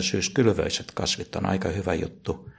syyskylvöiset 0.00 0.92
kasvit 0.94 1.36
on 1.36 1.46
aika 1.46 1.68
hyvä 1.68 1.94
juttu. 1.94 2.50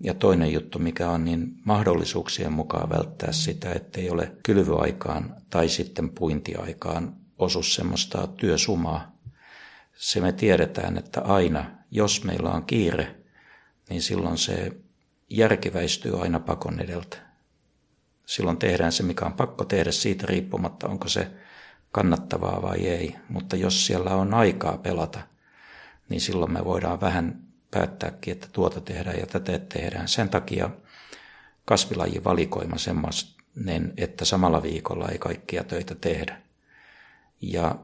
Ja 0.00 0.14
toinen 0.14 0.52
juttu, 0.52 0.78
mikä 0.78 1.10
on, 1.10 1.24
niin 1.24 1.54
mahdollisuuksien 1.64 2.52
mukaan 2.52 2.90
välttää 2.90 3.32
sitä, 3.32 3.72
ettei 3.72 4.10
ole 4.10 4.32
kylvyaikaan 4.42 5.36
tai 5.50 5.68
sitten 5.68 6.10
puintiaikaan 6.10 7.16
osu 7.38 7.62
semmoista 7.62 8.26
työsumaa. 8.26 9.16
Se 9.96 10.20
me 10.20 10.32
tiedetään, 10.32 10.98
että 10.98 11.20
aina, 11.20 11.70
jos 11.90 12.24
meillä 12.24 12.50
on 12.50 12.64
kiire, 12.64 13.16
niin 13.90 14.02
silloin 14.02 14.38
se 14.38 14.72
järkiväistyy 15.30 16.22
aina 16.22 16.40
pakon 16.40 16.80
edeltä. 16.80 17.16
Silloin 18.26 18.56
tehdään 18.56 18.92
se, 18.92 19.02
mikä 19.02 19.24
on 19.24 19.32
pakko 19.32 19.64
tehdä 19.64 19.92
siitä 19.92 20.26
riippumatta, 20.26 20.88
onko 20.88 21.08
se 21.08 21.30
kannattavaa 21.92 22.62
vai 22.62 22.86
ei. 22.86 23.16
Mutta 23.28 23.56
jos 23.56 23.86
siellä 23.86 24.10
on 24.10 24.34
aikaa 24.34 24.78
pelata– 24.78 25.20
niin 26.08 26.20
silloin 26.20 26.52
me 26.52 26.64
voidaan 26.64 27.00
vähän 27.00 27.45
päättääkin, 27.76 28.32
että 28.32 28.48
tuota 28.52 28.80
tehdään 28.80 29.18
ja 29.18 29.26
tätä 29.26 29.58
tehdään. 29.58 30.08
Sen 30.08 30.28
takia 30.28 30.70
kasvilajin 31.64 32.24
valikoima 32.24 32.78
semmoinen, 32.78 33.92
että 33.96 34.24
samalla 34.24 34.62
viikolla 34.62 35.08
ei 35.08 35.18
kaikkia 35.18 35.64
töitä 35.64 35.94
tehdä. 35.94 36.42
Ja 37.40 37.78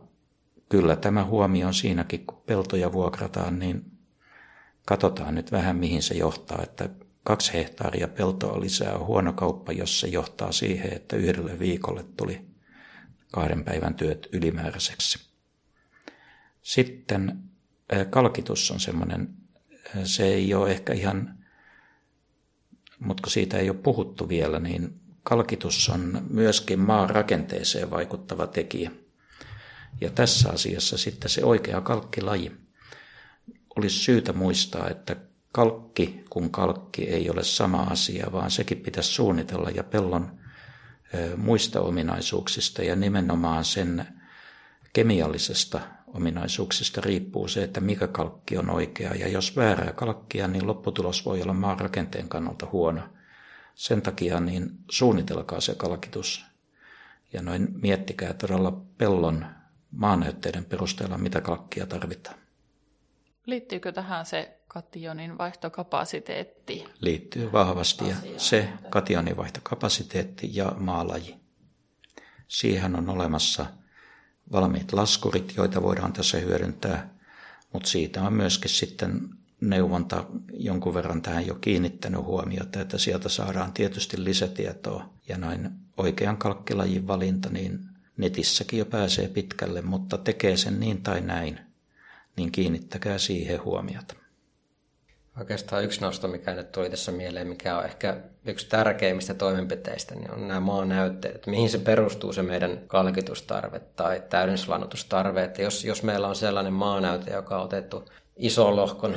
kyllä 0.68 0.96
tämä 0.96 1.24
huomio 1.24 1.66
on 1.66 1.74
siinäkin, 1.74 2.26
kun 2.26 2.42
peltoja 2.46 2.92
vuokrataan, 2.92 3.58
niin 3.58 3.84
katsotaan 4.86 5.34
nyt 5.34 5.52
vähän 5.52 5.76
mihin 5.76 6.02
se 6.02 6.14
johtaa, 6.14 6.62
että 6.62 6.88
kaksi 7.24 7.52
hehtaaria 7.52 8.08
peltoa 8.08 8.60
lisää 8.60 8.94
on 8.94 9.06
huono 9.06 9.32
kauppa, 9.32 9.72
jos 9.72 10.00
se 10.00 10.08
johtaa 10.08 10.52
siihen, 10.52 10.92
että 10.92 11.16
yhdelle 11.16 11.58
viikolle 11.58 12.04
tuli 12.16 12.46
kahden 13.32 13.64
päivän 13.64 13.94
työt 13.94 14.28
ylimääräiseksi. 14.32 15.18
Sitten 16.62 17.38
kalkitus 18.10 18.70
on 18.70 18.80
semmoinen, 18.80 19.41
se 20.04 20.24
ei 20.24 20.54
ole 20.54 20.70
ehkä 20.70 20.92
ihan, 20.92 21.38
mutta 22.98 23.22
kun 23.22 23.32
siitä 23.32 23.58
ei 23.58 23.70
ole 23.70 23.78
puhuttu 23.78 24.28
vielä, 24.28 24.58
niin 24.58 25.00
kalkitus 25.22 25.88
on 25.88 26.26
myöskin 26.30 26.78
maan 26.78 27.10
rakenteeseen 27.10 27.90
vaikuttava 27.90 28.46
tekijä. 28.46 28.90
Ja 30.00 30.10
tässä 30.10 30.50
asiassa 30.50 30.98
sitten 30.98 31.30
se 31.30 31.44
oikea 31.44 31.80
kalkkilaji. 31.80 32.52
Olisi 33.76 33.98
syytä 33.98 34.32
muistaa, 34.32 34.88
että 34.90 35.16
kalkki 35.52 36.24
kun 36.30 36.50
kalkki 36.50 37.02
ei 37.08 37.30
ole 37.30 37.44
sama 37.44 37.82
asia, 37.82 38.32
vaan 38.32 38.50
sekin 38.50 38.78
pitäisi 38.78 39.10
suunnitella 39.10 39.70
ja 39.70 39.84
pellon 39.84 40.38
muista 41.36 41.80
ominaisuuksista 41.80 42.82
ja 42.82 42.96
nimenomaan 42.96 43.64
sen 43.64 44.06
kemiallisesta 44.92 45.80
ominaisuuksista 46.14 47.00
riippuu 47.00 47.48
se, 47.48 47.64
että 47.64 47.80
mikä 47.80 48.06
kalkki 48.06 48.58
on 48.58 48.70
oikea. 48.70 49.14
Ja 49.14 49.28
jos 49.28 49.56
väärää 49.56 49.92
kalkkia, 49.92 50.48
niin 50.48 50.66
lopputulos 50.66 51.26
voi 51.26 51.42
olla 51.42 51.52
maan 51.52 51.80
rakenteen 51.80 52.28
kannalta 52.28 52.68
huono. 52.72 53.02
Sen 53.74 54.02
takia 54.02 54.40
niin 54.40 54.70
suunnitelkaa 54.90 55.60
se 55.60 55.74
kalkitus 55.74 56.44
ja 57.32 57.42
noin 57.42 57.68
miettikää 57.82 58.32
todella 58.34 58.82
pellon 58.98 59.46
maanäytteiden 59.90 60.64
perusteella, 60.64 61.18
mitä 61.18 61.40
kalkkia 61.40 61.86
tarvitaan. 61.86 62.38
Liittyykö 63.46 63.92
tähän 63.92 64.26
se 64.26 64.60
kationin 64.68 65.38
vaihtokapasiteetti? 65.38 66.84
Liittyy 67.00 67.52
vahvasti 67.52 68.08
ja 68.08 68.16
se 68.36 68.68
kationin 68.90 69.36
vaihtokapasiteetti 69.36 70.50
ja 70.52 70.72
maalaji. 70.78 71.36
Siihen 72.48 72.96
on 72.96 73.08
olemassa 73.08 73.66
valmiit 74.52 74.92
laskurit, 74.92 75.54
joita 75.56 75.82
voidaan 75.82 76.12
tässä 76.12 76.38
hyödyntää, 76.38 77.14
mutta 77.72 77.88
siitä 77.88 78.22
on 78.22 78.32
myöskin 78.32 78.70
sitten 78.70 79.20
neuvonta 79.60 80.24
jonkun 80.52 80.94
verran 80.94 81.22
tähän 81.22 81.46
jo 81.46 81.54
kiinnittänyt 81.54 82.24
huomiota, 82.24 82.80
että 82.80 82.98
sieltä 82.98 83.28
saadaan 83.28 83.72
tietysti 83.72 84.24
lisätietoa 84.24 85.10
ja 85.28 85.38
noin 85.38 85.70
oikean 85.96 86.36
kalkkilajin 86.36 87.06
valinta, 87.06 87.50
niin 87.50 87.80
netissäkin 88.16 88.78
jo 88.78 88.86
pääsee 88.86 89.28
pitkälle, 89.28 89.82
mutta 89.82 90.18
tekee 90.18 90.56
sen 90.56 90.80
niin 90.80 91.02
tai 91.02 91.20
näin, 91.20 91.60
niin 92.36 92.52
kiinnittäkää 92.52 93.18
siihen 93.18 93.64
huomiota. 93.64 94.21
Oikeastaan 95.38 95.84
yksi 95.84 96.00
nosto, 96.00 96.28
mikä 96.28 96.54
nyt 96.54 96.72
tuli 96.72 96.90
tässä 96.90 97.12
mieleen, 97.12 97.46
mikä 97.46 97.78
on 97.78 97.84
ehkä 97.84 98.16
yksi 98.44 98.68
tärkeimmistä 98.68 99.34
toimenpiteistä, 99.34 100.14
niin 100.14 100.30
on 100.30 100.48
nämä 100.48 100.60
maanäytteet. 100.60 101.34
Että 101.34 101.50
mihin 101.50 101.70
se 101.70 101.78
perustuu 101.78 102.32
se 102.32 102.42
meidän 102.42 102.80
kalkitustarve 102.86 103.80
tai 103.80 104.22
täydennyslannotustarve. 104.28 105.44
Että 105.44 105.62
jos, 105.62 105.84
jos 105.84 106.02
meillä 106.02 106.28
on 106.28 106.36
sellainen 106.36 106.72
maanäyte, 106.72 107.30
joka 107.30 107.56
on 107.56 107.64
otettu 107.64 108.04
ison 108.36 108.76
lohkon, 108.76 109.16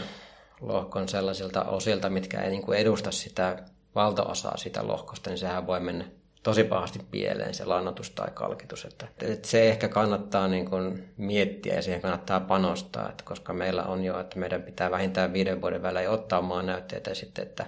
lohkon 0.61 1.09
sellaisilta 1.09 1.63
osilta, 1.63 2.09
mitkä 2.09 2.41
ei 2.41 2.49
niin 2.49 2.61
kuin 2.61 2.77
edusta 2.77 3.11
sitä 3.11 3.63
valtaosaa 3.95 4.57
sitä 4.57 4.87
lohkosta, 4.87 5.29
niin 5.29 5.37
sehän 5.37 5.67
voi 5.67 5.79
mennä 5.79 6.05
tosi 6.45 6.63
pahasti 6.63 6.99
pieleen 7.11 7.53
se 7.53 7.65
lannotus 7.65 8.09
tai 8.09 8.27
kalkitus. 8.33 8.85
Että, 8.85 9.07
että 9.21 9.47
se 9.47 9.69
ehkä 9.69 9.87
kannattaa 9.87 10.47
niin 10.47 10.69
kuin 10.69 11.09
miettiä 11.17 11.75
ja 11.75 11.81
siihen 11.81 12.01
kannattaa 12.01 12.39
panostaa, 12.39 13.09
että 13.09 13.23
koska 13.23 13.53
meillä 13.53 13.83
on 13.83 14.03
jo, 14.03 14.19
että 14.19 14.39
meidän 14.39 14.63
pitää 14.63 14.91
vähintään 14.91 15.33
viiden 15.33 15.61
vuoden 15.61 15.81
välein 15.81 16.09
ottaa 16.09 16.41
maan 16.41 16.65
näytteitä 16.65 17.11
ja 17.11 17.15
sitten, 17.15 17.47
että, 17.47 17.65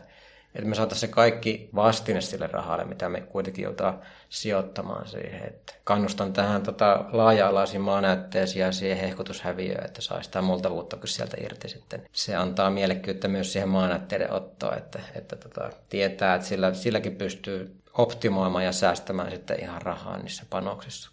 että 0.56 0.70
me 0.70 0.76
saataisiin 0.76 1.10
se 1.10 1.14
kaikki 1.14 1.70
vastine 1.76 2.22
sille 2.22 2.48
rahalle, 2.48 2.86
mitä 2.86 3.10
me 3.10 3.22
kuitenkin 3.22 3.64
joutaa 3.64 4.02
sijoittamaan 4.30 5.08
siihen. 5.08 5.48
Että 5.48 5.74
kannustan 5.84 6.34
tähän 6.34 6.64
tota, 6.64 7.06
laaja-alaisiin 7.12 7.82
maanäytteisiin 7.82 8.62
ja 8.62 8.72
siihen 8.72 8.98
hehkutushäviöön, 8.98 9.86
että 9.86 10.02
saa 10.02 10.22
sitä 10.22 10.42
multavuutta 10.42 10.98
sieltä 11.06 11.38
irti 11.42 11.70
sitten. 11.70 12.04
Se 12.12 12.36
antaa 12.36 12.70
mielekkyyttä 12.70 13.28
myös 13.28 13.54
siihen 13.54 13.70
maanäytteiden 13.70 14.34
ottoon, 14.34 14.78
että, 14.78 15.00
että 15.16 15.36
tota, 15.36 15.70
tietää, 15.90 16.36
että 16.36 16.48
sillä, 16.48 16.74
silläkin 16.74 17.16
pystyy 17.16 17.78
optimoimaan 17.98 18.66
ja 18.66 18.72
säästämään 18.72 19.32
sitten 19.32 19.62
ihan 19.62 19.82
rahaa 19.82 20.18
niissä 20.18 20.44
panoksissa. 20.50 21.12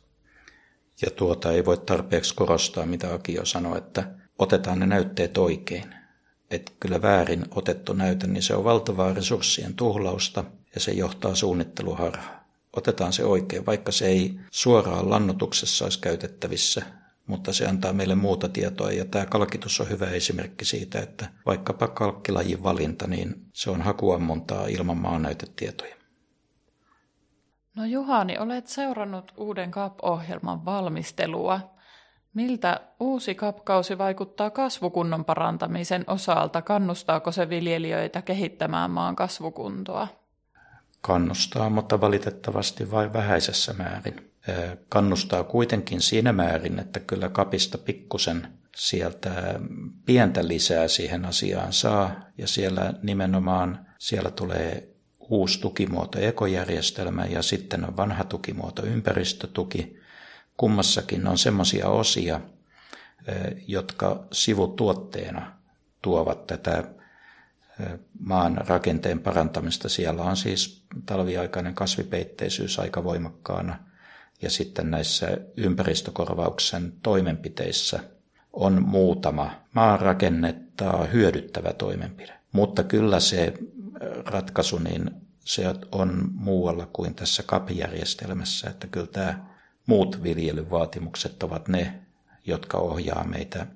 Ja 1.03 1.11
tuota 1.11 1.53
ei 1.53 1.64
voi 1.64 1.78
tarpeeksi 1.78 2.35
korostaa, 2.35 2.87
mitä 2.87 3.14
Akio 3.14 3.45
sanoi, 3.45 3.78
että 3.78 4.11
otetaan 4.39 4.78
ne 4.78 4.87
näytteet 4.87 5.39
oikein. 5.39 5.95
Että 6.51 6.72
kyllä 6.80 7.03
väärin 7.03 7.45
otettu 7.51 7.93
näyte, 7.93 8.26
niin 8.26 8.43
se 8.43 8.55
on 8.55 8.64
valtavaa 8.64 9.12
resurssien 9.12 9.74
tuhlausta 9.74 10.45
ja 10.74 10.80
se 10.80 10.93
johtaa 10.93 11.35
suunnitteluharhaan. 11.35 12.45
Otetaan 12.76 13.12
se 13.12 13.24
oikein, 13.24 13.66
vaikka 13.66 13.93
se 13.93 14.07
ei 14.07 14.39
suoraan 14.51 15.11
lannotuksessa 15.11 15.85
olisi 15.85 16.01
käytettävissä, 16.01 16.82
mutta 17.26 17.53
se 17.53 17.66
antaa 17.66 17.93
meille 17.93 18.14
muuta 18.14 18.49
tietoa 18.49 18.93
ja 18.93 19.05
tämä 19.05 19.26
kalkitus 19.26 19.80
on 19.80 19.89
hyvä 19.89 20.07
esimerkki 20.07 20.64
siitä, 20.64 21.01
että 21.01 21.28
vaikkapa 21.47 21.89
kalkkilajin 21.89 22.62
valinta, 22.62 23.07
niin 23.07 23.35
se 23.53 23.70
on 23.70 23.82
hakuammuntaa 23.82 24.66
ilman 24.66 24.99
maanäytetietoja. 24.99 25.97
No 27.75 27.85
Juhani, 27.85 28.39
olet 28.39 28.66
seurannut 28.66 29.33
uuden 29.37 29.70
CAP-ohjelman 29.70 30.64
valmistelua. 30.64 31.75
Miltä 32.35 32.81
uusi 33.01 33.35
CAP-kausi 33.35 33.99
vaikuttaa 33.99 34.51
kasvukunnon 34.51 35.25
parantamisen 35.25 36.05
osalta? 36.07 36.62
Kannustaako 36.62 37.33
se 37.33 37.49
viljelijöitä 37.49 38.22
kehittämään 38.22 38.91
maan 38.91 39.16
kasvukuntoa? 39.16 40.09
Kannustaa, 41.01 41.70
mutta 41.70 42.01
valitettavasti 42.01 42.91
vain 42.91 43.12
vähäisessä 43.12 43.72
määrin. 43.72 44.31
Kannustaa 44.89 45.45
kuitenkin 45.45 46.01
siinä 46.01 46.33
määrin, 46.33 46.79
että 46.79 47.01
kyllä 47.01 47.29
kapista 47.29 47.79
pikkusen 47.79 48.49
sieltä 48.77 49.31
pientä 50.07 50.49
lisää 50.49 50.89
siihen 50.89 51.25
asiaan 51.25 51.72
saa, 51.72 52.11
ja 52.39 52.49
siellä 52.49 52.95
nimenomaan 53.03 53.87
siellä 53.99 54.31
tulee 54.31 54.93
uusi 55.29 55.61
tukimuoto 55.61 56.18
ekojärjestelmä 56.18 57.25
ja 57.25 57.43
sitten 57.43 57.85
on 57.85 57.97
vanha 57.97 58.25
tukimuoto 58.25 58.87
ympäristötuki. 58.87 59.97
Kummassakin 60.57 61.29
on 61.29 61.39
semmoisia 61.39 61.89
osia, 61.89 62.41
jotka 63.66 64.27
sivutuotteena 64.33 65.53
tuovat 66.03 66.47
tätä 66.47 66.85
maan 68.18 68.61
rakenteen 68.66 69.20
parantamista. 69.20 69.89
Siellä 69.89 70.22
on 70.22 70.37
siis 70.37 70.85
talviaikainen 71.07 71.75
kasvipeitteisyys 71.75 72.79
aika 72.79 73.05
voimakkaana 73.05 73.79
ja 74.43 74.51
sitten 74.51 74.91
näissä 74.91 75.39
ympäristökorvauksen 75.57 76.93
toimenpiteissä 77.03 78.01
on 78.53 78.83
muutama 78.83 79.51
maanrakennetta 79.72 81.07
hyödyttävä 81.12 81.72
toimenpide. 81.72 82.33
Mutta 82.53 82.85
kyllä 82.85 83.20
se 83.20 83.55
ratkaisu, 84.26 84.78
niin 84.78 85.11
se 85.44 85.74
on 85.92 86.28
muualla 86.34 86.86
kuin 86.92 87.14
tässä 87.14 87.42
kapijärjestelmässä, 87.46 88.70
että 88.70 88.86
kyllä 88.86 89.07
tämä 89.07 89.44
muut 89.86 90.22
viljelyvaatimukset 90.22 91.42
ovat 91.42 91.68
ne, 91.68 92.00
jotka 92.46 92.78
ohjaa 92.78 93.24
meitä 93.24 93.66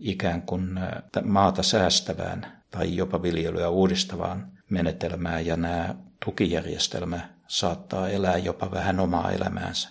ikään 0.00 0.42
kuin 0.42 0.80
maata 1.24 1.62
säästävään 1.62 2.62
tai 2.70 2.96
jopa 2.96 3.22
viljelyä 3.22 3.68
uudistavaan 3.68 4.52
menetelmään 4.70 5.46
ja 5.46 5.56
nämä 5.56 5.94
tukijärjestelmä 6.24 7.20
saattaa 7.46 8.08
elää 8.08 8.36
jopa 8.36 8.70
vähän 8.70 9.00
omaa 9.00 9.30
elämäänsä. 9.30 9.88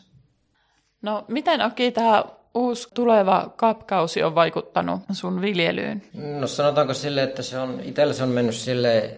No 1.01 1.25
miten 1.27 1.61
Aki 1.61 1.91
tämä 1.91 2.23
uusi 2.53 2.87
tuleva 2.93 3.53
kapkausi 3.55 4.23
on 4.23 4.35
vaikuttanut 4.35 5.01
sun 5.11 5.41
viljelyyn? 5.41 6.01
No 6.39 6.47
sanotaanko 6.47 6.93
sille, 6.93 7.23
että 7.23 7.41
se 7.41 7.59
on, 7.59 7.79
itsellä 7.83 8.13
se 8.13 8.23
on 8.23 8.29
mennyt 8.29 8.55
sille 8.55 9.17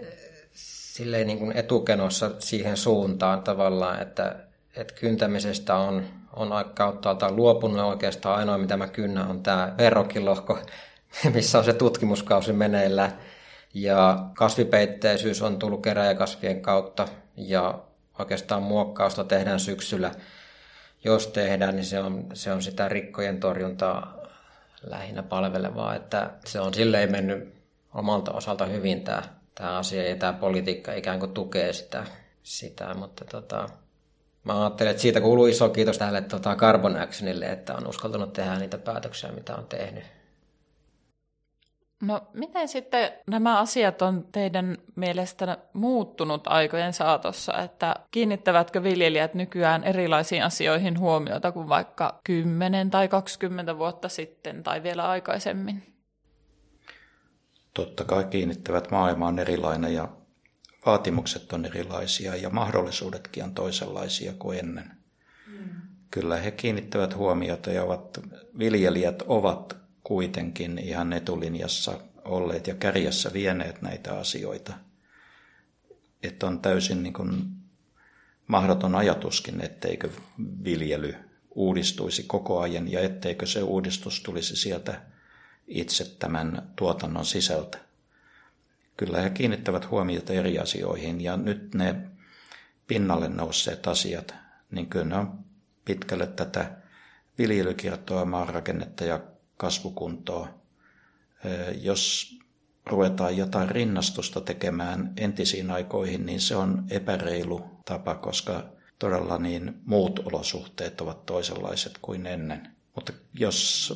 silleen 0.92 1.28
niin 1.28 1.40
kuin 1.40 1.58
etukenossa 1.58 2.32
siihen 2.40 2.78
suuntaan 2.78 3.44
tavallaan, 3.44 4.02
että, 4.02 4.36
että 4.76 4.94
kyntämisestä 4.94 5.76
on, 5.76 6.06
on 6.34 6.50
kauttaaltaan 6.74 7.36
luopunut 7.36 7.80
oikeastaan 7.80 8.40
ainoa, 8.40 8.58
mitä 8.58 8.78
mä 8.78 8.88
kynnän, 8.88 9.28
on 9.28 9.44
tämä 9.44 9.74
verrokilohko, 9.78 10.60
missä 11.34 11.58
on 11.58 11.64
se 11.64 11.74
tutkimuskausi 11.74 12.54
meneillä. 12.54 13.12
Ja 13.74 14.26
kasvipeitteisyys 14.34 15.42
on 15.42 15.60
tullut 15.60 15.84
keräjäkasvien 15.84 16.62
kautta 16.62 17.08
ja 17.38 17.80
oikeastaan 18.20 18.64
muokkausta 18.64 19.24
tehdään 19.24 19.60
syksyllä. 19.60 20.12
Jos 21.04 21.28
tehdään, 21.28 21.76
niin 21.76 21.86
se 21.86 22.00
on, 22.00 22.26
se 22.34 22.52
on 22.52 22.62
sitä 22.62 22.90
rikkojen 22.90 23.40
torjuntaa 23.40 24.18
lähinnä 24.84 25.24
palvelevaa, 25.24 25.96
että 25.96 26.32
se 26.46 26.60
on 26.60 26.74
silleen 26.74 27.12
mennyt 27.12 27.54
omalta 27.94 28.32
osalta 28.32 28.66
hyvin 28.66 29.04
tämä 29.04 29.41
tämä 29.56 29.78
asia 29.78 30.10
ja 30.10 30.16
tämä 30.16 30.34
politiikka 30.34 30.94
ikään 30.94 31.20
kuin 31.20 31.34
tukee 31.34 31.74
sitä, 31.74 32.04
sitä 32.44 32.94
mutta 32.94 33.26
tota, 33.26 33.70
mä 34.44 34.62
ajattelen, 34.62 34.92
että 34.92 35.02
siitä 35.02 35.22
kuuluu 35.22 35.46
iso 35.46 35.70
kiitos 35.70 35.98
tälle 35.98 36.22
tota 36.22 36.56
Carbon 36.56 37.02
Actionille, 37.02 37.46
että 37.46 37.76
on 37.76 37.88
uskaltanut 37.88 38.34
tehdä 38.34 38.56
niitä 38.56 38.78
päätöksiä, 38.78 39.32
mitä 39.32 39.56
on 39.56 39.66
tehnyt. 39.66 40.04
No 42.02 42.22
miten 42.34 42.68
sitten 42.68 43.12
nämä 43.28 43.60
asiat 43.60 44.02
on 44.02 44.28
teidän 44.32 44.78
mielestä 44.96 45.58
muuttunut 45.74 46.48
aikojen 46.48 46.94
saatossa, 46.94 47.58
että 47.58 47.96
kiinnittävätkö 48.12 48.84
viljelijät 48.84 49.34
nykyään 49.34 49.84
erilaisiin 49.84 50.44
asioihin 50.44 51.00
huomiota 51.00 51.52
kuin 51.52 51.70
vaikka 51.70 52.20
10 52.24 52.90
tai 52.90 53.08
20 53.08 53.78
vuotta 53.78 54.10
sitten 54.10 54.64
tai 54.64 54.84
vielä 54.84 55.10
aikaisemmin? 55.10 55.91
Totta 57.74 58.04
kai 58.04 58.24
kiinnittävät 58.24 58.92
maailma 58.92 59.28
on 59.28 59.40
erilainen 59.40 59.94
ja 59.94 60.10
vaatimukset 60.86 61.54
on 61.54 61.66
erilaisia 61.66 62.36
ja 62.36 62.50
mahdollisuudetkin 62.50 63.44
on 63.44 63.54
toisenlaisia 63.54 64.34
kuin 64.34 64.60
ennen. 64.60 64.92
Kyllä 66.12 66.38
he 66.38 66.52
kiinnittävät 66.52 67.16
huomiota 67.16 67.72
ja 67.72 67.84
ovat 67.84 68.20
viljelijät 68.58 69.22
ovat 69.22 69.78
kuitenkin 70.04 70.78
ihan 70.78 71.14
etulinjassa 71.14 72.00
olleet 72.26 72.68
ja 72.68 72.76
kärjessä 72.76 73.34
vieneet 73.34 73.82
näitä 73.82 74.20
asioita. 74.20 74.74
Että 76.24 76.48
on 76.48 76.60
täysin 76.60 77.04
niin 77.04 77.14
kuin 77.14 77.44
mahdoton 78.48 78.96
ajatuskin, 78.96 79.62
etteikö 79.62 80.10
viljely 80.64 81.16
uudistuisi 81.56 82.24
koko 82.24 82.60
ajan 82.60 82.92
ja 82.92 83.00
etteikö 83.00 83.46
se 83.46 83.64
uudistus 83.64 84.22
tulisi 84.22 84.56
sieltä 84.56 85.02
itse 85.72 86.16
tämän 86.20 86.72
tuotannon 86.76 87.26
sisältä. 87.26 87.78
Kyllä 88.98 89.22
he 89.22 89.30
kiinnittävät 89.30 89.90
huomiota 89.90 90.34
eri 90.34 90.60
asioihin 90.60 91.22
ja 91.22 91.38
nyt 91.38 91.76
ne 91.76 91.96
pinnalle 92.88 93.30
nousseet 93.30 93.88
asiat, 93.88 94.36
niin 94.72 94.88
kyllä 94.88 95.06
ne 95.06 95.16
on 95.16 95.40
pitkälle 95.86 96.28
tätä 96.28 96.78
viljelykiertoa, 97.38 98.26
maanrakennetta 98.26 99.06
ja 99.06 99.20
kasvukuntoa. 99.58 100.48
Jos 101.82 102.36
ruvetaan 102.86 103.38
jotain 103.38 103.70
rinnastusta 103.70 104.42
tekemään 104.42 105.14
entisiin 105.18 105.72
aikoihin, 105.72 106.26
niin 106.26 106.42
se 106.42 106.56
on 106.56 106.84
epäreilu 106.90 107.66
tapa, 107.86 108.16
koska 108.16 108.64
todella 109.00 109.38
niin 109.38 109.82
muut 109.86 110.20
olosuhteet 110.20 111.02
ovat 111.02 111.26
toisenlaiset 111.26 111.98
kuin 112.02 112.26
ennen. 112.26 112.76
Mutta 112.96 113.14
jos 113.34 113.94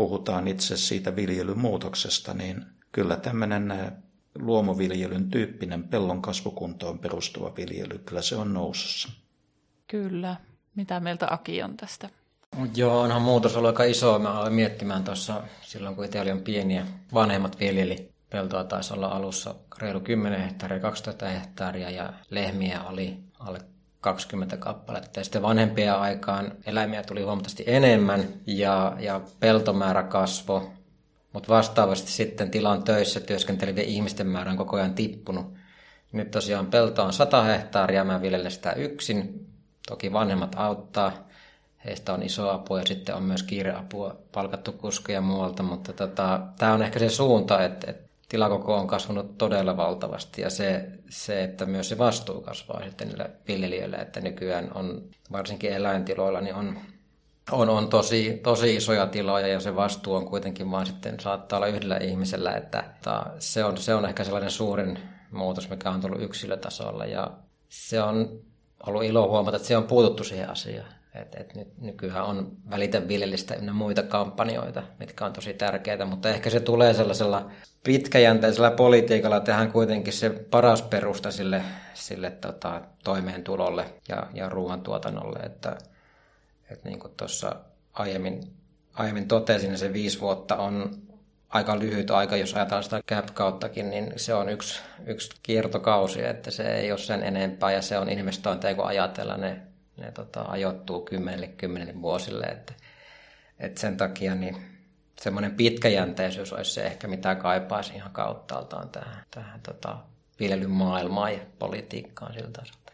puhutaan 0.00 0.48
itse 0.48 0.76
siitä 0.76 1.16
viljelymuutoksesta, 1.16 2.34
niin 2.34 2.64
kyllä 2.92 3.16
tämmöinen 3.16 3.74
luomuviljelyn 4.38 5.30
tyyppinen 5.30 5.84
pellon 5.84 6.22
kasvukuntoon 6.22 6.98
perustuva 6.98 7.56
viljely, 7.56 7.98
kyllä 7.98 8.22
se 8.22 8.36
on 8.36 8.54
nousussa. 8.54 9.08
Kyllä. 9.86 10.36
Mitä 10.74 11.00
mieltä 11.00 11.26
Aki 11.30 11.62
on 11.62 11.76
tästä? 11.76 12.08
Joo, 12.76 13.00
onhan 13.00 13.22
muutos 13.22 13.56
ollut 13.56 13.68
aika 13.68 13.84
iso. 13.84 14.18
Mä 14.18 14.32
aloin 14.32 14.52
miettimään 14.52 15.04
tuossa 15.04 15.42
silloin, 15.62 15.96
kun 15.96 16.04
itse 16.04 16.20
olin 16.20 16.42
pieniä. 16.42 16.86
Vanhemmat 17.14 17.60
viljeli 17.60 18.12
peltoa 18.30 18.64
taisi 18.64 18.94
olla 18.94 19.08
alussa 19.08 19.54
reilu 19.78 20.00
10 20.00 20.40
hehtaaria, 20.40 20.80
12 20.80 21.28
hehtaaria 21.28 21.90
ja 21.90 22.12
lehmiä 22.30 22.82
oli 22.82 23.18
alle 23.38 23.60
20 24.00 24.56
kappaletta. 24.56 25.20
Ja 25.20 25.24
sitten 25.24 25.42
vanhempien 25.42 25.94
aikaan 25.94 26.52
eläimiä 26.66 27.02
tuli 27.02 27.22
huomattavasti 27.22 27.64
enemmän 27.66 28.24
ja, 28.46 28.96
ja 28.98 29.20
peltomäärä 29.40 30.02
kasvoi, 30.02 30.70
mutta 31.32 31.48
vastaavasti 31.48 32.10
sitten 32.10 32.50
tilan 32.50 32.82
töissä 32.82 33.20
työskentelevien 33.20 33.86
ihmisten 33.86 34.26
määrä 34.26 34.50
on 34.50 34.56
koko 34.56 34.76
ajan 34.76 34.94
tippunut. 34.94 35.54
Nyt 36.12 36.30
tosiaan 36.30 36.66
pelto 36.66 37.02
on 37.02 37.12
100 37.12 37.42
hehtaaria, 37.42 38.04
mä 38.04 38.22
viljelen 38.22 38.50
sitä 38.50 38.72
yksin. 38.72 39.46
Toki 39.88 40.12
vanhemmat 40.12 40.54
auttaa, 40.56 41.12
heistä 41.84 42.12
on 42.12 42.22
iso 42.22 42.50
apu 42.50 42.76
ja 42.76 42.86
sitten 42.86 43.14
on 43.14 43.22
myös 43.22 43.42
kiireapua 43.42 44.16
palkattu 44.32 44.72
kuskeja 44.72 45.20
muualta, 45.20 45.62
mutta 45.62 45.92
tota, 45.92 46.40
tämä 46.58 46.72
on 46.72 46.82
ehkä 46.82 46.98
se 46.98 47.08
suunta, 47.08 47.64
että, 47.64 47.90
että 47.90 48.09
tilakoko 48.30 48.76
on 48.76 48.86
kasvanut 48.86 49.38
todella 49.38 49.76
valtavasti 49.76 50.42
ja 50.42 50.50
se, 50.50 50.88
se, 51.08 51.44
että 51.44 51.66
myös 51.66 51.88
se 51.88 51.98
vastuu 51.98 52.40
kasvaa 52.40 52.84
sitten 52.84 53.08
niille 53.08 53.30
viljelijöille, 53.48 53.96
että 53.96 54.20
nykyään 54.20 54.70
on 54.74 55.02
varsinkin 55.32 55.72
eläintiloilla 55.72 56.40
niin 56.40 56.54
on, 56.54 56.78
on, 57.50 57.68
on 57.68 57.88
tosi, 57.88 58.40
tosi 58.42 58.76
isoja 58.76 59.06
tiloja 59.06 59.46
ja 59.46 59.60
se 59.60 59.76
vastuu 59.76 60.14
on 60.14 60.26
kuitenkin 60.26 60.70
vaan 60.70 60.86
sitten 60.86 61.20
saattaa 61.20 61.56
olla 61.56 61.66
yhdellä 61.66 61.96
ihmisellä, 61.96 62.52
että, 62.52 62.80
että 62.80 63.26
se, 63.38 63.64
on, 63.64 63.78
se 63.78 63.94
on 63.94 64.04
ehkä 64.04 64.24
sellainen 64.24 64.50
suurin 64.50 64.98
muutos, 65.30 65.70
mikä 65.70 65.90
on 65.90 66.00
tullut 66.00 66.22
yksilötasolla 66.22 67.06
ja 67.06 67.30
se 67.68 68.02
on 68.02 68.40
ollut 68.86 69.04
ilo 69.04 69.28
huomata, 69.28 69.56
että 69.56 69.68
se 69.68 69.76
on 69.76 69.84
puututtu 69.84 70.24
siihen 70.24 70.50
asiaan. 70.50 70.99
Et, 71.14 71.34
et 71.34 71.54
nyt, 71.54 71.68
nykyään 71.80 72.24
on 72.24 72.52
välitä 72.70 73.08
viljellistä 73.08 73.54
ynnä 73.54 73.72
muita 73.72 74.02
kampanjoita, 74.02 74.82
mitkä 74.98 75.26
on 75.26 75.32
tosi 75.32 75.54
tärkeitä, 75.54 76.04
mutta 76.04 76.28
ehkä 76.28 76.50
se 76.50 76.60
tulee 76.60 76.94
sellaisella 76.94 77.50
pitkäjänteisellä 77.84 78.70
politiikalla 78.70 79.40
tehdään 79.40 79.72
kuitenkin 79.72 80.12
se 80.12 80.30
paras 80.30 80.82
perusta 80.82 81.30
sille, 81.30 81.62
sille 81.94 82.30
tota, 82.30 82.80
toimeentulolle 83.04 83.84
ja, 84.08 84.26
ja 84.34 84.48
ruoantuotannolle, 84.48 85.38
että, 85.38 85.76
että 86.70 86.88
niin 86.88 87.00
kuin 87.00 87.12
tuossa 87.16 87.56
aiemmin, 87.92 88.40
aiemmin 88.94 89.28
totesin, 89.28 89.68
niin 89.68 89.78
se 89.78 89.92
viisi 89.92 90.20
vuotta 90.20 90.56
on 90.56 90.90
aika 91.48 91.78
lyhyt 91.78 92.10
aika, 92.10 92.36
jos 92.36 92.54
ajatellaan 92.54 92.84
sitä 92.84 93.02
cap-kauttakin, 93.08 93.90
niin 93.90 94.12
se 94.16 94.34
on 94.34 94.48
yksi, 94.48 94.80
yksi 95.06 95.30
kiertokausi, 95.42 96.24
että 96.24 96.50
se 96.50 96.62
ei 96.62 96.92
ole 96.92 96.98
sen 96.98 97.22
enempää 97.22 97.72
ja 97.72 97.82
se 97.82 97.98
on 97.98 98.08
investointeja, 98.08 98.74
kun 98.74 98.86
ajatellaan 98.86 99.40
ne 99.40 99.69
ne 100.00 100.12
tota, 100.12 100.42
ajoittuu 100.42 101.00
kymmenelle, 101.00 101.46
kymmenelle 101.46 102.02
vuosille. 102.02 102.46
Että, 102.46 102.72
että 103.58 103.80
sen 103.80 103.96
takia 103.96 104.34
niin 104.34 104.56
semmoinen 105.20 105.54
pitkäjänteisyys 105.54 106.52
olisi 106.52 106.70
se 106.70 106.82
ehkä, 106.82 107.08
mitä 107.08 107.34
kaipaisi 107.34 107.94
ihan 107.94 108.10
kauttaaltaan 108.10 108.88
tähän, 108.88 109.24
tähän 109.30 109.60
tota, 109.60 109.96
viljelyn 110.40 110.70
maailmaan 110.70 111.32
ja 111.32 111.40
politiikkaan 111.58 112.32
siltä 112.34 112.62
osalta. 112.62 112.92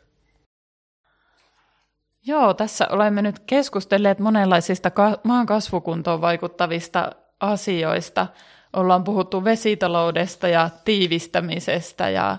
Joo, 2.27 2.55
tässä 2.55 2.87
olemme 2.91 3.23
nyt 3.23 3.39
keskustelleet 3.39 4.19
monenlaisista 4.19 4.91
ka- 4.91 5.21
maan 5.25 5.47
kasvukuntoon 5.47 6.21
vaikuttavista 6.21 7.13
asioista. 7.41 8.27
Ollaan 8.73 9.05
puhuttu 9.05 9.45
vesitaloudesta 9.45 10.49
ja 10.49 10.71
tiivistämisestä 10.85 12.11
ja 12.11 12.39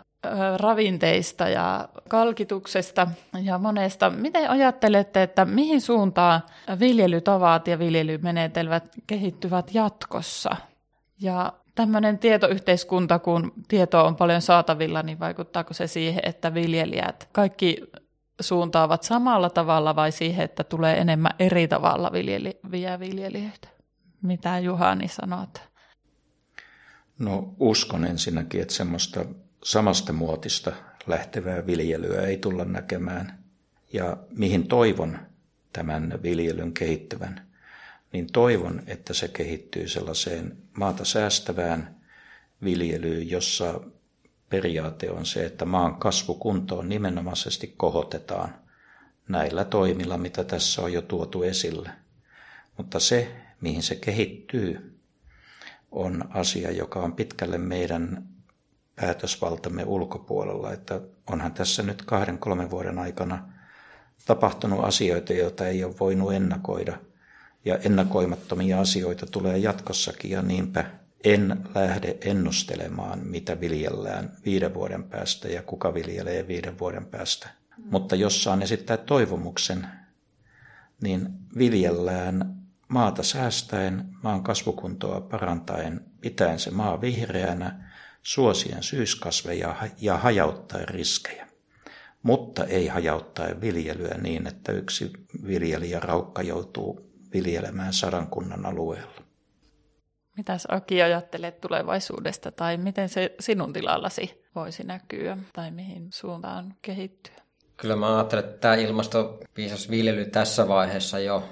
ravinteista 0.58 1.50
ja 1.50 1.90
kalkituksesta 2.10 3.08
ja 3.44 3.58
monesta. 3.58 4.10
Miten 4.10 4.50
ajattelette, 4.50 5.24
että 5.24 5.46
mihin 5.46 5.82
suuntaan 5.82 6.42
viljelytavat 6.80 7.68
ja 7.68 7.80
viljelymenetelmät 7.80 8.84
kehittyvät 9.08 9.74
jatkossa? 9.74 10.56
Ja 11.22 11.54
tämmöinen 11.76 12.20
tietoyhteiskunta, 12.20 13.20
kun 13.20 13.54
tietoa 13.68 14.04
on 14.04 14.16
paljon 14.16 14.42
saatavilla, 14.42 15.04
niin 15.04 15.20
vaikuttaako 15.20 15.74
se 15.74 15.88
siihen, 15.88 16.22
että 16.24 16.54
viljelijät 16.54 17.30
kaikki 17.32 17.78
suuntaavat 18.42 19.04
samalla 19.04 19.50
tavalla 19.50 19.96
vai 19.96 20.12
siihen, 20.12 20.46
että 20.46 20.64
tulee 20.64 20.98
enemmän 20.98 21.36
eri 21.40 21.68
tavalla 21.68 22.12
viljeleviä 22.12 23.00
viljelijöitä? 23.00 23.68
Mitä 24.22 24.60
Juhani 24.60 25.08
sanot? 25.08 25.62
No 27.20 27.56
uskon 27.60 28.06
ensinnäkin, 28.06 28.62
että 28.62 28.74
semmoista 28.74 29.26
samasta 29.64 30.14
muotista 30.14 30.72
lähtevää 31.08 31.66
viljelyä 31.66 32.22
ei 32.22 32.38
tulla 32.38 32.66
näkemään. 32.66 33.44
Ja 33.94 34.18
mihin 34.30 34.68
toivon 34.68 35.20
tämän 35.74 36.20
viljelyn 36.24 36.74
kehittyvän, 36.74 37.48
niin 38.14 38.28
toivon, 38.34 38.84
että 38.88 39.14
se 39.14 39.28
kehittyy 39.28 39.88
sellaiseen 39.88 40.58
maata 40.78 41.06
säästävään 41.06 41.96
viljelyyn, 42.64 43.30
jossa 43.30 43.82
periaate 44.50 45.12
on 45.12 45.26
se, 45.26 45.46
että 45.46 45.66
maan 45.66 45.96
kasvukuntoon 45.96 46.90
nimenomaisesti 46.90 47.74
kohotetaan 47.78 48.56
näillä 49.28 49.66
toimilla, 49.66 50.18
mitä 50.18 50.44
tässä 50.44 50.82
on 50.82 50.94
jo 50.94 51.02
tuotu 51.02 51.44
esille. 51.44 51.90
Mutta 52.78 53.00
se, 53.00 53.36
mihin 53.62 53.84
se 53.84 53.96
kehittyy, 53.96 55.00
on 55.92 56.24
asia, 56.30 56.72
joka 56.72 57.00
on 57.00 57.14
pitkälle 57.14 57.58
meidän 57.58 58.28
päätösvaltamme 59.02 59.84
ulkopuolella. 59.86 60.74
Että 60.74 61.02
onhan 61.32 61.54
tässä 61.54 61.84
nyt 61.84 62.02
kahden, 62.02 62.38
kolmen 62.38 62.70
vuoden 62.70 63.00
aikana 63.00 63.50
tapahtunut 64.26 64.86
asioita, 64.86 65.34
joita 65.34 65.68
ei 65.68 65.84
ole 65.84 65.96
voinut 66.00 66.34
ennakoida. 66.34 66.98
Ja 67.66 67.78
ennakoimattomia 67.78 68.80
asioita 68.80 69.26
tulee 69.26 69.58
jatkossakin 69.58 70.32
ja 70.32 70.42
niinpä 70.42 70.86
en 71.24 71.64
lähde 71.76 72.18
ennustelemaan, 72.22 73.20
mitä 73.20 73.60
viljellään 73.60 74.32
viiden 74.46 74.74
vuoden 74.74 75.04
päästä 75.04 75.48
ja 75.48 75.62
kuka 75.62 75.94
viljelee 75.94 76.48
viiden 76.48 76.80
vuoden 76.80 77.06
päästä. 77.06 77.50
Mutta 77.92 78.16
jos 78.16 78.44
saan 78.44 78.62
esittää 78.62 78.98
toivomuksen, 78.98 79.88
niin 81.02 81.30
viljellään 81.58 82.56
maata 82.88 83.24
säästäen, 83.24 84.10
maan 84.24 84.44
kasvukuntoa 84.44 85.22
parantaen, 85.22 86.06
pitäen 86.22 86.60
se 86.60 86.72
maa 86.72 87.02
vihreänä 87.02 87.87
suosien 88.28 88.84
syyskasveja 88.84 89.76
ja 90.02 90.18
hajauttaa 90.18 90.80
riskejä, 90.86 91.48
mutta 92.24 92.66
ei 92.66 92.88
hajauttaa 92.88 93.48
viljelyä 93.62 94.18
niin, 94.22 94.48
että 94.48 94.72
yksi 94.72 95.12
viljelijä 95.48 96.00
raukka 96.00 96.42
joutuu 96.42 97.12
viljelemään 97.34 97.94
sadankunnan 97.94 98.66
alueella. 98.66 99.22
Mitäs 100.38 100.68
Aki 100.70 101.02
ajattelet 101.02 101.62
tulevaisuudesta 101.62 102.52
tai 102.52 102.78
miten 102.78 103.10
se 103.10 103.36
sinun 103.40 103.74
tilallasi 103.74 104.44
voisi 104.56 104.84
näkyä 104.84 105.38
tai 105.54 105.72
mihin 105.72 106.08
suuntaan 106.14 106.76
kehittyä? 106.82 107.36
Kyllä 107.78 107.96
mä 107.96 108.16
ajattelen, 108.16 108.46
että 108.46 108.58
tämä 108.58 108.76
ilmastopiisas 108.76 109.90
viljely 109.90 110.26
tässä 110.26 110.68
vaiheessa 110.68 111.20
jo 111.20 111.50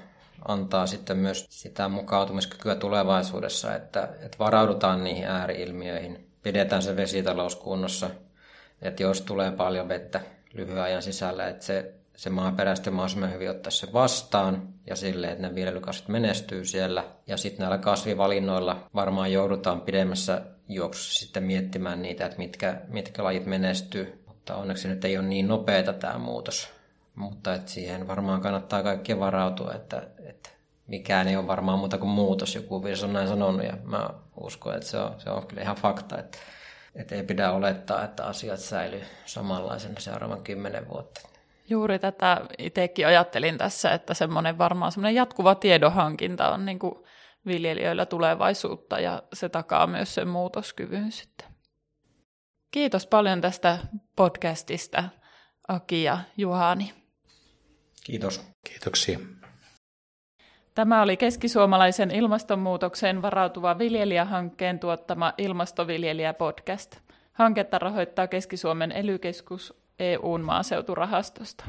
antaa 0.47 0.87
sitten 0.87 1.17
myös 1.17 1.45
sitä 1.49 1.87
mukautumiskykyä 1.87 2.75
tulevaisuudessa, 2.75 3.75
että, 3.75 4.03
että 4.03 4.37
varaudutaan 4.39 5.03
niihin 5.03 5.25
ääriilmiöihin 5.25 6.34
pidetään 6.45 6.81
se 6.81 6.95
vesitalous 6.95 7.55
kunnossa, 7.55 8.09
että 8.81 9.03
jos 9.03 9.21
tulee 9.21 9.51
paljon 9.51 9.87
vettä 9.87 10.21
lyhyen 10.53 10.83
ajan 10.83 11.01
sisällä, 11.01 11.47
että 11.47 11.65
se, 11.65 11.93
se 12.15 12.29
maaperä 12.29 12.75
sitten 12.75 12.93
mahdollisimman 12.93 13.33
hyvin 13.33 13.49
ottaa 13.49 13.71
se 13.71 13.93
vastaan 13.93 14.73
ja 14.87 14.95
silleen, 14.95 15.33
että 15.33 15.47
ne 15.47 15.55
viljelykasvit 15.55 16.07
menestyy 16.07 16.65
siellä. 16.65 17.03
Ja 17.27 17.37
sitten 17.37 17.59
näillä 17.59 17.77
kasvivalinnoilla 17.77 18.89
varmaan 18.95 19.31
joudutaan 19.31 19.81
pidemmässä 19.81 20.41
juoksussa 20.69 21.19
sitten 21.19 21.43
miettimään 21.43 22.01
niitä, 22.01 22.25
että 22.25 22.37
mitkä, 22.37 22.81
mitkä 22.87 23.23
lajit 23.23 23.45
menestyy. 23.45 24.23
Mutta 24.27 24.55
onneksi 24.55 24.87
nyt 24.87 25.05
ei 25.05 25.17
ole 25.17 25.27
niin 25.27 25.47
nopeata 25.47 25.93
tämä 25.93 26.17
muutos. 26.17 26.69
Mutta 27.15 27.53
että 27.53 27.71
siihen 27.71 28.07
varmaan 28.07 28.41
kannattaa 28.41 28.83
kaikkien 28.83 29.19
varautua, 29.19 29.73
että, 29.73 30.07
että 30.25 30.49
mikään 30.87 31.27
ei 31.27 31.35
ole 31.35 31.47
varmaan 31.47 31.79
muuta 31.79 31.97
kuin 31.97 32.09
muutos. 32.09 32.55
Joku 32.55 32.83
viis 32.83 33.03
on 33.03 33.13
näin 33.13 33.27
sanonut 33.27 33.63
ja 33.63 33.77
mä 33.83 34.09
uskon, 34.41 34.75
että 34.75 34.87
se 34.87 34.97
on, 34.97 35.15
se 35.17 35.29
on 35.29 35.47
kyllä 35.47 35.61
ihan 35.61 35.75
fakta, 35.75 36.19
että, 36.19 36.37
että 36.95 37.15
ei 37.15 37.23
pidä 37.23 37.51
olettaa, 37.51 38.03
että 38.03 38.25
asiat 38.25 38.59
säilyy 38.59 39.03
samanlaisena 39.25 39.99
seuraavan 39.99 40.43
kymmenen 40.43 40.89
vuotta. 40.89 41.21
Juuri 41.69 41.99
tätä 41.99 42.41
itsekin 42.57 43.07
ajattelin 43.07 43.57
tässä, 43.57 43.91
että 43.91 44.13
semmoinen 44.13 44.57
varmaan 44.57 44.91
semmoinen 44.91 45.15
jatkuva 45.15 45.55
tiedonhankinta 45.55 46.49
on 46.49 46.65
niin 46.65 46.79
kuin 46.79 46.95
viljelijöillä 47.45 48.05
tulevaisuutta 48.05 48.99
ja 48.99 49.23
se 49.33 49.49
takaa 49.49 49.87
myös 49.87 50.15
sen 50.15 50.27
muutoskyvyn 50.27 51.11
sitten. 51.11 51.47
Kiitos 52.71 53.07
paljon 53.07 53.41
tästä 53.41 53.77
podcastista, 54.15 55.03
Aki 55.67 56.03
ja 56.03 56.17
Juhani. 56.37 56.93
Kiitos. 58.03 58.41
Kiitoksia. 58.69 59.19
Tämä 60.75 61.01
oli 61.01 61.17
keskisuomalaisen 61.17 62.11
ilmastonmuutokseen 62.11 63.21
varautuva 63.21 63.77
viljelijähankkeen 63.77 64.79
tuottama 64.79 65.33
Ilmastoviljelijä-podcast. 65.37 66.97
Hanketta 67.33 67.79
rahoittaa 67.79 68.27
Keski-Suomen 68.27 68.91
elykeskus 68.91 69.73
EUn 69.99 70.41
maaseuturahastosta. 70.41 71.65